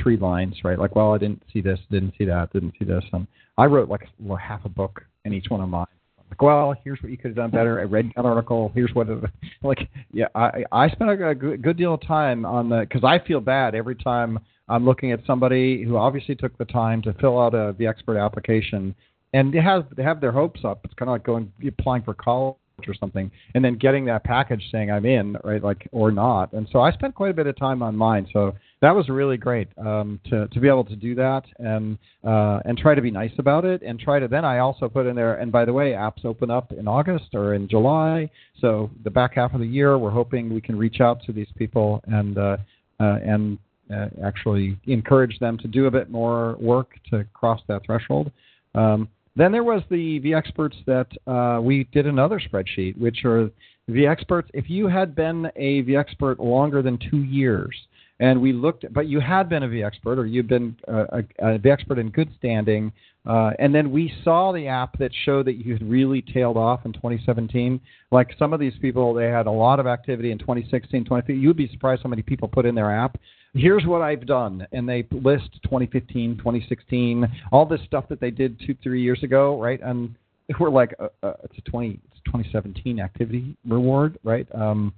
three 0.02 0.18
lines, 0.18 0.56
right? 0.64 0.78
Like, 0.78 0.96
well, 0.96 1.14
I 1.14 1.18
didn't 1.18 1.44
see 1.54 1.62
this, 1.62 1.80
didn't 1.90 2.14
see 2.18 2.26
that, 2.26 2.52
didn't 2.52 2.74
see 2.78 2.86
this, 2.86 3.04
and 3.14 3.28
I 3.58 3.66
wrote 3.66 3.88
like 3.88 4.08
well, 4.20 4.38
half 4.38 4.66
a 4.66 4.70
book 4.70 5.02
in 5.24 5.34
each 5.34 5.46
one 5.50 5.62
of 5.62 5.70
mine 5.70 5.88
like, 6.30 6.42
well, 6.42 6.76
here's 6.84 7.02
what 7.02 7.12
you 7.12 7.18
could 7.18 7.30
have 7.30 7.36
done 7.36 7.52
better. 7.52 7.80
I 7.80 7.84
read 7.84 8.12
that 8.16 8.26
article. 8.26 8.72
Here's 8.76 8.94
what, 8.94 9.10
it, 9.10 9.24
like, 9.64 9.90
yeah, 10.12 10.28
I 10.36 10.64
I 10.72 10.90
spent 10.90 11.10
a 11.10 11.36
good, 11.36 11.62
good 11.62 11.78
deal 11.78 11.94
of 11.94 12.02
time 12.02 12.46
on 12.46 12.70
the 12.70 12.82
because 12.82 13.04
I 13.04 13.26
feel 13.26 13.40
bad 13.40 13.76
every 13.76 13.96
time 13.96 14.40
I'm 14.68 14.86
looking 14.86 15.12
at 15.12 15.22
somebody 15.26 15.84
who 15.84 15.98
obviously 15.98 16.36
took 16.36 16.58
the 16.58 16.66
time 16.66 17.02
to 17.04 17.14
fill 17.14 17.40
out 17.40 17.54
a 17.54 17.76
expert 17.86 18.18
application 18.18 18.94
and 19.34 19.54
they 19.54 19.62
have 19.62 19.86
they 19.96 20.04
have 20.04 20.22
their 20.22 20.32
hopes 20.32 20.62
up. 20.64 20.82
It's 20.84 20.94
kind 20.96 21.10
of 21.10 21.14
like 21.14 21.24
going 21.24 21.52
applying 21.66 22.04
for 22.04 22.14
college 22.14 22.58
or 22.86 22.94
something, 22.94 23.32
and 23.56 23.66
then 23.66 23.76
getting 23.76 24.06
that 24.06 24.24
package 24.24 24.64
saying 24.72 24.92
I'm 24.92 25.06
in, 25.06 25.36
right? 25.44 25.64
Like 25.64 25.88
or 25.92 26.12
not. 26.12 26.54
And 26.54 26.68
so 26.72 26.80
I 26.80 26.92
spent 26.92 27.16
quite 27.16 27.32
a 27.32 27.34
bit 27.34 27.48
of 27.48 27.58
time 27.58 27.82
on 27.82 27.96
mine. 27.96 28.28
So 28.32 28.54
that 28.82 28.96
was 28.96 29.10
really 29.10 29.38
great 29.38 29.68
um, 29.80 30.20
to 30.30 30.48
to 30.48 30.60
be 30.60 30.68
able 30.68 30.84
to 30.86 30.96
do 30.96 31.16
that 31.16 31.44
and 31.58 31.98
uh, 32.24 32.60
and 32.66 32.78
try 32.78 32.94
to 32.94 33.02
be 33.02 33.10
nice 33.10 33.32
about 33.40 33.66
it 33.66 33.82
and 33.82 34.00
try 34.00 34.20
to 34.20 34.28
then 34.28 34.46
I 34.46 34.60
also 34.60 34.88
put 34.88 35.08
in 35.08 35.16
there. 35.16 35.36
And 35.36 35.52
by 35.52 35.66
the 35.66 35.74
way, 35.74 35.94
apps 35.94 36.24
open 36.24 36.52
up 36.52 36.72
in 36.72 36.88
August 36.88 37.34
or 37.34 37.56
in 37.56 37.68
July. 37.68 38.30
So 38.62 38.92
the 39.04 39.10
back 39.10 39.34
half 39.34 39.56
of 39.56 39.60
the 39.60 39.68
year, 39.68 39.98
we're 39.98 40.12
hoping 40.12 40.54
we 40.54 40.62
can 40.62 40.78
reach 40.78 41.02
out 41.02 41.24
to 41.26 41.34
these 41.34 41.50
people 41.58 42.04
and 42.06 42.38
uh, 42.38 42.58
uh, 43.00 43.18
and 43.26 43.58
uh, 43.92 44.08
actually 44.24 44.78
encourage 44.86 45.40
them 45.40 45.58
to 45.58 45.68
do 45.68 45.88
a 45.88 45.92
bit 45.92 46.12
more 46.12 46.58
work 46.60 46.92
to 47.10 47.26
cross 47.34 47.62
that 47.68 47.86
threshold. 47.86 48.32
Um, 48.76 49.10
then 49.38 49.52
there 49.52 49.64
was 49.64 49.84
the 49.90 50.20
the 50.20 50.34
experts 50.34 50.76
that 50.86 51.08
uh, 51.28 51.62
we 51.62 51.86
did 51.94 52.08
another 52.08 52.40
spreadsheet, 52.40 52.98
which 52.98 53.24
are 53.24 53.50
the 53.88 54.08
experts. 54.08 54.50
If 54.54 54.70
you 54.70 54.88
had 54.88 55.16
been 55.16 55.50
a 55.56 55.84
vExpert 55.84 56.40
longer 56.40 56.82
than 56.82 56.98
two 57.10 57.24
years, 57.24 57.76
and 58.20 58.42
we 58.42 58.52
looked, 58.52 58.92
but 58.94 59.08
you 59.08 59.20
had 59.20 59.48
been 59.48 59.64
a 59.64 59.68
vExpert 59.68 60.18
or 60.18 60.26
you'd 60.26 60.48
been 60.48 60.76
a, 60.88 61.24
a, 61.40 61.54
a 61.54 62.00
in 62.00 62.10
good 62.10 62.30
standing, 62.38 62.92
uh, 63.28 63.52
and 63.60 63.76
then 63.76 63.92
we 63.92 64.12
saw 64.24 64.52
the 64.52 64.68
app 64.68 64.98
that 64.98 65.12
showed 65.26 65.46
that 65.46 65.64
you 65.64 65.74
had 65.74 65.88
really 65.88 66.22
tailed 66.22 66.58
off 66.58 66.86
in 66.86 66.94
2017. 66.94 67.80
Like 68.12 68.34
some 68.40 68.54
of 68.54 68.60
these 68.60 68.74
people, 68.82 69.14
they 69.14 69.26
had 69.26 69.46
a 69.46 69.52
lot 69.52 69.80
of 69.80 69.86
activity 69.86 70.32
in 70.32 70.40
2016, 70.40 71.04
2015. 71.04 71.40
You'd 71.40 71.58
be 71.58 71.68
surprised 71.68 72.02
how 72.04 72.10
many 72.10 72.24
people 72.24 72.48
put 72.48 72.66
in 72.66 72.74
their 72.74 72.92
app 72.92 73.20
here's 73.54 73.86
what 73.86 74.02
I've 74.02 74.26
done, 74.26 74.68
and 74.72 74.88
they 74.88 75.08
list 75.12 75.50
2015, 75.64 76.38
2016, 76.38 77.28
all 77.52 77.66
this 77.66 77.82
stuff 77.86 78.06
that 78.10 78.20
they 78.20 78.32
did 78.32 78.60
two, 78.66 78.76
three 78.84 79.02
years 79.02 79.24
ago, 79.24 79.60
right? 79.62 79.80
And 79.82 80.16
we're 80.60 80.70
like, 80.70 80.94
uh, 81.00 81.08
uh, 81.24 81.34
it's 81.44 81.58
a 81.58 81.70
20, 81.70 82.00
it's 82.12 82.22
2017 82.26 83.00
activity 83.00 83.56
reward, 83.66 84.18
right? 84.24 84.48
Um, 84.54 84.94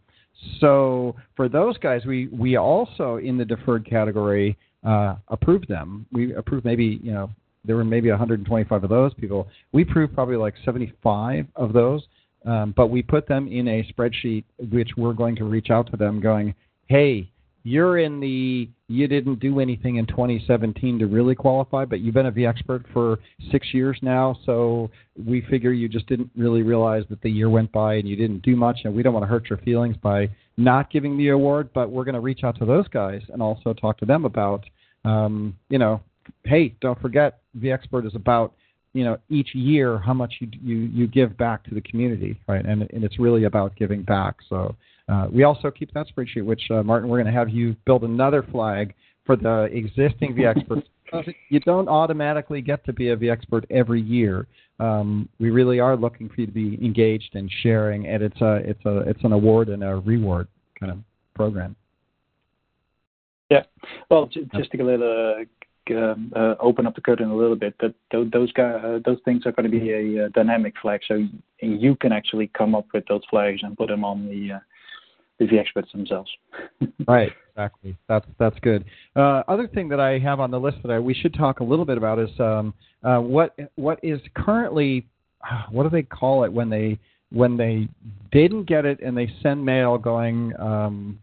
so 0.59 1.15
for 1.35 1.49
those 1.49 1.77
guys, 1.77 2.05
we 2.05 2.27
we 2.27 2.55
also 2.55 3.17
in 3.17 3.37
the 3.37 3.45
deferred 3.45 3.85
category 3.85 4.57
uh, 4.85 5.15
approved 5.27 5.67
them. 5.67 6.05
We 6.11 6.33
approved 6.33 6.65
maybe 6.65 6.99
you 7.03 7.11
know 7.11 7.29
there 7.65 7.75
were 7.75 7.83
maybe 7.83 8.09
125 8.09 8.83
of 8.83 8.89
those 8.89 9.13
people. 9.15 9.47
We 9.73 9.83
approved 9.83 10.13
probably 10.13 10.37
like 10.37 10.53
75 10.63 11.45
of 11.55 11.73
those, 11.73 12.03
um, 12.45 12.73
but 12.75 12.87
we 12.87 13.01
put 13.01 13.27
them 13.27 13.47
in 13.47 13.67
a 13.67 13.93
spreadsheet 13.93 14.45
which 14.71 14.91
we're 14.95 15.13
going 15.13 15.35
to 15.35 15.43
reach 15.43 15.69
out 15.69 15.91
to 15.91 15.97
them, 15.97 16.21
going, 16.21 16.55
hey 16.87 17.29
you're 17.64 17.99
in 17.99 18.20
the 18.20 18.70
you 18.88 19.07
didn't 19.07 19.39
do 19.39 19.60
anything 19.60 19.97
in 19.97 20.05
2017 20.07 20.99
to 20.99 21.07
really 21.07 21.36
qualify, 21.36 21.86
but 21.86 21.99
you've 21.99 22.14
been 22.14 22.26
a 22.26 22.32
vExpert 22.32 22.84
for 22.91 23.20
six 23.51 23.68
years 23.74 23.97
now, 24.01 24.38
so 24.45 24.89
we 25.24 25.41
figure 25.41 25.72
you 25.72 25.88
just 25.88 26.07
didn't 26.07 26.30
really 26.36 26.64
realize 26.64 27.03
that 27.10 27.22
the 27.22 27.30
year 27.30 27.49
went 27.49 27.72
by 27.72 27.95
and 27.95 28.07
you 28.07 28.16
didn't 28.16 28.41
do 28.41 28.55
much, 28.55 28.80
and 28.84 28.95
we 28.95 29.03
don't 29.03 29.14
want 29.14 29.24
to 29.24 29.28
hurt 29.28 29.49
your 29.49 29.60
feelings 29.60 29.95
by 29.97 30.30
not 30.57 30.89
giving 30.89 31.18
the 31.18 31.30
award, 31.30 31.70
but 31.74 31.91
we're 31.91 32.03
going 32.03 32.16
to 32.16 32.22
reach 32.22 32.43
out 32.43 32.57
to 32.60 32.66
those 32.66 32.88
guys 32.88 33.22
and 33.32 33.41
also 33.41 33.74
talk 33.74 33.97
to 33.99 34.05
them 34.05 34.26
about, 34.26 34.64
um, 35.05 35.55
you 35.70 35.78
know, 35.78 36.01
hey, 36.45 36.76
don't 36.82 36.99
forget, 37.01 37.41
vExpert 37.57 38.07
is 38.07 38.16
about 38.16 38.53
you 38.93 39.03
know 39.03 39.20
each 39.30 39.53
year 39.53 39.99
how 39.99 40.14
much 40.14 40.34
you 40.39 40.47
you 40.64 40.78
you 40.78 41.07
give 41.07 41.38
back 41.38 41.64
to 41.64 41.76
the 41.76 41.82
community, 41.82 42.39
right? 42.47 42.66
And 42.66 42.89
and 42.91 43.03
it's 43.03 43.20
really 43.20 43.43
about 43.43 43.76
giving 43.76 44.01
back. 44.01 44.38
So 44.49 44.76
uh, 45.10 45.28
we 45.32 45.43
also 45.43 45.72
keep 45.72 45.91
that 45.93 46.07
spreadsheet, 46.07 46.45
which 46.45 46.62
uh, 46.70 46.76
Martijn, 46.76 47.07
we're 47.07 47.22
going 47.22 47.26
to 47.26 47.32
have 47.32 47.49
you 47.49 47.76
build 47.86 48.03
another 48.03 48.43
flag 48.51 48.93
for 49.26 49.36
the 49.36 49.64
existing 49.72 50.36
vExperts. 50.36 50.84
you 51.49 51.60
don't 51.62 51.88
automatically 51.88 52.62
get 52.62 52.86
to 52.86 52.93
be 52.93 53.10
a 53.10 53.18
vExpert 53.18 53.66
every 53.72 54.01
year. 54.01 54.47
Um, 54.80 55.28
we 55.39 55.49
really 55.49 55.80
are 55.80 55.97
looking 55.97 56.30
for 56.30 56.41
you 56.41 56.45
to 56.45 56.51
be 56.51 56.78
engaged 56.84 57.36
and 57.36 57.51
sharing, 57.64 58.07
and 58.07 58.24
it's 58.24 58.39
a 58.39 58.57
it's 58.57 58.86
a 58.86 58.99
it's 58.99 59.24
an 59.24 59.34
award 59.34 59.70
and 59.70 59.84
a 59.84 59.95
reward 59.95 60.47
kind 60.80 60.91
of 60.91 60.99
program. 61.36 61.76
Yeah, 63.49 63.64
well, 64.12 64.28
just 64.28 64.72
to 64.72 64.84
little, 64.84 65.43
um, 65.91 66.32
uh, 66.36 66.53
open 66.60 66.86
up 66.86 66.93
the 66.93 67.01
curtain 67.01 67.32
a 67.32 67.36
little 67.36 67.55
bit, 67.55 67.74
that 67.80 67.95
those 68.12 68.51
guys, 68.53 68.80
uh, 68.84 68.99
those 69.03 69.18
things 69.26 69.45
are 69.47 69.51
going 69.51 69.70
to 69.70 69.80
be 69.80 69.91
a, 69.91 70.26
a, 70.26 70.30
dynamic 70.30 70.76
flag, 70.80 71.01
so 71.07 71.26
you 71.62 71.95
can 71.95 72.12
actually 72.12 72.51
come 72.55 72.76
up 72.76 72.86
with 72.93 73.05
those 73.07 73.24
flags 73.28 73.62
and 73.64 73.76
put 73.76 73.88
them 73.88 74.05
on 74.05 74.28
the 74.28 74.53
uh, 74.53 74.60
the 75.39 75.45
vExperts 75.45 75.91
themselves. 75.91 76.29
right, 77.07 77.31
exactly. 77.51 77.97
That's 78.07 78.25
that's 78.37 78.59
good. 78.59 78.85
Uh, 79.15 79.43
other 79.47 79.67
thing 79.67 79.89
that 79.89 79.99
I 79.99 80.19
have 80.19 80.39
on 80.39 80.51
the 80.51 80.59
list 80.59 80.77
that 80.83 80.91
I, 80.91 80.99
we 80.99 81.13
should 81.13 81.33
talk 81.33 81.61
a 81.61 81.63
little 81.63 81.85
bit 81.85 81.97
about 81.97 82.19
is 82.19 82.29
um, 82.39 82.73
uh, 83.03 83.17
what 83.19 83.57
what 83.75 83.99
is 84.03 84.19
currently 84.35 85.07
what 85.71 85.83
do 85.83 85.89
they 85.89 86.03
call 86.03 86.43
it 86.43 86.51
when 86.51 86.69
they 86.69 86.99
when 87.31 87.57
they 87.57 87.87
didn't 88.31 88.67
get 88.67 88.85
it 88.85 88.99
and 89.01 89.15
they 89.17 89.31
send 89.41 89.63
mail 89.63 89.97
going 89.97 90.53
um, 90.59 91.19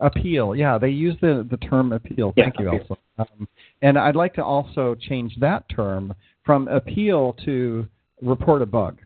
appeal. 0.00 0.54
Yeah, 0.54 0.78
they 0.78 0.90
use 0.90 1.16
the 1.20 1.46
the 1.50 1.56
term 1.58 1.92
appeal. 1.92 2.32
Yeah, 2.36 2.44
Thank 2.44 2.58
you, 2.58 2.68
appeal. 2.68 2.80
Elsa. 2.90 3.00
Um, 3.18 3.48
and 3.82 3.98
I'd 3.98 4.16
like 4.16 4.34
to 4.34 4.44
also 4.44 4.94
change 4.94 5.34
that 5.40 5.68
term 5.68 6.14
from 6.44 6.68
appeal 6.68 7.36
to 7.44 7.86
report 8.22 8.62
a 8.62 8.66
bug, 8.66 8.98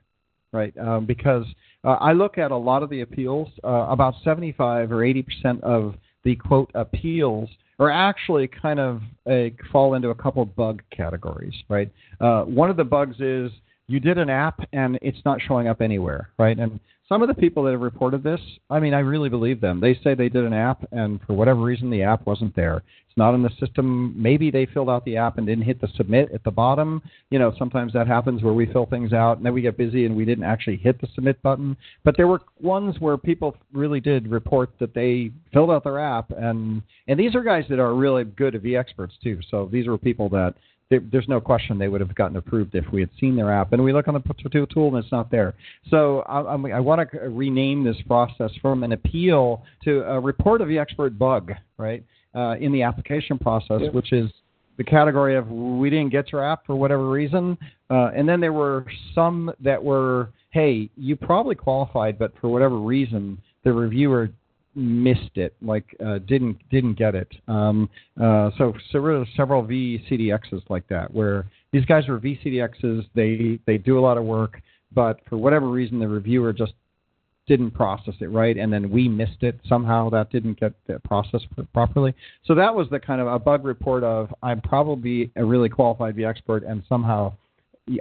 right? 0.52 0.76
Um, 0.78 1.06
because 1.06 1.44
uh, 1.84 1.96
I 2.00 2.12
look 2.12 2.38
at 2.38 2.50
a 2.50 2.56
lot 2.56 2.82
of 2.82 2.90
the 2.90 3.00
appeals. 3.00 3.48
Uh, 3.64 3.86
about 3.88 4.14
75 4.22 4.92
or 4.92 5.04
80 5.04 5.22
percent 5.22 5.64
of 5.64 5.94
the 6.24 6.36
quote 6.36 6.70
appeals 6.74 7.48
are 7.78 7.90
actually 7.90 8.48
kind 8.48 8.78
of 8.78 9.00
a, 9.28 9.54
fall 9.72 9.94
into 9.94 10.10
a 10.10 10.14
couple 10.14 10.44
bug 10.44 10.82
categories, 10.94 11.54
right? 11.68 11.90
Uh, 12.20 12.42
one 12.42 12.70
of 12.70 12.76
the 12.76 12.84
bugs 12.84 13.16
is 13.20 13.50
you 13.88 13.98
did 13.98 14.18
an 14.18 14.30
app 14.30 14.60
and 14.72 14.98
it's 15.02 15.18
not 15.24 15.40
showing 15.40 15.66
up 15.66 15.80
anywhere, 15.80 16.30
right? 16.38 16.58
And 16.58 16.78
some 17.12 17.20
of 17.20 17.28
the 17.28 17.34
people 17.34 17.62
that 17.64 17.72
have 17.72 17.82
reported 17.82 18.22
this, 18.22 18.40
I 18.70 18.80
mean, 18.80 18.94
I 18.94 19.00
really 19.00 19.28
believe 19.28 19.60
them. 19.60 19.80
They 19.80 19.92
say 20.02 20.14
they 20.14 20.30
did 20.30 20.46
an 20.46 20.54
app 20.54 20.82
and 20.92 21.20
for 21.26 21.34
whatever 21.34 21.60
reason 21.60 21.90
the 21.90 22.02
app 22.02 22.24
wasn't 22.26 22.56
there. 22.56 22.76
It's 22.76 23.18
not 23.18 23.34
in 23.34 23.42
the 23.42 23.50
system. 23.60 24.14
Maybe 24.16 24.50
they 24.50 24.64
filled 24.64 24.88
out 24.88 25.04
the 25.04 25.18
app 25.18 25.36
and 25.36 25.46
didn't 25.46 25.64
hit 25.64 25.78
the 25.78 25.88
submit 25.94 26.30
at 26.32 26.42
the 26.42 26.50
bottom. 26.50 27.02
You 27.28 27.38
know, 27.38 27.52
sometimes 27.58 27.92
that 27.92 28.06
happens 28.06 28.42
where 28.42 28.54
we 28.54 28.64
fill 28.64 28.86
things 28.86 29.12
out 29.12 29.36
and 29.36 29.44
then 29.44 29.52
we 29.52 29.60
get 29.60 29.76
busy 29.76 30.06
and 30.06 30.16
we 30.16 30.24
didn't 30.24 30.44
actually 30.44 30.78
hit 30.78 31.02
the 31.02 31.08
submit 31.14 31.42
button. 31.42 31.76
But 32.02 32.16
there 32.16 32.28
were 32.28 32.40
ones 32.62 32.96
where 32.98 33.18
people 33.18 33.58
really 33.74 34.00
did 34.00 34.28
report 34.28 34.70
that 34.80 34.94
they 34.94 35.32
filled 35.52 35.70
out 35.70 35.84
their 35.84 35.98
app 35.98 36.30
and 36.30 36.80
and 37.08 37.20
these 37.20 37.34
are 37.34 37.42
guys 37.42 37.64
that 37.68 37.78
are 37.78 37.94
really 37.94 38.24
good 38.24 38.54
at 38.54 38.62
vExperts 38.62 39.20
too. 39.22 39.40
So 39.50 39.68
these 39.70 39.86
were 39.86 39.98
people 39.98 40.30
that 40.30 40.54
there, 40.92 41.00
there's 41.10 41.28
no 41.28 41.40
question 41.40 41.78
they 41.78 41.88
would 41.88 42.02
have 42.02 42.14
gotten 42.14 42.36
approved 42.36 42.74
if 42.74 42.84
we 42.92 43.00
had 43.00 43.08
seen 43.18 43.34
their 43.34 43.50
app. 43.50 43.72
And 43.72 43.82
we 43.82 43.94
look 43.94 44.08
on 44.08 44.14
the 44.14 44.66
tool 44.66 44.94
and 44.94 45.02
it's 45.02 45.10
not 45.10 45.30
there. 45.30 45.54
So 45.88 46.20
I, 46.20 46.40
I 46.40 46.80
want 46.80 47.10
to 47.10 47.18
rename 47.30 47.82
this 47.82 47.96
process 48.06 48.50
from 48.60 48.84
an 48.84 48.92
appeal 48.92 49.64
to 49.84 50.02
a 50.02 50.20
report 50.20 50.60
of 50.60 50.68
the 50.68 50.78
expert 50.78 51.18
bug, 51.18 51.52
right, 51.78 52.04
uh, 52.34 52.56
in 52.60 52.72
the 52.72 52.82
application 52.82 53.38
process, 53.38 53.80
Yeah. 53.80 53.90
which 53.90 54.12
is 54.12 54.30
the 54.76 54.84
category 54.84 55.34
of 55.34 55.48
we 55.48 55.88
didn't 55.88 56.10
get 56.10 56.30
your 56.30 56.44
app 56.44 56.66
for 56.66 56.76
whatever 56.76 57.08
reason. 57.08 57.56
Uh, 57.88 58.10
and 58.14 58.28
then 58.28 58.38
there 58.40 58.52
were 58.52 58.84
some 59.14 59.50
that 59.60 59.82
were, 59.82 60.28
hey, 60.50 60.90
you 60.96 61.16
probably 61.16 61.54
qualified, 61.54 62.18
but 62.18 62.34
for 62.38 62.48
whatever 62.48 62.78
reason, 62.78 63.40
the 63.64 63.72
reviewer 63.72 64.28
missed 64.74 65.36
it, 65.36 65.54
like 65.60 65.84
uh, 66.04 66.18
didn't 66.18 66.58
didn't 66.70 66.94
get 66.94 67.14
it. 67.14 67.28
Um, 67.48 67.88
uh, 68.20 68.50
so 68.58 68.74
several 68.90 69.26
several 69.36 69.62
VCDXs 69.64 70.62
like 70.68 70.86
that, 70.88 71.12
where 71.12 71.46
these 71.72 71.84
guys 71.84 72.08
are 72.08 72.18
VCDXs. 72.18 73.06
They 73.14 73.58
they 73.66 73.78
do 73.78 73.98
a 73.98 74.02
lot 74.02 74.18
of 74.18 74.24
work, 74.24 74.60
but 74.94 75.20
for 75.28 75.36
whatever 75.36 75.68
reason, 75.68 75.98
the 75.98 76.08
reviewer 76.08 76.52
just 76.52 76.72
didn't 77.46 77.72
process 77.72 78.14
it 78.20 78.30
right, 78.30 78.56
and 78.56 78.72
then 78.72 78.90
we 78.90 79.08
missed 79.08 79.42
it 79.42 79.58
somehow. 79.68 80.08
That 80.08 80.30
didn't 80.30 80.60
get 80.60 80.72
processed 81.04 81.46
properly. 81.72 82.14
So 82.44 82.54
that 82.54 82.74
was 82.74 82.88
the 82.90 83.00
kind 83.00 83.20
of 83.20 83.26
a 83.26 83.38
bug 83.38 83.64
report 83.64 84.04
of 84.04 84.32
I'm 84.42 84.60
probably 84.60 85.30
a 85.36 85.44
really 85.44 85.68
qualified 85.68 86.16
vExpert, 86.16 86.68
and 86.68 86.82
somehow 86.88 87.34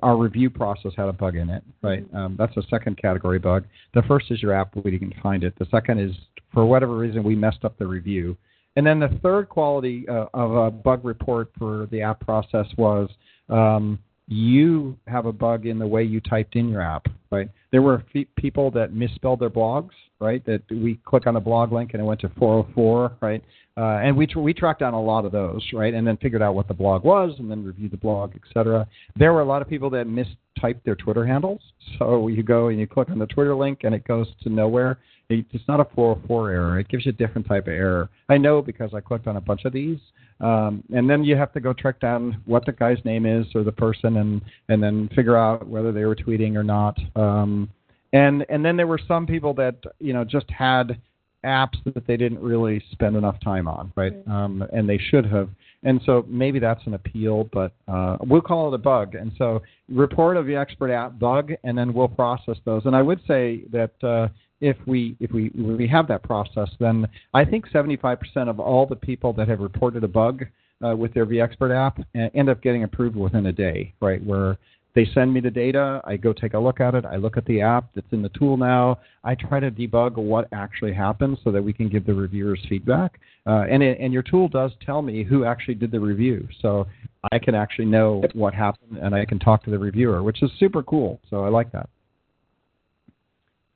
our 0.04 0.16
review 0.16 0.50
process 0.50 0.92
had 0.96 1.08
a 1.08 1.14
bug 1.14 1.36
in 1.36 1.50
it. 1.50 1.64
Right. 1.82 2.06
Um, 2.14 2.36
that's 2.38 2.56
a 2.58 2.64
second 2.70 2.98
category 2.98 3.40
bug. 3.40 3.66
The 3.94 4.04
first 4.04 4.30
is 4.30 4.42
your 4.42 4.54
app 4.54 4.76
we 4.76 4.98
can 4.98 5.14
find 5.22 5.44
it. 5.44 5.54
The 5.58 5.68
second 5.72 6.00
is 6.00 6.16
for 6.54 6.66
whatever 6.66 6.96
reason 6.96 7.24
we 7.24 7.36
messed 7.36 7.64
up 7.66 7.78
the 7.78 7.88
review. 7.88 8.38
And 8.76 8.86
then 8.86 9.00
the 9.00 9.20
third 9.22 9.50
quality 9.50 10.08
uh, 10.08 10.28
of 10.34 10.52
a 10.54 10.72
bug 10.72 11.04
report 11.04 11.52
for 11.58 11.88
the 11.92 12.02
app 12.02 12.22
process 12.22 12.68
was 12.78 13.10
um, 13.50 14.00
you 14.32 14.96
have 15.08 15.26
a 15.26 15.32
bug 15.34 15.66
in 15.66 15.78
the 15.78 15.86
way 15.86 16.02
you 16.04 16.22
typed 16.22 16.56
in 16.56 16.70
your 16.70 16.82
app, 16.82 17.08
right? 17.32 17.50
There 17.72 17.82
were 17.82 18.04
fe- 18.14 18.28
people 18.38 18.72
that 18.72 18.94
misspelled 18.94 19.42
their 19.42 19.50
blogs, 19.50 19.90
right? 20.22 20.44
That 20.46 20.62
we 20.72 21.00
click 21.04 21.28
on 21.28 21.34
the 21.34 21.40
blog 21.42 21.74
link 21.74 21.92
and 21.94 22.02
it 22.02 22.06
went 22.06 22.22
to 22.22 22.30
404, 22.40 23.12
right? 23.22 23.44
Uh, 23.76 24.00
and 24.02 24.16
we 24.16 24.26
tr- 24.28 24.40
we 24.40 24.54
tracked 24.54 24.80
down 24.80 24.94
a 24.94 25.02
lot 25.02 25.26
of 25.26 25.34
those, 25.34 25.62
right? 25.74 25.94
And 25.94 26.08
then 26.08 26.16
figured 26.18 26.42
out 26.42 26.56
what 26.56 26.70
the 26.70 26.74
blog 26.74 27.04
was, 27.04 27.36
and 27.40 27.52
then 27.52 27.64
reviewed 27.66 27.92
the 27.92 27.98
blog, 27.98 28.34
etc. 28.36 28.88
There 29.18 29.34
were 29.34 29.42
a 29.42 29.46
lot 29.46 29.62
of 29.62 29.68
people 29.68 29.90
that 29.90 30.08
mistyped 30.08 30.84
their 30.86 30.96
Twitter 30.96 31.26
handles. 31.26 31.60
So 32.00 32.28
you 32.30 32.42
go 32.44 32.70
and 32.70 32.80
you 32.80 32.88
click 32.88 33.10
on 33.10 33.20
the 33.20 33.28
Twitter 33.28 33.54
link, 33.56 33.80
and 33.84 33.94
it 33.94 34.06
goes 34.08 34.28
to 34.44 34.50
nowhere. 34.50 35.00
It- 35.30 35.46
It's 35.52 35.68
not 35.68 35.80
a 35.82 35.86
404 35.96 36.52
error. 36.52 36.80
It 36.80 36.88
gives 36.90 37.06
you 37.06 37.10
a 37.10 37.14
different 37.14 37.48
type 37.48 37.68
of 37.68 37.74
error. 37.74 38.10
I 38.30 38.38
know 38.38 38.62
because 38.62 38.94
I 38.94 39.02
clicked 39.02 39.28
on 39.28 39.36
a 39.38 39.42
bunch 39.42 39.66
of 39.66 39.74
these. 39.74 40.00
Um, 40.42 40.84
and 40.94 41.10
then 41.10 41.24
you 41.24 41.36
have 41.36 41.54
to 41.54 41.60
go 41.60 41.72
track 41.72 42.00
down 42.00 42.42
what 42.46 42.66
the 42.66 42.72
guy's 42.72 42.98
name 43.06 43.26
is 43.26 43.46
or 43.54 43.64
the 43.64 43.72
person, 43.72 44.18
and 44.18 44.42
and 44.70 44.82
then 44.82 45.10
figure 45.16 45.38
out 45.38 45.68
whether 45.68 45.92
they 45.92 46.06
were 46.06 46.16
tweeting 46.16 46.56
or 46.56 46.64
not. 46.64 46.98
Um, 47.16 47.70
and 48.14 48.46
and 48.50 48.66
then 48.66 48.76
there 48.76 48.88
were 48.88 49.00
some 49.08 49.28
people 49.28 49.54
that 49.56 49.76
you 50.00 50.14
know 50.14 50.24
just 50.24 50.50
had 50.50 51.00
apps 51.46 51.84
that 51.94 52.06
they 52.08 52.18
didn't 52.18 52.40
really 52.40 52.84
spend 52.92 53.16
enough 53.16 53.40
time 53.44 53.68
on, 53.68 53.92
right? 53.96 54.14
Um, 54.28 54.64
and 54.74 54.88
they 54.88 54.98
should 54.98 55.26
have. 55.26 55.50
And 55.84 56.00
so 56.06 56.24
maybe 56.28 56.60
that's 56.60 56.86
an 56.86 56.94
appeal, 56.94 57.50
but 57.52 57.74
uh, 57.88 58.18
we'll 58.22 58.42
call 58.42 58.72
it 58.72 58.76
a 58.76 58.78
bug. 58.78 59.16
And 59.16 59.32
so 59.38 59.64
report 59.90 60.38
of 60.38 60.46
the 60.46 60.56
expert 60.56 60.92
app 60.92 61.18
bug, 61.18 61.54
and 61.64 61.76
then 61.76 61.94
we'll 61.94 62.08
process 62.08 62.58
those. 62.66 62.84
And 62.86 62.96
I 62.96 63.02
would 63.02 63.20
say 63.28 63.64
that 63.72 64.04
uh, 64.04 64.28
if 64.62 64.78
we 64.86 65.18
if 65.20 65.32
we 65.32 65.48
if 65.48 65.78
we 65.78 65.88
have 65.88 66.08
that 66.08 66.24
process, 66.24 66.70
then 66.80 67.08
I 67.34 67.44
think 67.44 67.68
75% 67.70 68.18
of 68.48 68.60
all 68.60 68.86
the 68.86 68.96
people 68.96 69.34
that 69.34 69.48
have 69.48 69.60
reported 69.60 70.04
a 70.04 70.08
bug 70.08 70.46
uh, 70.86 70.96
with 70.96 71.14
their 71.14 71.26
vExpert 71.26 71.76
app 71.76 72.00
uh, 72.00 72.30
end 72.34 72.50
up 72.50 72.62
getting 72.62 72.84
approved 72.84 73.16
within 73.16 73.48
a 73.48 73.52
day, 73.52 73.94
right? 74.02 74.24
Where 74.24 74.58
they 74.94 75.06
send 75.14 75.34
me 75.34 75.40
the 75.40 75.50
data, 75.50 76.02
I 76.04 76.18
go 76.18 76.34
take 76.34 76.54
a 76.54 76.60
look 76.60 76.82
at 76.82 76.96
it, 76.96 77.06
I 77.06 77.16
look 77.16 77.38
at 77.38 77.46
the 77.46 77.62
app 77.62 77.86
that's 77.96 78.12
in 78.12 78.22
the 78.22 78.30
tool 78.30 78.58
now, 78.58 79.00
I 79.24 79.36
try 79.36 79.60
to 79.62 79.72
debug 79.72 80.18
what 80.18 80.50
actually 80.52 80.94
happened 80.94 81.38
so 81.44 81.52
that 81.52 81.64
we 81.64 81.72
can 81.72 81.88
give 81.88 82.06
the 82.06 82.14
reviewers 82.14 82.60
feedback. 82.68 83.20
Uh, 83.48 83.66
and 83.70 83.82
it, 83.82 84.00
and 84.02 84.12
your 84.12 84.22
tool 84.22 84.50
does 84.50 84.72
tell 84.86 85.02
me 85.02 85.24
who 85.24 85.46
actually 85.46 85.76
did 85.76 85.92
the 85.92 86.00
review, 86.00 86.48
so 86.62 86.88
I 87.32 87.40
can 87.40 87.56
actually 87.56 87.86
know 87.86 88.24
what 88.34 88.54
happened 88.54 88.98
and 88.98 89.16
I 89.16 89.26
can 89.26 89.40
talk 89.40 89.64
to 89.64 89.72
the 89.72 89.80
reviewer, 89.80 90.24
which 90.24 90.44
is 90.44 90.52
super 90.60 90.84
cool. 90.84 91.22
So 91.30 91.46
I 91.46 91.50
like 91.50 91.72
that. 91.72 91.90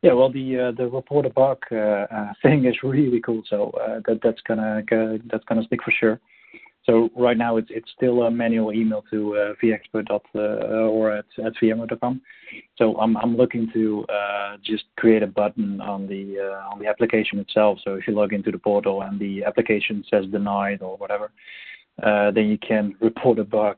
Yeah, 0.06 0.14
well, 0.14 0.32
the 0.32 0.68
uh, 0.68 0.72
the 0.78 0.88
report 0.88 1.26
a 1.26 1.32
bug 1.32 1.64
uh, 1.72 2.06
uh, 2.16 2.34
thing 2.43 2.66
is 2.66 2.76
really 2.84 3.20
cool. 3.22 3.41
So 3.49 3.72
uh, 3.72 4.01
that 4.06 4.20
that's 4.22 4.41
gonna 4.47 4.84
go, 4.88 5.18
that's 5.32 5.43
gonna 5.45 5.64
stick 5.64 5.82
for 5.84 5.89
sure. 5.99 6.20
So 6.86 7.10
right 7.16 7.36
now 7.36 7.58
it's 7.58 7.70
it's 7.72 7.89
still 7.97 8.22
a 8.22 8.30
manual 8.30 8.72
email 8.72 9.03
to 9.10 9.36
uh, 9.36 9.53
vexpert 9.64 10.12
uh, 10.12 10.39
or 10.39 11.12
at 11.12 11.26
at 11.43 11.53
vmware.com. 11.60 12.22
So 12.78 12.95
I'm 12.97 13.18
I'm 13.18 13.36
looking 13.36 13.68
to 13.74 14.06
uh, 14.08 14.58
just 14.64 14.84
create 14.95 15.24
a 15.24 15.28
button 15.41 15.82
on 15.82 16.06
the 16.06 16.38
uh, 16.39 16.72
on 16.72 16.78
the 16.78 16.86
application 16.86 17.39
itself. 17.39 17.80
So 17.84 17.95
if 17.95 18.08
you 18.08 18.14
log 18.14 18.32
into 18.32 18.51
the 18.51 18.60
portal 18.60 19.01
and 19.01 19.20
the 19.20 19.43
application 19.43 20.03
says 20.08 20.28
denied 20.28 20.84
or 20.84 20.97
whatever, 20.97 21.32
uh, 22.03 22.30
then 22.30 22.45
you 22.45 22.60
can 22.60 22.93
report 23.01 23.39
a 23.39 23.43
bug 23.43 23.78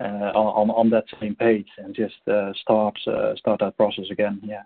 uh, 0.00 0.32
on 0.34 0.70
on 0.70 0.90
that 0.90 1.04
same 1.20 1.36
page 1.36 1.68
and 1.78 1.94
just 1.94 2.16
uh, 2.26 2.50
uh, 2.68 3.36
start 3.36 3.60
that 3.60 3.74
process 3.76 4.06
again. 4.10 4.40
Yeah. 4.42 4.62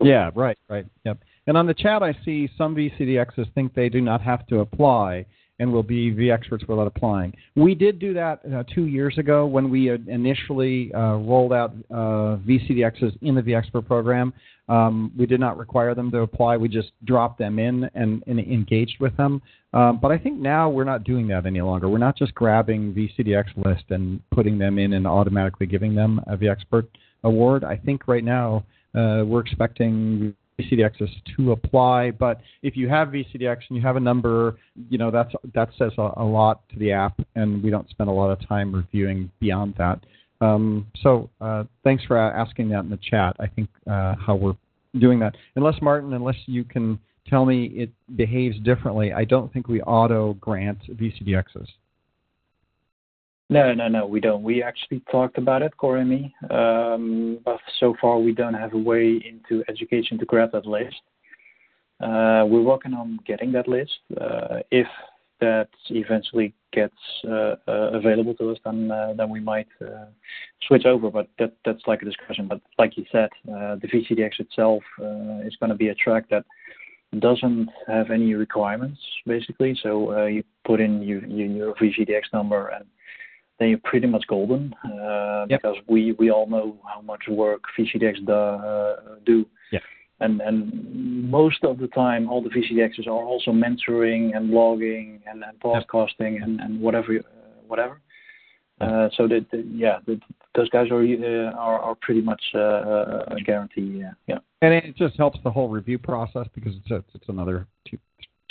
Yeah, 0.00 0.30
right, 0.34 0.58
right. 0.68 0.86
Yep. 1.04 1.18
And 1.46 1.56
on 1.56 1.66
the 1.66 1.74
chat, 1.74 2.02
I 2.02 2.16
see 2.24 2.48
some 2.58 2.74
VCDXs 2.74 3.52
think 3.54 3.74
they 3.74 3.88
do 3.88 4.00
not 4.00 4.20
have 4.20 4.46
to 4.48 4.60
apply 4.60 5.26
and 5.58 5.72
will 5.72 5.82
be 5.82 6.12
vExperts 6.12 6.68
without 6.68 6.86
applying. 6.86 7.34
We 7.54 7.74
did 7.74 7.98
do 7.98 8.12
that 8.14 8.40
uh, 8.52 8.64
two 8.74 8.86
years 8.86 9.16
ago 9.16 9.46
when 9.46 9.70
we 9.70 9.90
initially 9.90 10.92
uh, 10.92 11.16
rolled 11.16 11.52
out 11.52 11.74
uh, 11.90 12.36
VCDXs 12.46 13.18
in 13.22 13.34
the 13.34 13.42
vExpert 13.42 13.86
program. 13.86 14.34
Um, 14.68 15.12
we 15.16 15.26
did 15.26 15.40
not 15.40 15.56
require 15.56 15.94
them 15.94 16.10
to 16.10 16.18
apply. 16.18 16.56
We 16.56 16.68
just 16.68 16.90
dropped 17.04 17.38
them 17.38 17.58
in 17.58 17.88
and, 17.94 18.22
and 18.26 18.38
engaged 18.38 18.96
with 19.00 19.16
them. 19.16 19.40
Um, 19.72 19.98
but 20.00 20.10
I 20.10 20.18
think 20.18 20.38
now 20.38 20.68
we're 20.68 20.84
not 20.84 21.04
doing 21.04 21.28
that 21.28 21.46
any 21.46 21.60
longer. 21.60 21.88
We're 21.88 21.98
not 21.98 22.16
just 22.16 22.34
grabbing 22.34 22.92
VCDX 22.92 23.64
list 23.64 23.84
and 23.90 24.20
putting 24.30 24.58
them 24.58 24.78
in 24.78 24.94
and 24.94 25.06
automatically 25.06 25.66
giving 25.66 25.94
them 25.94 26.20
a 26.26 26.36
vExpert 26.36 26.88
award. 27.24 27.64
I 27.64 27.76
think 27.76 28.08
right 28.08 28.24
now 28.24 28.64
uh, 28.96 29.24
we're 29.24 29.40
expecting 29.40 30.34
VCDXs 30.58 31.10
to 31.36 31.52
apply, 31.52 32.10
but 32.12 32.40
if 32.62 32.76
you 32.76 32.88
have 32.88 33.08
VCDX 33.08 33.58
and 33.68 33.76
you 33.76 33.82
have 33.82 33.96
a 33.96 34.00
number, 34.00 34.56
you 34.88 34.98
know 34.98 35.10
that's 35.10 35.32
that 35.54 35.68
says 35.78 35.92
a, 35.98 36.10
a 36.16 36.24
lot 36.24 36.66
to 36.70 36.78
the 36.78 36.92
app, 36.92 37.20
and 37.34 37.62
we 37.62 37.70
don't 37.70 37.88
spend 37.90 38.08
a 38.08 38.12
lot 38.12 38.30
of 38.30 38.48
time 38.48 38.74
reviewing 38.74 39.30
beyond 39.38 39.74
that. 39.76 40.00
Um, 40.40 40.86
so 41.02 41.30
uh, 41.40 41.64
thanks 41.84 42.04
for 42.04 42.16
asking 42.16 42.68
that 42.70 42.80
in 42.80 42.90
the 42.90 42.98
chat. 42.98 43.36
I 43.38 43.46
think 43.46 43.68
uh, 43.90 44.14
how 44.18 44.34
we're 44.34 44.56
doing 44.98 45.18
that. 45.20 45.36
Unless 45.56 45.76
Martijn, 45.80 46.14
unless 46.14 46.36
you 46.46 46.64
can 46.64 46.98
tell 47.26 47.44
me 47.44 47.66
it 47.66 47.90
behaves 48.16 48.58
differently, 48.60 49.12
I 49.12 49.24
don't 49.24 49.52
think 49.52 49.68
we 49.68 49.82
auto 49.82 50.34
grant 50.34 50.78
VCDXs. 50.96 51.66
No, 53.48 53.72
no, 53.72 53.86
no, 53.86 54.06
we 54.06 54.20
don't. 54.20 54.42
We 54.42 54.62
actually 54.62 55.02
talked 55.10 55.38
about 55.38 55.62
it, 55.62 55.76
Corey 55.76 56.00
and 56.00 56.10
me, 56.10 56.34
but 57.44 57.60
so 57.78 57.94
far 58.00 58.18
we 58.18 58.32
don't 58.32 58.54
have 58.54 58.74
a 58.74 58.78
way 58.78 59.22
into 59.24 59.62
education 59.68 60.18
to 60.18 60.24
grab 60.24 60.50
that 60.52 60.66
list. 60.66 60.96
Uh, 62.00 62.44
we're 62.46 62.62
working 62.62 62.92
on 62.92 63.18
getting 63.24 63.52
that 63.52 63.68
list. 63.68 63.92
Uh, 64.20 64.58
if 64.70 64.88
that 65.40 65.68
eventually 65.90 66.54
gets 66.72 66.96
uh, 67.28 67.56
uh 67.68 67.90
available 67.92 68.34
to 68.34 68.50
us, 68.50 68.58
then 68.64 68.90
uh, 68.90 69.14
then 69.16 69.30
we 69.30 69.40
might 69.40 69.68
uh, 69.80 70.06
switch 70.66 70.84
over. 70.84 71.10
But 71.10 71.28
that 71.38 71.52
that's 71.64 71.82
like 71.86 72.02
a 72.02 72.04
discussion. 72.04 72.48
But 72.48 72.60
like 72.78 72.96
you 72.96 73.04
said, 73.12 73.30
the 73.44 73.88
VCDX 73.92 74.40
itself 74.40 74.82
is 75.46 75.56
going 75.56 75.70
to 75.70 75.76
be 75.76 75.88
a 75.88 75.94
track 75.94 76.28
that 76.30 76.44
doesn't 77.20 77.70
have 77.86 78.10
any 78.10 78.34
requirements 78.34 79.00
basically. 79.24 79.78
So 79.82 80.26
you 80.26 80.42
put 80.66 80.80
in 80.80 81.00
you, 81.00 81.22
you, 81.26 81.46
your 81.46 81.74
VCDX 81.76 82.32
number 82.32 82.68
and 82.68 82.84
then 83.58 83.68
you're 83.70 83.78
pretty 83.84 84.06
much 84.06 84.24
golden 84.26 84.74
uh, 84.84 85.46
Yep. 85.48 85.62
because 85.62 85.76
we 85.88 86.12
we 86.18 86.30
all 86.30 86.46
know 86.46 86.76
how 86.92 87.00
much 87.00 87.22
work 87.28 87.62
VCDX 87.78 88.26
do, 88.26 88.32
uh, 88.32 88.96
do. 89.24 89.46
Yeah. 89.72 89.78
And 90.20 90.40
and 90.40 91.28
most 91.30 91.62
of 91.64 91.78
the 91.78 91.88
time, 91.88 92.28
all 92.28 92.42
the 92.42 92.50
VCDXs 92.50 93.06
are 93.06 93.10
also 93.32 93.52
mentoring 93.52 94.36
and 94.36 94.50
blogging 94.50 95.20
and, 95.26 95.42
and 95.44 95.58
podcasting 95.60 96.42
and 96.42 96.60
and 96.60 96.80
whatever 96.80 97.16
uh, 97.18 97.22
whatever. 97.66 98.00
Uh, 98.80 99.08
so 99.16 99.26
that 99.28 99.46
that- 99.52 99.66
yeah, 99.74 99.98
those 100.54 100.68
guys 100.70 100.90
are 100.90 101.02
uh, 101.02 101.50
are 101.52 101.80
are 101.80 101.94
pretty 102.02 102.20
much 102.20 102.42
a 102.54 103.36
guarantee. 103.44 104.00
Yeah. 104.00 104.12
yeah. 104.26 104.38
And 104.62 104.74
it 104.74 104.96
just 104.96 105.16
helps 105.16 105.38
the 105.44 105.50
whole 105.50 105.68
review 105.68 105.98
process 105.98 106.46
because 106.54 106.74
it's 106.90 107.28
another 107.28 107.66
two, 107.88 107.98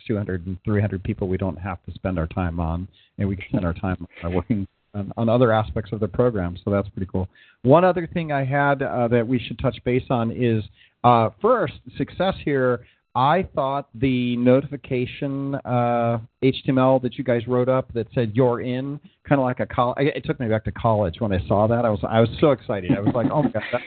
200 0.07 0.45
and 0.47 0.57
300 0.63 1.03
people 1.03 1.27
we 1.27 1.37
don't 1.37 1.57
have 1.57 1.83
to 1.85 1.91
spend 1.93 2.17
our 2.19 2.27
time 2.27 2.59
on, 2.59 2.87
and 3.17 3.27
we 3.27 3.35
can 3.35 3.45
spend 3.49 3.65
our 3.65 3.73
time 3.73 4.07
working 4.31 4.67
on, 4.95 5.11
on 5.17 5.29
other 5.29 5.51
aspects 5.51 5.91
of 5.91 5.99
the 5.99 6.07
program. 6.07 6.57
So 6.63 6.71
that's 6.71 6.89
pretty 6.89 7.09
cool. 7.11 7.27
One 7.63 7.83
other 7.83 8.07
thing 8.07 8.31
I 8.31 8.45
had 8.45 8.81
uh, 8.81 9.07
that 9.09 9.27
we 9.27 9.39
should 9.39 9.59
touch 9.59 9.77
base 9.83 10.05
on 10.09 10.31
is 10.31 10.63
uh, 11.03 11.29
first 11.41 11.73
success 11.97 12.33
here. 12.43 12.85
I 13.15 13.47
thought 13.55 13.87
the 13.95 14.35
notification 14.35 15.55
uh, 15.63 16.19
HTML 16.43 17.01
that 17.01 17.17
you 17.17 17.23
guys 17.23 17.47
wrote 17.47 17.69
up 17.69 17.93
that 17.93 18.07
said 18.13 18.33
"you're 18.35 18.61
in," 18.61 18.99
kind 19.27 19.39
of 19.39 19.45
like 19.45 19.61
a 19.61 19.65
college. 19.65 20.11
It 20.13 20.25
took 20.25 20.39
me 20.39 20.47
back 20.49 20.65
to 20.65 20.71
college 20.73 21.15
when 21.19 21.31
I 21.31 21.39
saw 21.47 21.65
that. 21.67 21.85
I 21.85 21.89
was 21.89 21.99
I 22.07 22.19
was 22.19 22.29
so 22.41 22.51
excited. 22.51 22.91
I 22.91 22.99
was 22.99 23.13
like, 23.15 23.27
"Oh 23.31 23.43
my 23.43 23.51
god, 23.51 23.63
that, 23.71 23.81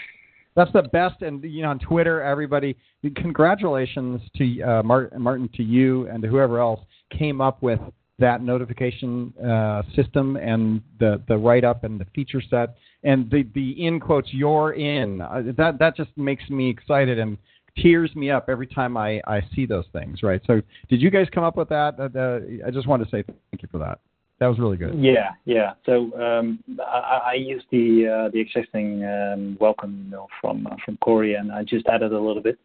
that's 0.57 0.73
the 0.73 0.83
best!" 0.83 1.21
And 1.21 1.45
you 1.45 1.61
know, 1.61 1.69
on 1.69 1.79
Twitter, 1.79 2.23
everybody, 2.23 2.75
congratulations 3.17 4.23
to 4.37 4.63
uh, 4.63 4.83
Martijn, 4.83 5.19
Martijn, 5.19 5.53
to 5.55 5.63
you 5.63 6.09
and 6.09 6.23
to 6.23 6.29
whoever 6.29 6.59
else 6.59 6.81
came 7.17 7.43
up 7.43 7.63
with 7.63 7.81
that 8.19 8.43
notification 8.43 9.33
uh, 9.39 9.83
system 9.95 10.37
and 10.37 10.83
the 10.99 11.23
the 11.29 11.37
write 11.37 11.65
up 11.65 11.85
and 11.85 12.01
the 12.01 12.07
feature 12.15 12.43
set 12.51 12.77
and 13.05 13.31
the 13.31 13.47
the 13.55 13.87
in 13.87 14.01
quotes 14.01 14.29
"you're 14.33 14.73
in." 14.73 15.21
Uh, 15.21 15.43
that 15.57 15.79
that 15.79 15.97
just 15.97 16.11
makes 16.17 16.49
me 16.51 16.69
excited 16.69 17.19
and 17.19 17.39
tears 17.77 18.15
me 18.17 18.31
up 18.31 18.49
every 18.49 18.67
time 18.67 18.97
I, 18.97 19.21
I 19.27 19.41
see 19.55 19.67
those 19.67 19.85
things, 19.93 20.23
right? 20.23 20.41
So, 20.47 20.61
did 20.89 21.01
you 21.01 21.11
guys 21.11 21.27
come 21.33 21.45
up 21.45 21.57
with 21.57 21.69
that? 21.69 21.95
Uh, 21.99 22.67
I 22.67 22.71
just 22.71 22.89
wanted 22.89 23.05
to 23.05 23.11
say 23.11 23.23
thank 23.23 23.63
you 23.63 23.69
for 23.71 23.79
that. 23.79 24.01
That 24.41 24.47
was 24.47 24.59
really 24.59 24.77
good. 24.77 24.95
Yeah, 24.97 25.31
yeah. 25.47 25.73
So 25.85 26.13
um, 26.21 26.63
I, 26.81 27.31
I 27.31 27.35
used 27.35 27.67
the 27.73 28.27
uh, 28.27 28.31
the 28.31 28.41
existing 28.41 29.05
um, 29.05 29.57
welcome 29.61 30.05
email 30.07 30.29
from 30.41 30.67
uh, 30.67 30.77
from 30.85 30.97
Corey, 30.99 31.35
and 31.35 31.51
I 31.51 31.65
just 31.65 31.87
added 31.87 32.13
a 32.13 32.21
little 32.21 32.43
bit. 32.43 32.59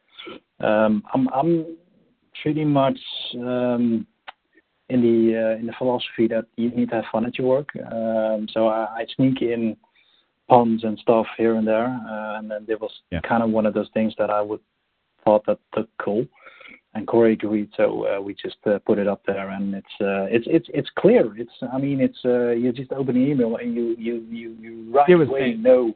Um, 0.60 1.04
I'm 1.14 1.28
I'm 1.30 1.78
pretty 2.43 2.64
much 2.64 2.99
um, 3.36 4.06
in 4.89 5.01
the 5.01 5.38
uh, 5.38 5.59
in 5.59 5.65
the 5.65 5.73
philosophy 5.77 6.27
that 6.27 6.45
you 6.57 6.69
need 6.71 6.89
to 6.89 6.95
have 6.95 7.05
fun 7.11 7.25
at 7.25 7.38
your 7.38 7.47
work. 7.47 7.69
Um, 7.91 8.47
so 8.51 8.67
I, 8.67 8.86
I 8.99 9.05
sneak 9.15 9.41
in 9.41 9.77
puns 10.49 10.84
and 10.84 10.97
stuff 10.99 11.25
here 11.38 11.55
and 11.55 11.67
there, 11.67 11.88
uh, 11.88 12.38
and 12.39 12.51
then 12.51 12.65
there 12.67 12.77
was 12.77 12.91
kind 13.27 13.43
of 13.43 13.49
one 13.49 13.65
of 13.65 13.73
those 13.73 13.89
things 13.93 14.13
that 14.17 14.29
I 14.29 14.41
would 14.41 14.59
thought 15.23 15.45
that 15.45 15.59
looked 15.75 15.97
cool. 15.99 16.25
And 16.95 17.07
Corey 17.07 17.34
agreed, 17.34 17.71
so 17.75 18.05
uh, 18.05 18.21
we 18.21 18.36
just 18.36 18.57
uh, 18.67 18.77
put 18.86 18.99
it 18.99 19.07
up 19.07 19.23
there, 19.25 19.49
and 19.49 19.73
it's 19.73 19.88
uh, 19.99 20.29
it's 20.29 20.45
it's 20.47 20.67
it's 20.73 20.89
clear. 20.95 21.36
It's 21.36 21.51
I 21.71 21.79
mean, 21.79 21.99
it's 21.99 22.19
uh, 22.23 22.49
you 22.49 22.71
just 22.71 22.91
open 22.91 23.15
the 23.15 23.21
email 23.21 23.55
and 23.55 23.73
you 23.73 23.95
you 23.97 24.23
you 24.29 24.55
you 24.59 24.91
right 24.93 25.09
away 25.09 25.55
know 25.55 25.91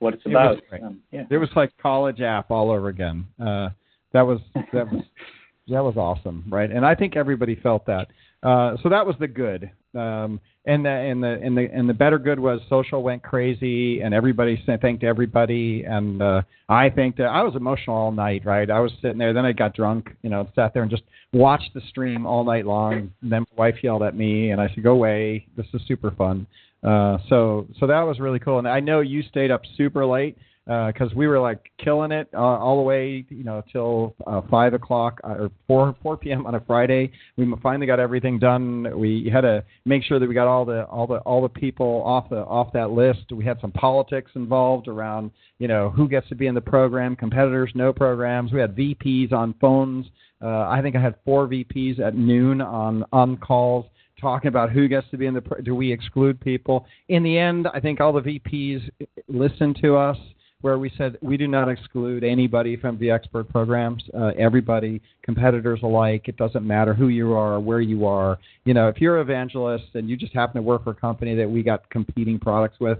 what 0.00 0.14
it's 0.14 0.24
It 0.26 0.30
was 0.30 0.58
about. 0.70 0.82
Um, 0.82 1.00
yeah. 1.12 1.24
It 1.30 1.36
was 1.36 1.50
like 1.54 1.70
college 1.80 2.20
app 2.20 2.50
all 2.50 2.72
over 2.72 2.88
again. 2.88 3.26
Uh, 3.38 3.68
that 4.12 4.22
was 4.22 4.40
that 4.72 4.90
was 4.90 5.04
that 5.68 5.84
was 5.84 5.96
awesome, 5.96 6.44
right? 6.48 6.70
And 6.70 6.84
I 6.84 6.96
think 6.96 7.16
everybody 7.16 7.54
felt 7.54 7.86
that. 7.86 8.08
Uh, 8.42 8.76
so 8.82 8.88
that 8.88 9.04
was 9.04 9.16
the 9.20 9.28
good. 9.28 9.70
Um, 9.94 10.40
and 10.66 10.84
the 10.84 10.90
and 10.90 11.22
the 11.22 11.40
and 11.42 11.56
the 11.56 11.68
and 11.72 11.88
the 11.88 11.94
better 11.94 12.18
good 12.18 12.38
was 12.38 12.60
social 12.68 13.02
went 13.02 13.22
crazy 13.22 14.02
and 14.02 14.12
everybody 14.12 14.62
thanked 14.80 15.02
everybody 15.02 15.84
and 15.84 16.20
uh, 16.20 16.42
I 16.68 16.90
thanked 16.90 17.18
I 17.18 17.42
was 17.42 17.56
emotional 17.56 17.96
all 17.96 18.12
night, 18.12 18.44
right? 18.44 18.70
I 18.70 18.78
was 18.78 18.92
sitting 19.00 19.18
there, 19.18 19.32
then 19.32 19.46
I 19.46 19.52
got 19.52 19.74
drunk, 19.74 20.10
you 20.22 20.28
know, 20.28 20.48
sat 20.54 20.74
there 20.74 20.82
and 20.82 20.90
just 20.90 21.02
watched 21.32 21.72
the 21.74 21.80
stream 21.88 22.26
all 22.26 22.44
night 22.44 22.66
long. 22.66 23.10
And 23.22 23.32
then 23.32 23.44
my 23.56 23.66
wife 23.66 23.82
yelled 23.82 24.02
at 24.02 24.14
me 24.14 24.50
and 24.50 24.60
I 24.60 24.68
said, 24.68 24.84
"Go 24.84 24.92
away! 24.92 25.46
This 25.56 25.66
is 25.72 25.80
super 25.88 26.10
fun." 26.10 26.46
Uh, 26.84 27.18
so 27.28 27.66
so 27.78 27.86
that 27.86 28.02
was 28.02 28.20
really 28.20 28.38
cool. 28.38 28.58
And 28.58 28.68
I 28.68 28.80
know 28.80 29.00
you 29.00 29.22
stayed 29.22 29.50
up 29.50 29.62
super 29.76 30.04
late 30.04 30.36
because 30.70 31.12
we 31.16 31.26
were 31.26 31.40
like 31.40 31.68
killing 31.82 32.12
it 32.12 32.28
uh, 32.32 32.38
all 32.38 32.76
the 32.76 32.82
way, 32.82 33.24
you 33.28 33.42
know, 33.42 33.60
till 33.72 34.14
uh, 34.28 34.40
five 34.48 34.72
o'clock 34.72 35.20
uh, 35.24 35.30
or 35.30 35.50
four 35.66 35.96
four 36.00 36.16
p.m. 36.16 36.46
on 36.46 36.54
a 36.54 36.60
Friday. 36.60 37.10
We 37.36 37.52
finally 37.60 37.88
got 37.88 37.98
everything 37.98 38.38
done. 38.38 38.86
We 38.96 39.28
had 39.32 39.40
to 39.40 39.64
make 39.84 40.04
sure 40.04 40.20
that 40.20 40.28
we 40.28 40.34
got 40.34 40.46
all 40.46 40.64
the 40.64 40.84
all 40.84 41.08
the 41.08 41.16
all 41.18 41.42
the 41.42 41.48
people 41.48 42.04
off 42.06 42.30
the 42.30 42.44
off 42.44 42.72
that 42.74 42.92
list. 42.92 43.32
We 43.32 43.44
had 43.44 43.60
some 43.60 43.72
politics 43.72 44.30
involved 44.36 44.86
around, 44.86 45.32
you 45.58 45.66
know, 45.66 45.90
who 45.90 46.08
gets 46.08 46.28
to 46.28 46.36
be 46.36 46.46
in 46.46 46.54
the 46.54 46.60
program, 46.60 47.16
competitors, 47.16 47.72
no 47.74 47.92
programs. 47.92 48.52
We 48.52 48.60
had 48.60 48.76
VPs 48.76 49.32
on 49.32 49.54
phones. 49.60 50.06
Uh, 50.40 50.68
I 50.68 50.80
think 50.82 50.94
I 50.94 51.00
had 51.00 51.16
four 51.24 51.48
VPs 51.48 51.98
at 51.98 52.14
noon 52.14 52.60
on 52.60 53.04
on 53.12 53.38
calls 53.38 53.86
talking 54.20 54.48
about 54.48 54.70
who 54.70 54.86
gets 54.86 55.08
to 55.10 55.16
be 55.16 55.26
in 55.26 55.34
the 55.34 55.42
do 55.64 55.74
we 55.74 55.90
exclude 55.90 56.38
people 56.42 56.84
in 57.08 57.22
the 57.22 57.38
end 57.38 57.66
i 57.72 57.80
think 57.80 58.02
all 58.02 58.12
the 58.12 58.20
vps 58.20 58.82
listened 59.28 59.78
to 59.80 59.96
us 59.96 60.18
where 60.60 60.78
we 60.78 60.92
said 60.96 61.16
we 61.22 61.36
do 61.36 61.48
not 61.48 61.68
exclude 61.68 62.24
anybody 62.24 62.76
from 62.76 62.98
the 62.98 63.10
expert 63.10 63.48
programs. 63.48 64.02
Uh, 64.14 64.32
everybody 64.38 65.00
competitors 65.22 65.80
alike 65.82 66.28
it 66.28 66.36
doesn't 66.36 66.66
matter 66.66 66.94
who 66.94 67.08
you 67.08 67.32
are 67.32 67.60
where 67.60 67.80
you 67.80 68.06
are. 68.06 68.38
You 68.64 68.74
know 68.74 68.88
if 68.88 69.00
you're 69.00 69.20
an 69.20 69.22
evangelist 69.22 69.86
and 69.94 70.08
you 70.08 70.16
just 70.16 70.32
happen 70.32 70.56
to 70.56 70.62
work 70.62 70.84
for 70.84 70.90
a 70.90 70.94
company 70.94 71.34
that 71.34 71.48
we 71.48 71.62
got 71.62 71.88
competing 71.90 72.38
products 72.38 72.78
with 72.80 72.98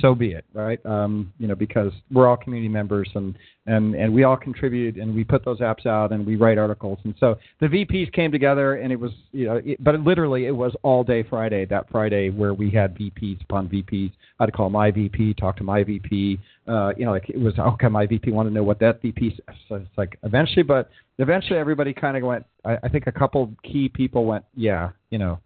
so 0.00 0.14
be 0.14 0.32
it 0.32 0.44
right 0.52 0.84
um, 0.84 1.32
you 1.38 1.46
know 1.46 1.54
because 1.54 1.92
we're 2.10 2.28
all 2.28 2.36
community 2.36 2.68
members 2.68 3.08
and 3.14 3.36
and 3.66 3.94
and 3.94 4.12
we 4.12 4.24
all 4.24 4.36
contribute 4.36 4.96
and 4.96 5.14
we 5.14 5.24
put 5.24 5.44
those 5.44 5.60
apps 5.60 5.86
out 5.86 6.12
and 6.12 6.26
we 6.26 6.36
write 6.36 6.58
articles 6.58 6.98
and 7.04 7.14
so 7.18 7.38
the 7.60 7.66
VPs 7.66 8.12
came 8.12 8.30
together 8.30 8.76
and 8.76 8.92
it 8.92 8.98
was 8.98 9.12
you 9.32 9.46
know 9.46 9.60
it, 9.64 9.82
but 9.82 9.98
literally 10.00 10.46
it 10.46 10.54
was 10.54 10.74
all 10.82 11.02
day 11.02 11.22
Friday 11.22 11.64
that 11.66 11.88
Friday 11.90 12.30
where 12.30 12.54
we 12.54 12.70
had 12.70 12.96
VPs 12.96 13.42
upon 13.42 13.68
VPs 13.68 14.12
I 14.38 14.44
had 14.44 14.46
to 14.46 14.52
call 14.52 14.70
my 14.70 14.90
VP 14.90 15.34
talk 15.34 15.56
to 15.56 15.64
my 15.64 15.82
VP 15.82 16.38
uh, 16.68 16.92
you 16.96 17.04
know 17.04 17.12
like 17.12 17.28
it 17.28 17.40
was 17.40 17.58
okay 17.58 17.88
my 17.88 18.06
VP 18.06 18.30
wanted 18.30 18.50
to 18.50 18.54
know 18.54 18.64
what 18.64 18.78
that 18.80 19.00
VP 19.02 19.36
says. 19.36 19.56
so 19.68 19.74
it's 19.76 19.88
like 19.96 20.18
eventually 20.22 20.62
but 20.62 20.90
eventually 21.18 21.58
everybody 21.58 21.92
kind 21.92 22.16
of 22.16 22.22
went 22.22 22.44
I, 22.64 22.78
I 22.82 22.88
think 22.88 23.06
a 23.06 23.12
couple 23.12 23.52
key 23.62 23.88
people 23.88 24.24
went 24.24 24.44
yeah 24.54 24.90
you 25.10 25.18
know 25.18 25.38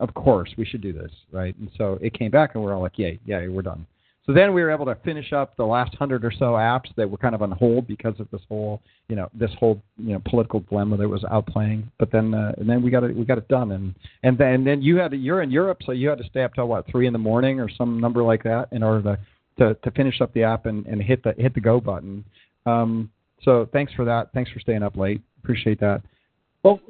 of 0.00 0.12
course 0.14 0.50
we 0.56 0.64
should 0.64 0.80
do 0.80 0.92
this 0.92 1.12
right 1.32 1.56
and 1.58 1.70
so 1.76 1.98
it 2.00 2.12
came 2.12 2.30
back 2.30 2.54
and 2.54 2.62
we're 2.62 2.74
all 2.74 2.82
like 2.82 2.98
yay 2.98 3.18
yeah 3.26 3.46
we're 3.48 3.62
done 3.62 3.86
so 4.28 4.34
then 4.34 4.52
we 4.52 4.62
were 4.62 4.70
able 4.70 4.84
to 4.84 4.94
finish 4.96 5.32
up 5.32 5.56
the 5.56 5.64
last 5.64 5.94
hundred 5.94 6.22
or 6.22 6.30
so 6.30 6.52
apps 6.52 6.94
that 6.96 7.08
were 7.10 7.16
kind 7.16 7.34
of 7.34 7.40
on 7.40 7.50
hold 7.50 7.86
because 7.86 8.12
of 8.20 8.30
this 8.30 8.42
whole, 8.46 8.82
you 9.08 9.16
know, 9.16 9.30
this 9.32 9.50
whole, 9.58 9.80
you 9.96 10.12
know, 10.12 10.20
political 10.26 10.60
dilemma 10.60 10.98
that 10.98 11.08
was 11.08 11.22
outplaying. 11.22 11.84
But 11.98 12.12
then, 12.12 12.34
uh, 12.34 12.52
and 12.58 12.68
then 12.68 12.82
we 12.82 12.90
got 12.90 13.04
it, 13.04 13.16
we 13.16 13.24
got 13.24 13.38
it 13.38 13.48
done. 13.48 13.72
And 13.72 13.94
and 14.24 14.36
then, 14.36 14.48
and 14.48 14.66
then 14.66 14.82
you 14.82 14.98
had 14.98 15.12
to, 15.12 15.16
you're 15.16 15.40
in 15.40 15.50
Europe, 15.50 15.78
so 15.82 15.92
you 15.92 16.10
had 16.10 16.18
to 16.18 16.28
stay 16.28 16.42
up 16.42 16.52
till 16.52 16.68
what 16.68 16.86
three 16.90 17.06
in 17.06 17.14
the 17.14 17.18
morning 17.18 17.58
or 17.58 17.70
some 17.70 17.98
number 17.98 18.22
like 18.22 18.42
that 18.42 18.68
in 18.70 18.82
order 18.82 19.02
to 19.02 19.18
to, 19.64 19.74
to 19.82 19.90
finish 19.92 20.20
up 20.20 20.34
the 20.34 20.42
app 20.42 20.66
and, 20.66 20.84
and 20.84 21.02
hit 21.02 21.22
the 21.22 21.34
hit 21.38 21.54
the 21.54 21.60
go 21.60 21.80
button. 21.80 22.22
Um, 22.66 23.10
so 23.40 23.66
thanks 23.72 23.94
for 23.94 24.04
that. 24.04 24.30
Thanks 24.34 24.50
for 24.50 24.60
staying 24.60 24.82
up 24.82 24.94
late. 24.94 25.22
Appreciate 25.42 25.80
that. 25.80 26.02
Well, 26.62 26.80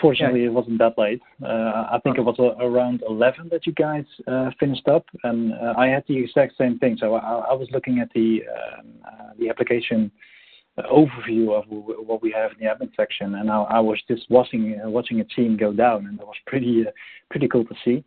fortunately, 0.00 0.44
it 0.44 0.52
wasn't 0.52 0.78
that 0.78 0.96
late. 0.98 1.22
Uh, 1.42 1.46
I 1.94 1.98
think 2.02 2.18
it 2.18 2.22
was 2.22 2.36
uh, 2.38 2.54
around 2.64 3.02
11 3.08 3.48
that 3.50 3.66
you 3.66 3.72
guys 3.72 4.04
uh, 4.26 4.50
finished 4.60 4.86
up, 4.88 5.04
and 5.24 5.52
uh, 5.54 5.74
I 5.76 5.86
had 5.88 6.04
the 6.08 6.16
exact 6.18 6.56
same 6.58 6.78
thing. 6.78 6.96
So 6.98 7.14
I, 7.14 7.34
I 7.50 7.52
was 7.54 7.68
looking 7.72 7.98
at 8.00 8.08
the 8.14 8.42
um, 8.78 8.86
uh, 9.06 9.30
the 9.38 9.48
application 9.48 10.10
uh, 10.78 10.82
overview 10.92 11.52
of 11.58 11.64
what 11.68 12.20
we 12.22 12.30
have 12.32 12.50
in 12.52 12.58
the 12.60 12.66
admin 12.72 12.94
section, 12.96 13.36
and 13.36 13.50
I, 13.50 13.62
I 13.62 13.80
was 13.80 13.98
just 14.08 14.24
watching 14.30 14.80
uh, 14.84 14.88
watching 14.90 15.20
a 15.20 15.24
team 15.24 15.56
go 15.56 15.72
down, 15.72 16.06
and 16.06 16.18
that 16.18 16.26
was 16.26 16.36
pretty 16.46 16.84
uh, 16.86 16.90
pretty 17.30 17.48
cool 17.48 17.64
to 17.64 17.74
see. 17.84 18.04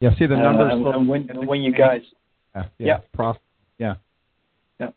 Yeah, 0.00 0.10
see 0.18 0.26
the 0.26 0.34
Uh, 0.34 0.42
numbers. 0.42 0.72
and, 0.72 0.86
and 0.86 1.08
when 1.08 1.22
when 1.46 1.62
you 1.62 1.72
guys 1.72 2.02
yeah, 2.54 2.64
yeah, 2.78 2.86
yeah. 2.86 2.98
prof- 3.14 3.38
yeah, 3.78 3.94
Yeah. 4.80 4.90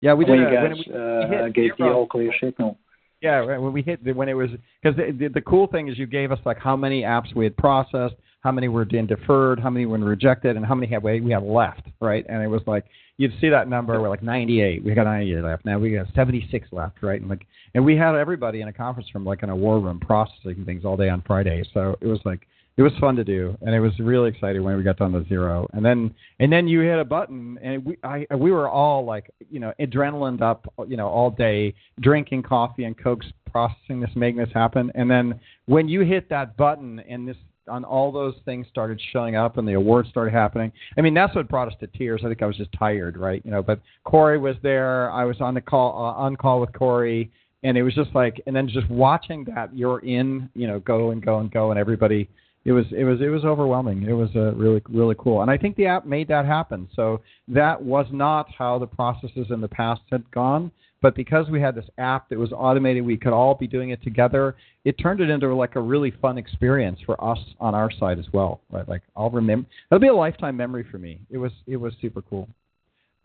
yeah. 0.00 0.14
We 0.14 0.24
did 0.24 0.30
when 0.32 0.40
a- 0.40 0.50
you 0.50 0.56
when 0.56 0.72
guys 0.74 0.84
we- 0.86 0.94
uh, 0.94 1.44
hit 1.44 1.54
gave 1.54 1.76
the 1.78 1.84
all 1.84 2.06
clear 2.06 2.32
signal. 2.40 2.78
Yeah, 3.22 3.58
when 3.58 3.72
we 3.72 3.82
hit 3.82 4.00
when 4.16 4.28
it 4.28 4.34
was 4.34 4.50
because 4.82 4.96
the, 4.96 5.12
the, 5.16 5.28
the 5.28 5.40
cool 5.42 5.68
thing 5.68 5.88
is 5.88 5.96
you 5.96 6.06
gave 6.06 6.32
us 6.32 6.40
like 6.44 6.58
how 6.58 6.76
many 6.76 7.02
apps 7.02 7.34
we 7.36 7.44
had 7.44 7.56
processed, 7.56 8.16
how 8.40 8.50
many 8.50 8.66
were 8.66 8.82
in 8.82 9.06
deferred, 9.06 9.60
how 9.60 9.70
many 9.70 9.86
were 9.86 9.98
rejected, 9.98 10.56
and 10.56 10.66
how 10.66 10.74
many 10.74 10.92
had 10.92 11.04
we, 11.04 11.20
we 11.20 11.30
had 11.30 11.44
left, 11.44 11.82
right? 12.00 12.26
And 12.28 12.42
it 12.42 12.48
was 12.48 12.62
like 12.66 12.84
you'd 13.18 13.32
see 13.40 13.48
that 13.48 13.68
number. 13.68 14.00
We're 14.00 14.08
like 14.08 14.24
98. 14.24 14.84
We 14.84 14.94
got 14.94 15.04
98 15.04 15.40
left. 15.42 15.64
Now 15.64 15.78
we 15.78 15.92
got 15.92 16.06
76 16.16 16.68
left, 16.72 17.00
right? 17.00 17.20
And 17.20 17.30
like, 17.30 17.46
and 17.74 17.84
we 17.84 17.96
had 17.96 18.16
everybody 18.16 18.60
in 18.60 18.66
a 18.66 18.72
conference 18.72 19.08
room, 19.14 19.24
like 19.24 19.44
in 19.44 19.50
a 19.50 19.56
war 19.56 19.78
room, 19.78 20.00
processing 20.00 20.64
things 20.66 20.84
all 20.84 20.96
day 20.96 21.08
on 21.08 21.22
Friday. 21.24 21.62
So 21.72 21.96
it 22.00 22.08
was 22.08 22.20
like 22.24 22.40
it 22.76 22.82
was 22.82 22.92
fun 23.00 23.16
to 23.16 23.24
do, 23.24 23.56
and 23.60 23.74
it 23.74 23.80
was 23.80 23.92
really 23.98 24.30
exciting 24.30 24.62
when 24.62 24.76
we 24.76 24.82
got 24.82 24.98
down 24.98 25.12
to 25.12 25.24
zero. 25.28 25.68
And 25.72 25.84
then 25.84 26.14
and 26.40 26.52
then 26.52 26.66
you 26.66 26.80
hit 26.80 26.98
a 26.98 27.04
button, 27.04 27.58
and 27.62 27.84
we 27.84 27.98
I 28.02 28.26
we 28.34 28.50
were 28.50 28.68
all 28.68 29.04
like 29.04 29.30
you 29.50 29.60
know 29.60 29.72
adrenaline 29.78 30.40
up, 30.40 30.72
you 30.88 30.96
know, 30.96 31.08
all 31.08 31.30
day 31.30 31.74
drinking 32.00 32.44
coffee 32.44 32.84
and 32.84 32.96
cokes, 32.96 33.26
processing 33.50 34.00
this, 34.00 34.10
making 34.16 34.38
this 34.38 34.52
happen. 34.54 34.90
And 34.94 35.10
then 35.10 35.38
when 35.66 35.88
you 35.88 36.00
hit 36.00 36.28
that 36.30 36.56
button, 36.56 37.00
and 37.00 37.28
this 37.28 37.36
on 37.68 37.84
all 37.84 38.10
those 38.10 38.34
things 38.44 38.66
started 38.68 39.00
showing 39.12 39.36
up 39.36 39.56
and 39.56 39.66
the 39.66 39.74
awards 39.74 40.08
started 40.08 40.32
happening. 40.32 40.72
I 40.98 41.00
mean, 41.00 41.14
that's 41.14 41.34
what 41.34 41.48
brought 41.48 41.68
us 41.68 41.74
to 41.80 41.86
tears. 41.86 42.22
I 42.24 42.28
think 42.28 42.42
I 42.42 42.46
was 42.46 42.56
just 42.56 42.72
tired, 42.72 43.16
right? 43.16 43.40
You 43.44 43.50
know, 43.50 43.62
but 43.62 43.80
Corey 44.04 44.38
was 44.38 44.56
there. 44.62 45.10
I 45.12 45.24
was 45.24 45.40
on 45.40 45.54
the 45.54 45.60
call 45.60 45.92
uh, 45.92 46.20
on 46.20 46.36
call 46.36 46.60
with 46.60 46.72
Corey, 46.72 47.30
and 47.62 47.76
it 47.78 47.82
was 47.82 47.94
just 47.94 48.10
like, 48.14 48.42
and 48.46 48.56
then 48.56 48.68
just 48.68 48.90
watching 48.90 49.44
that 49.54 49.76
you're 49.76 50.00
in, 50.00 50.48
you 50.54 50.66
know, 50.66 50.80
go 50.80 51.10
and 51.10 51.24
go 51.24 51.38
and 51.38 51.50
go, 51.50 51.70
and 51.70 51.78
everybody. 51.78 52.28
It 52.64 52.72
was 52.72 52.86
it 52.96 53.04
was 53.04 53.20
it 53.20 53.28
was 53.28 53.44
overwhelming. 53.44 54.04
It 54.04 54.12
was 54.12 54.30
uh, 54.36 54.54
really 54.54 54.82
really 54.88 55.16
cool, 55.18 55.42
and 55.42 55.50
I 55.50 55.58
think 55.58 55.76
the 55.76 55.86
app 55.86 56.06
made 56.06 56.28
that 56.28 56.46
happen. 56.46 56.88
So 56.94 57.20
that 57.48 57.82
was 57.82 58.06
not 58.12 58.46
how 58.56 58.78
the 58.78 58.86
processes 58.86 59.48
in 59.50 59.60
the 59.60 59.68
past 59.68 60.02
had 60.10 60.28
gone. 60.30 60.70
But 61.00 61.16
because 61.16 61.50
we 61.50 61.60
had 61.60 61.74
this 61.74 61.86
app 61.98 62.28
that 62.28 62.38
was 62.38 62.52
automated, 62.52 63.04
we 63.04 63.16
could 63.16 63.32
all 63.32 63.56
be 63.56 63.66
doing 63.66 63.90
it 63.90 64.00
together. 64.04 64.54
It 64.84 64.92
turned 64.92 65.20
it 65.20 65.28
into 65.28 65.52
like 65.52 65.74
a 65.74 65.80
really 65.80 66.12
fun 66.22 66.38
experience 66.38 67.00
for 67.04 67.22
us 67.22 67.40
on 67.58 67.74
our 67.74 67.90
side 67.90 68.20
as 68.20 68.26
well. 68.32 68.60
Right? 68.70 68.88
Like 68.88 69.02
I'll 69.16 69.30
remember. 69.30 69.68
It'll 69.90 70.00
be 70.00 70.06
a 70.06 70.14
lifetime 70.14 70.56
memory 70.56 70.86
for 70.88 70.98
me. 70.98 71.18
It 71.30 71.38
was 71.38 71.50
it 71.66 71.76
was 71.76 71.92
super 72.00 72.22
cool. 72.22 72.48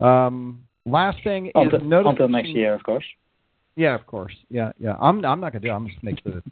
Um, 0.00 0.64
last 0.84 1.18
thing 1.22 1.52
until, 1.54 1.80
is 1.80 1.86
notice 1.86 2.10
until 2.10 2.28
next 2.28 2.48
year, 2.48 2.74
of 2.74 2.82
course. 2.82 3.04
Yeah, 3.76 3.94
of 3.94 4.04
course. 4.08 4.34
Yeah, 4.50 4.72
yeah. 4.80 4.96
I'm 5.00 5.24
I'm 5.24 5.40
not 5.40 5.52
gonna 5.52 5.60
do. 5.60 5.68
It. 5.68 5.72
I'm 5.72 5.86
just 5.86 6.02
make 6.02 6.20
sure 6.24 6.42
that. 6.42 6.44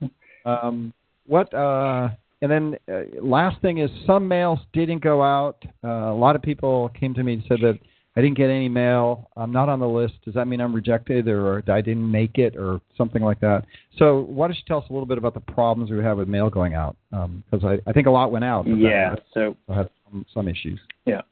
um, 0.44 0.92
what? 1.26 1.52
Uh, 1.52 2.10
and 2.42 2.50
then 2.50 2.76
uh, 2.92 3.02
last 3.22 3.60
thing 3.62 3.78
is 3.78 3.90
some 4.06 4.28
mails 4.28 4.58
didn't 4.72 5.02
go 5.02 5.22
out. 5.22 5.64
Uh, 5.82 5.88
a 5.88 6.14
lot 6.14 6.36
of 6.36 6.42
people 6.42 6.90
came 6.98 7.14
to 7.14 7.22
me 7.22 7.34
and 7.34 7.42
said 7.48 7.58
that 7.62 7.78
I 8.16 8.20
didn't 8.20 8.36
get 8.36 8.50
any 8.50 8.68
mail. 8.68 9.30
I'm 9.36 9.50
not 9.50 9.68
on 9.68 9.80
the 9.80 9.88
list. 9.88 10.14
Does 10.24 10.34
that 10.34 10.46
mean 10.46 10.60
I'm 10.60 10.74
rejected 10.74 11.26
or 11.26 11.62
I 11.68 11.80
didn't 11.80 12.08
make 12.08 12.38
it 12.38 12.56
or 12.56 12.80
something 12.96 13.22
like 13.22 13.40
that? 13.40 13.64
So 13.98 14.20
why 14.20 14.46
don't 14.46 14.56
you 14.56 14.62
tell 14.68 14.78
us 14.78 14.84
a 14.88 14.92
little 14.92 15.06
bit 15.06 15.18
about 15.18 15.34
the 15.34 15.40
problems 15.40 15.90
we 15.90 15.98
have 15.98 16.18
with 16.18 16.28
mail 16.28 16.48
going 16.48 16.74
out? 16.74 16.96
Because 17.10 17.64
um, 17.64 17.64
I, 17.64 17.78
I 17.88 17.92
think 17.92 18.06
a 18.06 18.10
lot 18.10 18.30
went 18.30 18.44
out. 18.44 18.66
Yeah. 18.68 19.16
So 19.32 19.56
I 19.68 19.78
had 19.78 19.90
some, 20.04 20.26
some 20.32 20.48
issues. 20.48 20.78
Yeah. 21.06 21.22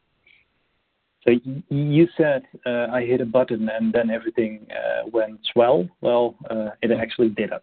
So 1.24 1.34
you 1.68 2.08
said 2.16 2.42
uh, 2.66 2.86
I 2.92 3.04
hit 3.04 3.20
a 3.20 3.26
button 3.26 3.68
and 3.68 3.92
then 3.92 4.10
everything 4.10 4.66
uh, 4.70 5.08
went 5.12 5.38
swell. 5.52 5.88
Well, 6.00 6.34
uh, 6.50 6.70
it 6.82 6.90
actually 6.90 7.28
didn't. 7.28 7.62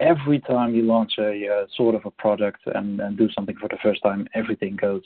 Every 0.00 0.38
time 0.40 0.74
you 0.74 0.82
launch 0.82 1.14
a 1.18 1.48
uh, 1.48 1.66
sort 1.76 1.94
of 1.94 2.04
a 2.04 2.10
product 2.10 2.60
and, 2.66 3.00
do 3.16 3.28
something 3.34 3.56
for 3.56 3.68
the 3.68 3.78
first 3.82 4.02
time, 4.02 4.28
everything 4.34 4.76
goes 4.76 5.02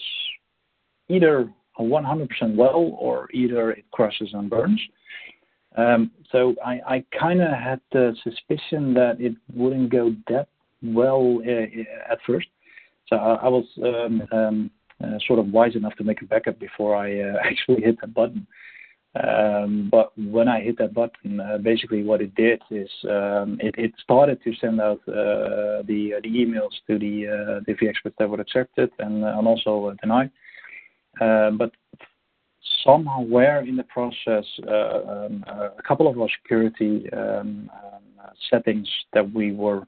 either 1.09 1.51
100% 1.78 2.28
well 2.57 2.97
or 2.99 3.28
either 3.32 3.70
it 3.72 3.84
crushes 3.93 4.30
and 4.34 4.51
burns. 4.51 4.80
Um, 5.76 6.11
so 6.30 6.55
I, 6.64 7.05
kind 7.18 7.40
of 7.40 7.53
had 7.53 7.80
the 7.93 8.14
suspicion 8.22 8.93
that 8.95 9.16
it 9.18 9.34
wouldn't 9.55 9.90
go 9.90 10.14
that 10.28 10.49
well 10.82 11.40
uh, 11.47 12.12
at 12.12 12.18
first. 12.26 12.49
So 13.09 13.16
I, 13.16 13.49
was 13.49 13.64
um, 13.82 14.22
um, 14.32 14.70
uh, 15.03 15.18
sort 15.26 15.38
of 15.38 15.47
wise 15.47 15.74
enough 15.74 15.95
to 15.97 16.05
make 16.05 16.22
a 16.22 16.26
backup 16.26 16.59
before 16.59 16.97
I 16.97 17.20
uh, 17.20 17.36
actually 17.45 17.82
hit 17.82 18.01
that 18.01 18.14
button. 18.14 18.47
Um, 19.14 19.88
but 19.90 20.12
when 20.16 20.48
I 20.48 20.60
hit 20.62 20.78
that 20.78 20.94
button, 20.94 21.38
uh, 21.38 21.58
basically 21.58 22.02
what 22.02 22.22
it 22.22 22.34
did 22.34 22.62
is 22.70 22.88
um, 23.10 23.58
it, 23.60 23.92
started 24.02 24.42
to 24.42 24.54
send 24.54 24.80
out 24.80 25.00
uh, 25.06 25.82
the 25.86 26.14
the 26.22 26.30
emails 26.30 26.72
to 26.86 26.98
the 26.98 27.28
uh, 27.28 27.60
the 27.66 27.88
experts 27.88 28.16
that 28.18 28.30
were 28.30 28.40
accepted 28.40 28.90
and, 29.00 29.22
and 29.22 29.46
also 29.46 29.94
denied. 30.00 30.30
Uh, 31.20 31.50
but 31.50 31.72
somewhere 32.82 33.60
in 33.60 33.76
the 33.76 33.82
process, 33.84 34.46
uh, 34.66 35.26
um, 35.26 35.44
uh, 35.46 35.68
a 35.78 35.82
couple 35.86 36.08
of 36.08 36.18
our 36.18 36.28
security 36.42 37.06
settings 38.50 38.88
that 39.12 39.30
we 39.34 39.52
were 39.52 39.86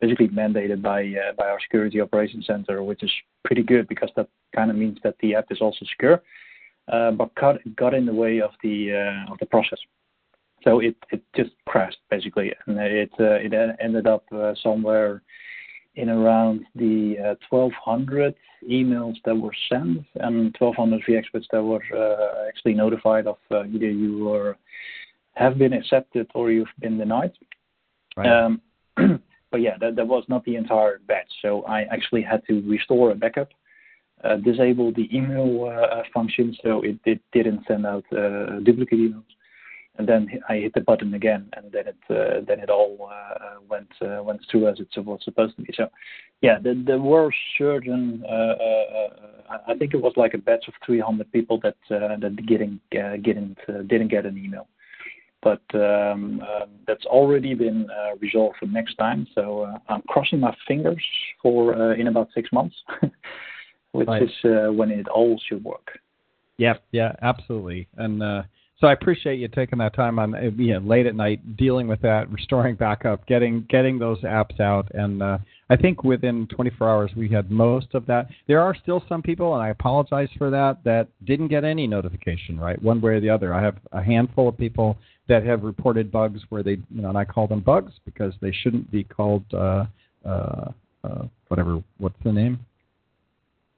basically 0.00 0.28
mandated 0.28 0.80
by 0.80 1.12
by 1.36 1.46
our 1.46 1.60
security 1.60 2.00
operations 2.00 2.46
center, 2.46 2.82
which 2.82 3.02
is 3.02 3.12
pretty 3.44 3.62
good 3.62 3.86
because 3.86 4.08
that 4.16 4.28
kind 4.56 4.70
of 4.70 4.78
means 4.78 4.98
that 5.04 5.14
the 5.20 5.34
app 5.34 5.44
is 5.50 5.60
also 5.60 5.84
secure, 5.84 6.22
but 6.88 7.34
got 7.34 7.56
got 7.76 7.94
in 7.94 8.06
the 8.06 8.14
way 8.14 8.40
of 8.40 8.50
the 8.62 8.92
of 9.30 9.38
the 9.38 9.46
process. 9.46 9.78
So 10.64 10.80
it 10.80 10.96
it 11.10 11.22
just 11.36 11.50
crashed 11.66 11.98
basically, 12.10 12.52
and 12.66 12.78
it 12.78 13.10
it 13.18 13.52
ended 13.80 14.06
up 14.06 14.24
somewhere 14.62 15.22
in 15.94 16.08
around 16.08 16.64
the 16.74 17.16
uh, 17.18 17.34
1,200 17.50 18.34
emails 18.70 19.16
that 19.24 19.34
were 19.34 19.54
sent 19.68 20.04
and 20.16 20.54
1,200 20.58 21.02
vExperts 21.02 21.44
that 21.52 21.62
were 21.62 21.82
uh, 21.94 22.48
actually 22.48 22.74
notified 22.74 23.26
of 23.26 23.36
uh, 23.50 23.64
either 23.64 23.90
you 23.90 24.24
were, 24.24 24.56
have 25.34 25.58
been 25.58 25.72
accepted 25.72 26.26
or 26.34 26.50
you've 26.50 26.68
been 26.80 26.98
denied. 26.98 27.32
Right. 28.16 28.26
Um, 28.26 28.60
but 29.50 29.60
yeah, 29.60 29.76
that, 29.80 29.96
that 29.96 30.06
was 30.06 30.24
not 30.28 30.44
the 30.44 30.56
entire 30.56 31.00
batch. 31.06 31.30
So 31.42 31.62
I 31.64 31.82
actually 31.82 32.22
had 32.22 32.42
to 32.48 32.62
restore 32.62 33.10
a 33.10 33.14
backup, 33.14 33.48
uh, 33.48 33.61
disable 34.44 34.92
the 34.92 35.08
email 35.14 35.64
uh, 35.64 36.02
function 36.14 36.56
so 36.62 36.82
it, 36.82 37.20
didn't 37.32 37.60
send 37.66 37.84
out 37.86 38.04
uh, 38.12 38.60
duplicate 38.60 38.98
emails 38.98 39.24
and 39.98 40.08
then 40.08 40.40
I 40.48 40.56
hit 40.56 40.74
the 40.74 40.80
button 40.80 41.14
again, 41.14 41.48
and 41.54 41.70
then 41.70 41.84
it 41.86 41.96
uh, 42.08 42.40
then 42.46 42.60
it 42.60 42.70
all 42.70 43.10
uh, 43.12 43.60
went 43.68 43.92
uh, 44.00 44.22
went 44.22 44.40
through 44.50 44.68
as 44.68 44.80
it 44.80 44.88
was 45.04 45.20
supposed 45.22 45.56
to 45.56 45.62
be. 45.62 45.72
So, 45.74 45.88
yeah, 46.40 46.58
there, 46.62 46.98
were 46.98 47.30
certain. 47.58 48.24
Uh, 48.26 48.32
uh, 48.32 49.08
uh, 49.52 49.58
I 49.68 49.74
think 49.74 49.92
it 49.92 50.00
was 50.00 50.14
like 50.16 50.32
a 50.32 50.38
batch 50.38 50.66
of 50.66 50.74
300 50.86 51.30
people 51.30 51.60
that 51.62 51.76
that 51.90 52.36
getting 52.46 52.80
getting 52.90 53.54
didn't 53.86 54.08
get 54.08 54.24
an 54.24 54.38
email, 54.38 54.66
but 55.42 55.62
um, 55.74 56.40
that's 56.86 57.04
already 57.04 57.54
been 57.54 57.86
resolved 58.18 58.56
for 58.58 58.66
next 58.66 58.94
time. 58.94 59.26
So 59.34 59.78
I'm 59.90 60.02
crossing 60.08 60.40
my 60.40 60.56
fingers 60.66 61.04
for 61.42 61.92
in 61.94 62.06
about 62.06 62.28
six 62.34 62.50
months, 62.50 62.76
which 63.92 64.08
right. 64.08 64.22
is 64.22 64.30
when 64.76 64.90
it 64.90 65.08
all 65.08 65.40
should 65.48 65.64
work. 65.64 65.98
Yeah, 66.58 66.74
yeah, 66.92 67.12
absolutely, 67.22 67.88
and 67.96 68.44
so 68.82 68.88
I 68.88 68.94
appreciate 68.94 69.38
you 69.38 69.46
taking 69.46 69.78
that 69.78 69.94
time 69.94 70.18
on 70.18 70.34
uh, 70.34 70.50
you 70.56 70.72
know, 70.72 70.80
late 70.80 71.06
at 71.06 71.14
night 71.14 71.56
dealing 71.56 71.86
with 71.86 72.02
that, 72.02 72.28
restoring 72.32 72.74
backup, 72.74 73.24
getting 73.26 73.64
getting 73.68 73.96
those 73.96 74.20
apps 74.22 74.58
out, 74.58 74.92
and 74.92 75.22
uh, 75.22 75.38
I 75.70 75.76
think 75.76 76.02
within 76.02 76.48
24 76.48 76.90
hours 76.90 77.12
we 77.16 77.28
had 77.28 77.48
most 77.48 77.94
of 77.94 78.04
that. 78.06 78.26
There 78.48 78.60
are 78.60 78.74
still 78.74 79.04
some 79.08 79.22
people, 79.22 79.54
and 79.54 79.62
I 79.62 79.68
apologize 79.68 80.30
for 80.36 80.50
that, 80.50 80.82
that 80.82 81.06
didn't 81.24 81.46
get 81.46 81.62
any 81.62 81.86
notification, 81.86 82.58
right, 82.58 82.82
one 82.82 83.00
way 83.00 83.12
or 83.12 83.20
the 83.20 83.30
other. 83.30 83.54
I 83.54 83.62
have 83.62 83.76
a 83.92 84.02
handful 84.02 84.48
of 84.48 84.58
people 84.58 84.98
that 85.28 85.46
have 85.46 85.62
reported 85.62 86.10
bugs 86.10 86.40
where 86.48 86.64
they, 86.64 86.78
you 86.90 87.02
know, 87.02 87.08
and 87.08 87.16
I 87.16 87.24
call 87.24 87.46
them 87.46 87.60
bugs 87.60 87.92
because 88.04 88.34
they 88.40 88.50
shouldn't 88.50 88.90
be 88.90 89.04
called 89.04 89.44
uh, 89.54 89.84
uh, 90.26 90.72
uh, 91.04 91.22
whatever. 91.46 91.80
What's 91.98 92.18
the 92.24 92.32
name? 92.32 92.58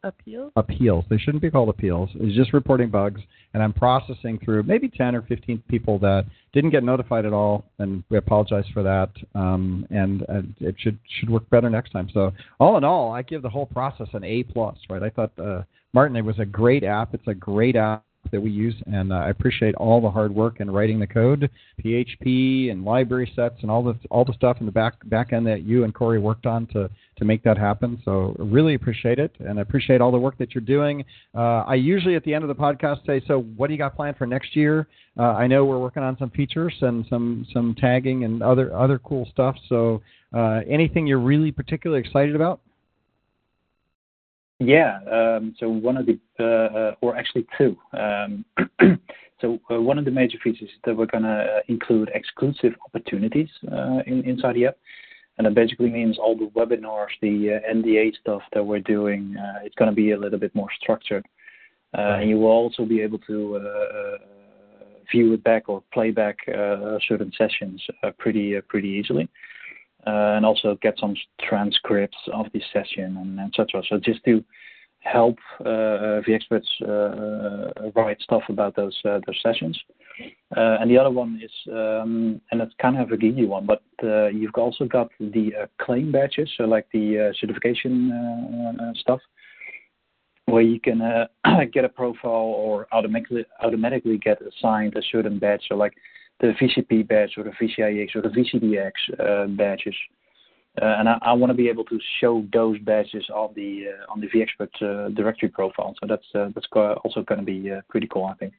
Appeals? 0.04 0.52
Appeals. 0.56 1.04
They 1.08 1.16
shouldn't 1.16 1.42
be 1.42 1.50
called 1.50 1.70
appeals. 1.70 2.10
It's 2.14 2.36
just 2.36 2.52
reporting 2.52 2.90
bugs, 2.90 3.22
and 3.54 3.62
I'm 3.62 3.72
processing 3.72 4.38
through 4.44 4.64
maybe 4.64 4.88
10 4.88 5.16
or 5.16 5.22
15 5.22 5.62
people 5.66 5.98
that 6.00 6.26
didn't 6.52 6.70
get 6.70 6.84
notified 6.84 7.24
at 7.24 7.32
all, 7.32 7.64
and 7.78 8.04
we 8.10 8.18
apologize 8.18 8.66
for 8.74 8.82
that. 8.82 9.10
Um, 9.34 9.86
and, 9.90 10.24
it 10.60 10.76
should 10.78 10.98
should 11.18 11.30
work 11.30 11.48
better 11.48 11.70
next 11.70 11.90
time. 11.90 12.10
So 12.12 12.32
all 12.60 12.76
in 12.76 12.84
all, 12.84 13.12
I 13.12 13.22
give 13.22 13.40
the 13.40 13.48
whole 13.48 13.66
process 13.66 14.08
an 14.12 14.24
A 14.24 14.42
plus. 14.42 14.76
Right? 14.90 15.02
I 15.02 15.08
thought 15.08 15.32
uh, 15.38 15.62
Martijn, 15.96 16.18
it 16.18 16.22
was 16.22 16.38
a 16.38 16.44
great 16.44 16.84
app. 16.84 17.14
It's 17.14 17.26
a 17.26 17.34
great 17.34 17.76
app 17.76 18.04
that 18.30 18.40
we 18.40 18.50
use, 18.50 18.74
and 18.86 19.12
uh, 19.12 19.16
I 19.16 19.30
appreciate 19.30 19.74
all 19.76 20.00
the 20.00 20.10
hard 20.10 20.34
work 20.34 20.60
in 20.60 20.70
writing 20.70 20.98
the 20.98 21.06
code, 21.06 21.50
PHP 21.84 22.70
and 22.70 22.84
library 22.84 23.30
sets, 23.34 23.56
and 23.62 23.70
all 23.70 23.82
the 23.82 23.96
all 24.10 24.24
the 24.24 24.32
stuff 24.34 24.58
in 24.60 24.66
the 24.66 24.72
back 24.72 24.94
back 25.08 25.32
end 25.32 25.46
that 25.46 25.62
you 25.62 25.84
and 25.84 25.94
Corey 25.94 26.18
worked 26.18 26.46
on 26.46 26.66
to 26.68 26.90
to 27.16 27.24
make 27.24 27.42
that 27.44 27.56
happen. 27.56 28.00
So 28.04 28.34
really 28.38 28.74
appreciate 28.74 29.18
it, 29.18 29.32
and 29.40 29.58
I 29.58 29.62
appreciate 29.62 30.00
all 30.00 30.10
the 30.10 30.18
work 30.18 30.38
that 30.38 30.54
you're 30.54 30.62
doing. 30.62 31.04
Uh, 31.34 31.62
I 31.66 31.74
usually 31.74 32.16
at 32.16 32.24
the 32.24 32.34
end 32.34 32.44
of 32.44 32.48
the 32.48 32.54
podcast 32.54 33.06
say, 33.06 33.22
so 33.26 33.42
what 33.56 33.68
do 33.68 33.74
you 33.74 33.78
got 33.78 33.96
planned 33.96 34.16
for 34.16 34.26
next 34.26 34.56
year? 34.56 34.86
Uh, 35.18 35.32
I 35.34 35.46
know 35.46 35.64
we're 35.64 35.78
working 35.78 36.02
on 36.02 36.18
some 36.18 36.30
features 36.30 36.74
and 36.80 37.04
some 37.08 37.46
some 37.52 37.74
tagging 37.78 38.24
and 38.24 38.42
other 38.42 38.74
other 38.74 38.98
cool 38.98 39.28
stuff. 39.30 39.56
So 39.68 40.02
uh, 40.34 40.60
anything 40.68 41.06
you're 41.06 41.20
really 41.20 41.52
particularly 41.52 42.00
excited 42.00 42.34
about? 42.34 42.60
Yeah. 44.58 44.98
Um, 45.10 45.54
so 45.58 45.68
one 45.68 45.96
of 45.96 46.06
the, 46.06 46.18
uh, 46.38 46.44
uh, 46.44 46.94
or 47.00 47.16
actually 47.16 47.46
two. 47.58 47.76
Um, 47.92 48.44
so 49.40 49.58
uh, 49.70 49.80
one 49.80 49.98
of 49.98 50.04
the 50.04 50.10
major 50.10 50.38
features 50.42 50.68
is 50.68 50.80
that 50.84 50.96
we're 50.96 51.06
going 51.06 51.24
to 51.24 51.60
include 51.68 52.10
exclusive 52.14 52.72
opportunities 52.86 53.48
uh, 53.70 54.00
in, 54.06 54.22
inside 54.24 54.54
the 54.56 54.66
app. 54.66 54.76
And 55.36 55.46
that 55.46 55.54
basically 55.54 55.90
means 55.90 56.16
all 56.18 56.36
the 56.36 56.50
webinars, 56.54 57.08
the 57.20 57.60
uh, 57.60 57.74
NDA 57.74 58.12
stuff 58.20 58.42
that 58.52 58.64
we're 58.64 58.78
doing, 58.80 59.36
uh, 59.36 59.64
it's 59.64 59.74
going 59.74 59.90
to 59.90 59.94
be 59.94 60.12
a 60.12 60.18
little 60.18 60.38
bit 60.38 60.54
more 60.54 60.68
structured. 60.80 61.26
Uh, 61.96 62.18
and 62.20 62.30
you 62.30 62.38
will 62.38 62.50
also 62.50 62.84
be 62.84 63.00
able 63.00 63.18
to 63.18 63.56
uh, 63.56 64.18
view 65.10 65.32
it 65.32 65.42
back 65.42 65.68
or 65.68 65.82
play 65.92 66.10
back 66.10 66.38
certain 67.08 67.30
sessions 67.36 67.84
pretty 68.18 68.60
pretty 68.68 68.88
easily. 68.88 69.28
And 70.06 70.44
also 70.44 70.76
get 70.82 70.98
some 70.98 71.14
transcripts 71.40 72.18
of 72.32 72.46
the 72.52 72.60
session 72.72 73.16
and 73.16 73.40
etc. 73.40 73.82
So 73.88 73.98
just 73.98 74.24
to 74.24 74.44
help 75.04 75.38
uh, 75.64 76.20
experts 76.28 76.68
uh, 76.82 77.90
write 77.94 78.20
stuff 78.22 78.42
about 78.48 78.74
those 78.74 78.98
uh, 79.04 79.20
sessions. 79.42 79.78
Uh, 80.56 80.78
and 80.80 80.90
the 80.90 80.96
other 80.96 81.10
one 81.10 81.40
is, 81.42 81.50
um, 81.72 82.40
and 82.50 82.60
it's 82.60 82.72
kind 82.80 82.98
of 82.98 83.10
a 83.10 83.16
geeky 83.16 83.46
one, 83.46 83.66
but 83.66 83.82
uh, 84.02 84.28
you've 84.28 84.54
also 84.56 84.84
got 84.84 85.10
the 85.20 85.52
uh, 85.62 85.66
claim 85.84 86.10
badges, 86.12 86.48
so 86.56 86.64
like 86.64 86.86
the 86.92 87.32
certification 87.40 88.94
stuff, 89.00 89.20
where 90.46 90.62
you 90.62 90.80
can 90.80 91.00
get 91.72 91.84
a 91.84 91.88
profile 91.88 92.30
or 92.30 92.86
automatically 92.92 93.44
automatically 93.62 94.18
get 94.18 94.38
assigned 94.40 94.96
a 94.96 95.02
certain 95.10 95.38
badge, 95.38 95.62
so 95.68 95.74
like 95.74 95.94
the 96.40 96.52
VCP 96.60 97.06
badge 97.08 97.34
or 97.36 97.44
the 97.44 97.50
VCIX 97.50 98.16
or 98.16 98.22
the 98.22 98.28
VCDX 98.28 99.56
badges. 99.56 99.94
Uh, 100.80 100.86
and 100.98 101.08
I, 101.08 101.18
I 101.22 101.32
want 101.34 101.50
to 101.50 101.54
be 101.54 101.68
able 101.68 101.84
to 101.84 102.00
show 102.20 102.44
those 102.52 102.78
badges 102.80 103.24
on 103.32 103.52
the 103.54 103.86
uh, 103.90 104.12
on 104.12 104.20
the 104.20 104.26
vExpert 104.26 104.82
uh, 104.82 105.08
directory 105.10 105.48
profile. 105.48 105.94
So 106.00 106.06
that's 106.08 106.24
that's 106.32 106.66
also 106.74 107.22
going 107.22 107.38
to 107.38 107.46
be 107.46 107.70
pretty 107.88 108.08
cool, 108.08 108.24
I 108.24 108.34
think. 108.34 108.54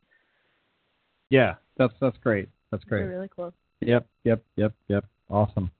Yeah, 1.30 1.56
that's 1.78 1.94
that's 2.00 2.18
great. 2.24 2.48
That's 2.72 2.86
great. 2.86 3.02
That's 3.02 3.12
really 3.12 3.30
cool. 3.36 3.54
Yep, 3.82 4.08
yep, 4.24 4.44
yep, 4.56 4.74
yep. 4.88 5.06
Awesome. 5.30 5.72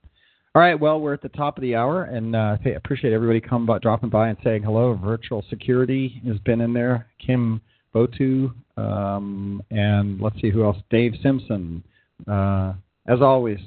All 0.54 0.62
right, 0.62 0.78
well, 0.78 1.00
we're 1.00 1.12
at 1.12 1.22
the 1.22 1.28
top 1.28 1.58
of 1.58 1.62
the 1.62 1.76
hour, 1.76 2.04
and 2.04 2.34
uh, 2.34 2.56
I 2.64 2.68
appreciate 2.70 3.12
everybody 3.12 3.40
coming 3.40 3.66
by, 3.66 3.78
dropping 3.78 4.08
by 4.08 4.28
and 4.28 4.38
saying 4.42 4.62
hello. 4.62 4.94
Virtual 4.94 5.44
Security 5.50 6.20
has 6.26 6.38
been 6.38 6.62
in 6.62 6.72
there. 6.72 7.08
Kim 7.24 7.60
Bottu, 7.96 8.52
um, 8.76 9.62
and 9.70 10.20
let's 10.20 10.38
see 10.40 10.50
who 10.50 10.64
else. 10.64 10.76
Dave 10.90 11.14
Simpson. 11.22 11.82
Uh, 12.28 12.74
as 13.08 13.22
always, 13.22 13.58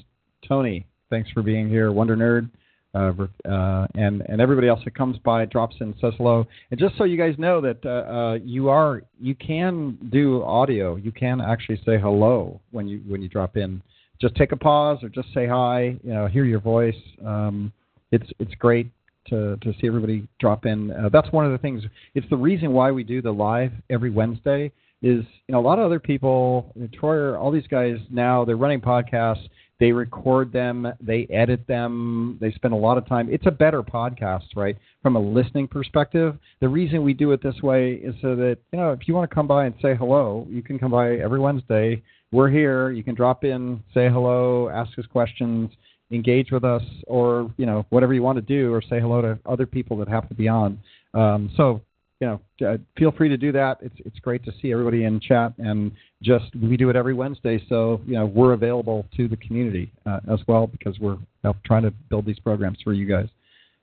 Tony, 0.47 0.85
thanks 1.09 1.31
for 1.31 1.41
being 1.41 1.67
here. 1.67 1.91
Wonder 1.91 2.15
Nerd 2.15 2.49
uh, 2.93 3.11
uh, 3.47 3.87
and 3.95 4.21
and 4.21 4.41
everybody 4.41 4.67
else 4.67 4.79
that 4.83 4.95
comes 4.95 5.17
by 5.19 5.45
drops 5.45 5.75
in 5.79 5.93
says 6.01 6.13
hello. 6.17 6.45
And 6.71 6.79
just 6.79 6.97
so 6.97 7.03
you 7.03 7.17
guys 7.17 7.35
know 7.37 7.61
that 7.61 7.85
uh, 7.85 7.89
uh, 7.89 8.33
you 8.43 8.69
are 8.69 9.03
you 9.19 9.35
can 9.35 9.97
do 10.11 10.43
audio. 10.43 10.95
You 10.95 11.11
can 11.11 11.41
actually 11.41 11.77
say 11.85 11.99
hello 11.99 12.59
when 12.71 12.87
you 12.87 13.01
when 13.07 13.21
you 13.21 13.29
drop 13.29 13.57
in. 13.57 13.81
Just 14.19 14.35
take 14.35 14.51
a 14.51 14.57
pause 14.57 14.99
or 15.03 15.09
just 15.09 15.33
say 15.33 15.47
hi. 15.47 15.97
You 16.03 16.13
know, 16.13 16.27
hear 16.27 16.45
your 16.45 16.59
voice. 16.59 16.95
Um, 17.25 17.71
it's 18.11 18.29
it's 18.39 18.53
great 18.55 18.89
to 19.29 19.57
to 19.57 19.73
see 19.79 19.87
everybody 19.87 20.27
drop 20.39 20.65
in. 20.65 20.91
Uh, 20.91 21.09
that's 21.09 21.31
one 21.31 21.45
of 21.45 21.51
the 21.51 21.57
things. 21.57 21.83
It's 22.15 22.29
the 22.29 22.37
reason 22.37 22.71
why 22.71 22.91
we 22.91 23.03
do 23.03 23.21
the 23.21 23.31
live 23.31 23.71
every 23.89 24.09
Wednesday. 24.09 24.71
Is 25.01 25.23
you 25.47 25.53
know 25.53 25.59
a 25.59 25.61
lot 25.61 25.79
of 25.79 25.85
other 25.85 25.99
people, 25.99 26.73
Troyer, 27.01 27.39
all 27.39 27.51
these 27.51 27.67
guys 27.67 27.97
now 28.09 28.43
they're 28.43 28.57
running 28.57 28.81
podcasts 28.81 29.47
they 29.79 29.93
record 29.93 30.51
them, 30.51 30.87
they 30.99 31.25
edit 31.29 31.65
them, 31.67 32.37
they 32.41 32.51
spend 32.51 32.73
a 32.73 32.77
lot 32.77 32.97
of 32.97 33.07
time. 33.07 33.29
It's 33.31 33.45
a 33.47 33.51
better 33.51 33.81
podcast, 33.81 34.55
right? 34.55 34.77
From 35.01 35.15
a 35.15 35.19
listening 35.19 35.69
perspective. 35.69 36.37
The 36.59 36.67
reason 36.67 37.01
we 37.01 37.13
do 37.13 37.31
it 37.31 37.41
this 37.41 37.61
way 37.63 37.93
is 37.93 38.13
so 38.21 38.35
that, 38.35 38.57
you 38.73 38.79
know, 38.79 38.91
if 38.91 39.07
you 39.07 39.13
want 39.13 39.29
to 39.29 39.33
come 39.33 39.47
by 39.47 39.65
and 39.65 39.75
say 39.81 39.95
hello, 39.95 40.45
you 40.49 40.61
can 40.61 40.77
come 40.79 40.91
by 40.91 41.15
every 41.15 41.39
Wednesday. 41.39 42.03
We're 42.33 42.49
here. 42.49 42.91
You 42.91 43.03
can 43.03 43.15
drop 43.15 43.45
in, 43.45 43.81
say 43.93 44.09
hello, 44.09 44.69
ask 44.69 44.99
us 44.99 45.05
questions, 45.05 45.71
engage 46.11 46.51
with 46.51 46.63
us, 46.63 46.83
or, 47.07 47.51
you 47.57 47.65
know, 47.65 47.85
whatever 47.89 48.13
you 48.13 48.23
want 48.23 48.37
to 48.37 48.41
do, 48.41 48.73
or 48.73 48.81
say 48.81 48.99
hello 48.99 49.21
to 49.21 49.39
other 49.45 49.65
people 49.65 49.97
that 49.97 50.07
have 50.07 50.27
to 50.29 50.35
be 50.35 50.47
on. 50.47 50.79
Um, 51.13 51.51
so 51.55 51.81
you 52.19 52.27
know, 52.27 52.67
uh, 52.67 52.77
feel 52.97 53.11
free 53.11 53.29
to 53.29 53.37
do 53.37 53.51
that. 53.53 53.77
It's 53.81 53.95
it's 53.99 54.19
great 54.19 54.43
to 54.43 54.51
see 54.61 54.73
everybody 54.73 55.05
in 55.05 55.19
chat, 55.21 55.53
and 55.57 55.91
just 56.21 56.53
we 56.55 56.75
do 56.75 56.89
it 56.89 56.95
every 56.95 57.13
Wednesday, 57.13 57.63
so 57.69 58.01
you 58.05 58.15
know 58.15 58.25
we're 58.25 58.53
available 58.53 59.05
to 59.15 59.27
the 59.29 59.37
community 59.37 59.91
uh, 60.05 60.19
as 60.31 60.39
well 60.47 60.67
because 60.67 60.99
we're 60.99 61.17
trying 61.65 61.83
to 61.83 61.91
build 62.09 62.25
these 62.25 62.39
programs 62.39 62.77
for 62.83 62.91
you 62.91 63.05
guys. 63.05 63.29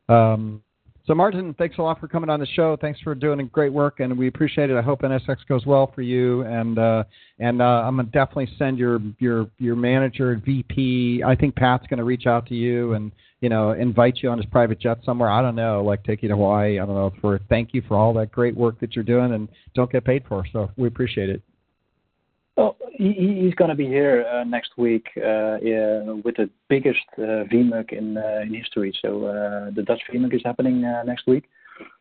Um, 0.08 0.62
so 1.06 1.14
Martijn, 1.14 1.56
thanks 1.56 1.78
a 1.78 1.82
lot 1.82 2.00
for 2.00 2.08
coming 2.08 2.30
on 2.30 2.40
the 2.40 2.46
show. 2.46 2.76
Thanks 2.80 3.00
for 3.00 3.14
doing 3.14 3.48
great 3.52 3.72
work, 3.72 4.00
and 4.00 4.16
we 4.16 4.28
appreciate 4.28 4.70
it. 4.70 4.76
I 4.76 4.82
hope 4.82 5.02
NSX 5.02 5.36
goes 5.48 5.64
well 5.64 5.90
for 5.94 6.02
you, 6.02 6.42
and 6.42 6.78
uh, 6.78 7.04
and 7.38 7.62
uh, 7.62 7.82
I'm 7.84 7.96
gonna 7.96 8.08
definitely 8.08 8.48
send 8.58 8.78
your 8.78 9.00
your 9.18 9.48
your 9.58 9.76
manager 9.76 10.40
VP. 10.44 11.22
I 11.24 11.36
think 11.36 11.54
Pat's 11.54 11.86
gonna 11.88 12.04
reach 12.04 12.26
out 12.26 12.46
to 12.48 12.54
you 12.54 12.94
and 12.94 13.12
you 13.40 13.48
know, 13.50 13.72
invite 13.72 14.18
you 14.22 14.30
on 14.30 14.38
his 14.38 14.46
private 14.46 14.80
jet 14.80 14.98
somewhere. 15.04 15.28
I 15.28 15.42
don't 15.42 15.56
know, 15.56 15.82
like 15.84 16.02
take 16.04 16.22
you 16.22 16.28
to 16.28 16.34
Hawaii. 16.34 16.80
I 16.80 16.86
don't 16.86 16.94
know 16.94 17.12
for 17.20 17.38
thank 17.48 17.74
you 17.74 17.82
for 17.86 17.96
all 17.96 18.14
that 18.14 18.32
great 18.32 18.56
work 18.56 18.80
that 18.80 18.94
you're 18.94 19.04
doing 19.04 19.34
and 19.34 19.48
don't 19.74 19.92
get 19.92 20.04
paid 20.04 20.24
for. 20.28 20.44
So 20.52 20.70
we 20.76 20.88
appreciate 20.88 21.28
it. 21.28 21.42
Well, 22.56 22.76
he, 22.90 23.42
he's 23.42 23.54
going 23.54 23.68
to 23.68 23.74
be 23.74 23.86
here 23.86 24.26
uh, 24.32 24.44
next 24.44 24.78
week 24.78 25.08
uh, 25.18 25.58
yeah, 25.62 26.02
with 26.24 26.36
the 26.36 26.48
biggest 26.68 27.04
uh, 27.18 27.44
VMUG 27.52 27.92
in, 27.92 28.16
uh, 28.16 28.40
in 28.42 28.54
history. 28.54 28.96
So 29.02 29.26
uh, 29.26 29.70
the 29.74 29.82
Dutch 29.82 30.00
VMUG 30.12 30.34
is 30.34 30.42
happening 30.44 30.82
uh, 30.84 31.02
next 31.02 31.26
week, 31.26 31.44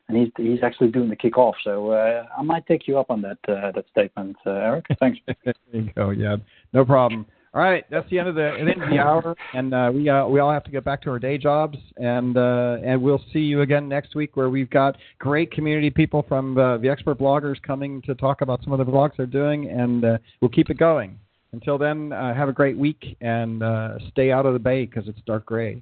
and 0.08 0.18
he's 0.18 0.30
he's 0.38 0.64
actually 0.64 0.92
doing 0.92 1.10
the 1.10 1.16
kickoff. 1.18 1.56
So 1.64 1.92
uh, 1.92 2.26
I 2.38 2.42
might 2.42 2.66
take 2.68 2.88
you 2.88 2.98
up 2.98 3.12
on 3.12 3.22
that 3.24 3.38
that 3.48 3.84
statement, 3.92 4.38
Eric. 4.46 4.86
Thanks. 5.00 5.20
there 5.44 5.54
you 5.74 5.90
go. 5.94 6.12
Yeah, 6.12 6.38
no 6.72 6.86
problem. 6.86 7.26
All 7.56 7.62
right, 7.62 7.86
that's 7.90 8.10
the 8.10 8.20
end 8.20 8.28
of 8.28 8.36
the 8.36 8.52
end 8.60 8.84
of 8.84 8.90
the 8.90 9.00
hour, 9.00 9.34
and 9.54 9.74
uh, 9.74 9.90
we 9.94 10.10
uh, 10.10 10.28
we 10.28 10.42
all 10.42 10.52
have 10.52 10.66
to 10.66 10.72
get 10.72 10.84
back 10.84 11.02
to 11.04 11.10
our 11.10 11.20
day 11.20 11.38
jobs, 11.38 11.78
and 11.96 12.36
uh, 12.36 12.80
and 12.84 13.02
we'll 13.02 13.24
see 13.32 13.40
you 13.40 13.62
again 13.62 13.88
next 13.88 14.14
week, 14.14 14.36
where 14.36 14.50
we've 14.50 14.70
got 14.70 14.98
great 15.20 15.52
community 15.52 15.90
people 15.90 16.26
from 16.28 16.58
uh, 16.58 16.78
expert 16.80 17.18
bloggers 17.18 17.56
coming 17.62 18.02
to 18.02 18.14
talk 18.14 18.42
about 18.42 18.62
some 18.62 18.74
of 18.74 18.80
the 18.80 18.92
blogs 18.92 19.12
they're 19.16 19.26
doing, 19.26 19.70
and 19.70 20.04
uh, 20.04 20.18
we'll 20.42 20.50
keep 20.50 20.70
it 20.70 20.78
going. 20.78 21.18
Until 21.54 21.78
then, 21.78 22.12
uh, 22.12 22.34
have 22.34 22.50
a 22.50 22.54
great 22.54 22.78
week 22.78 23.16
and 23.22 23.64
stay 24.12 24.34
out 24.34 24.46
of 24.46 24.52
the 24.52 24.60
bay 24.60 24.86
because 24.86 25.08
it's 25.08 25.22
dark 25.26 25.46
gray. 25.46 25.82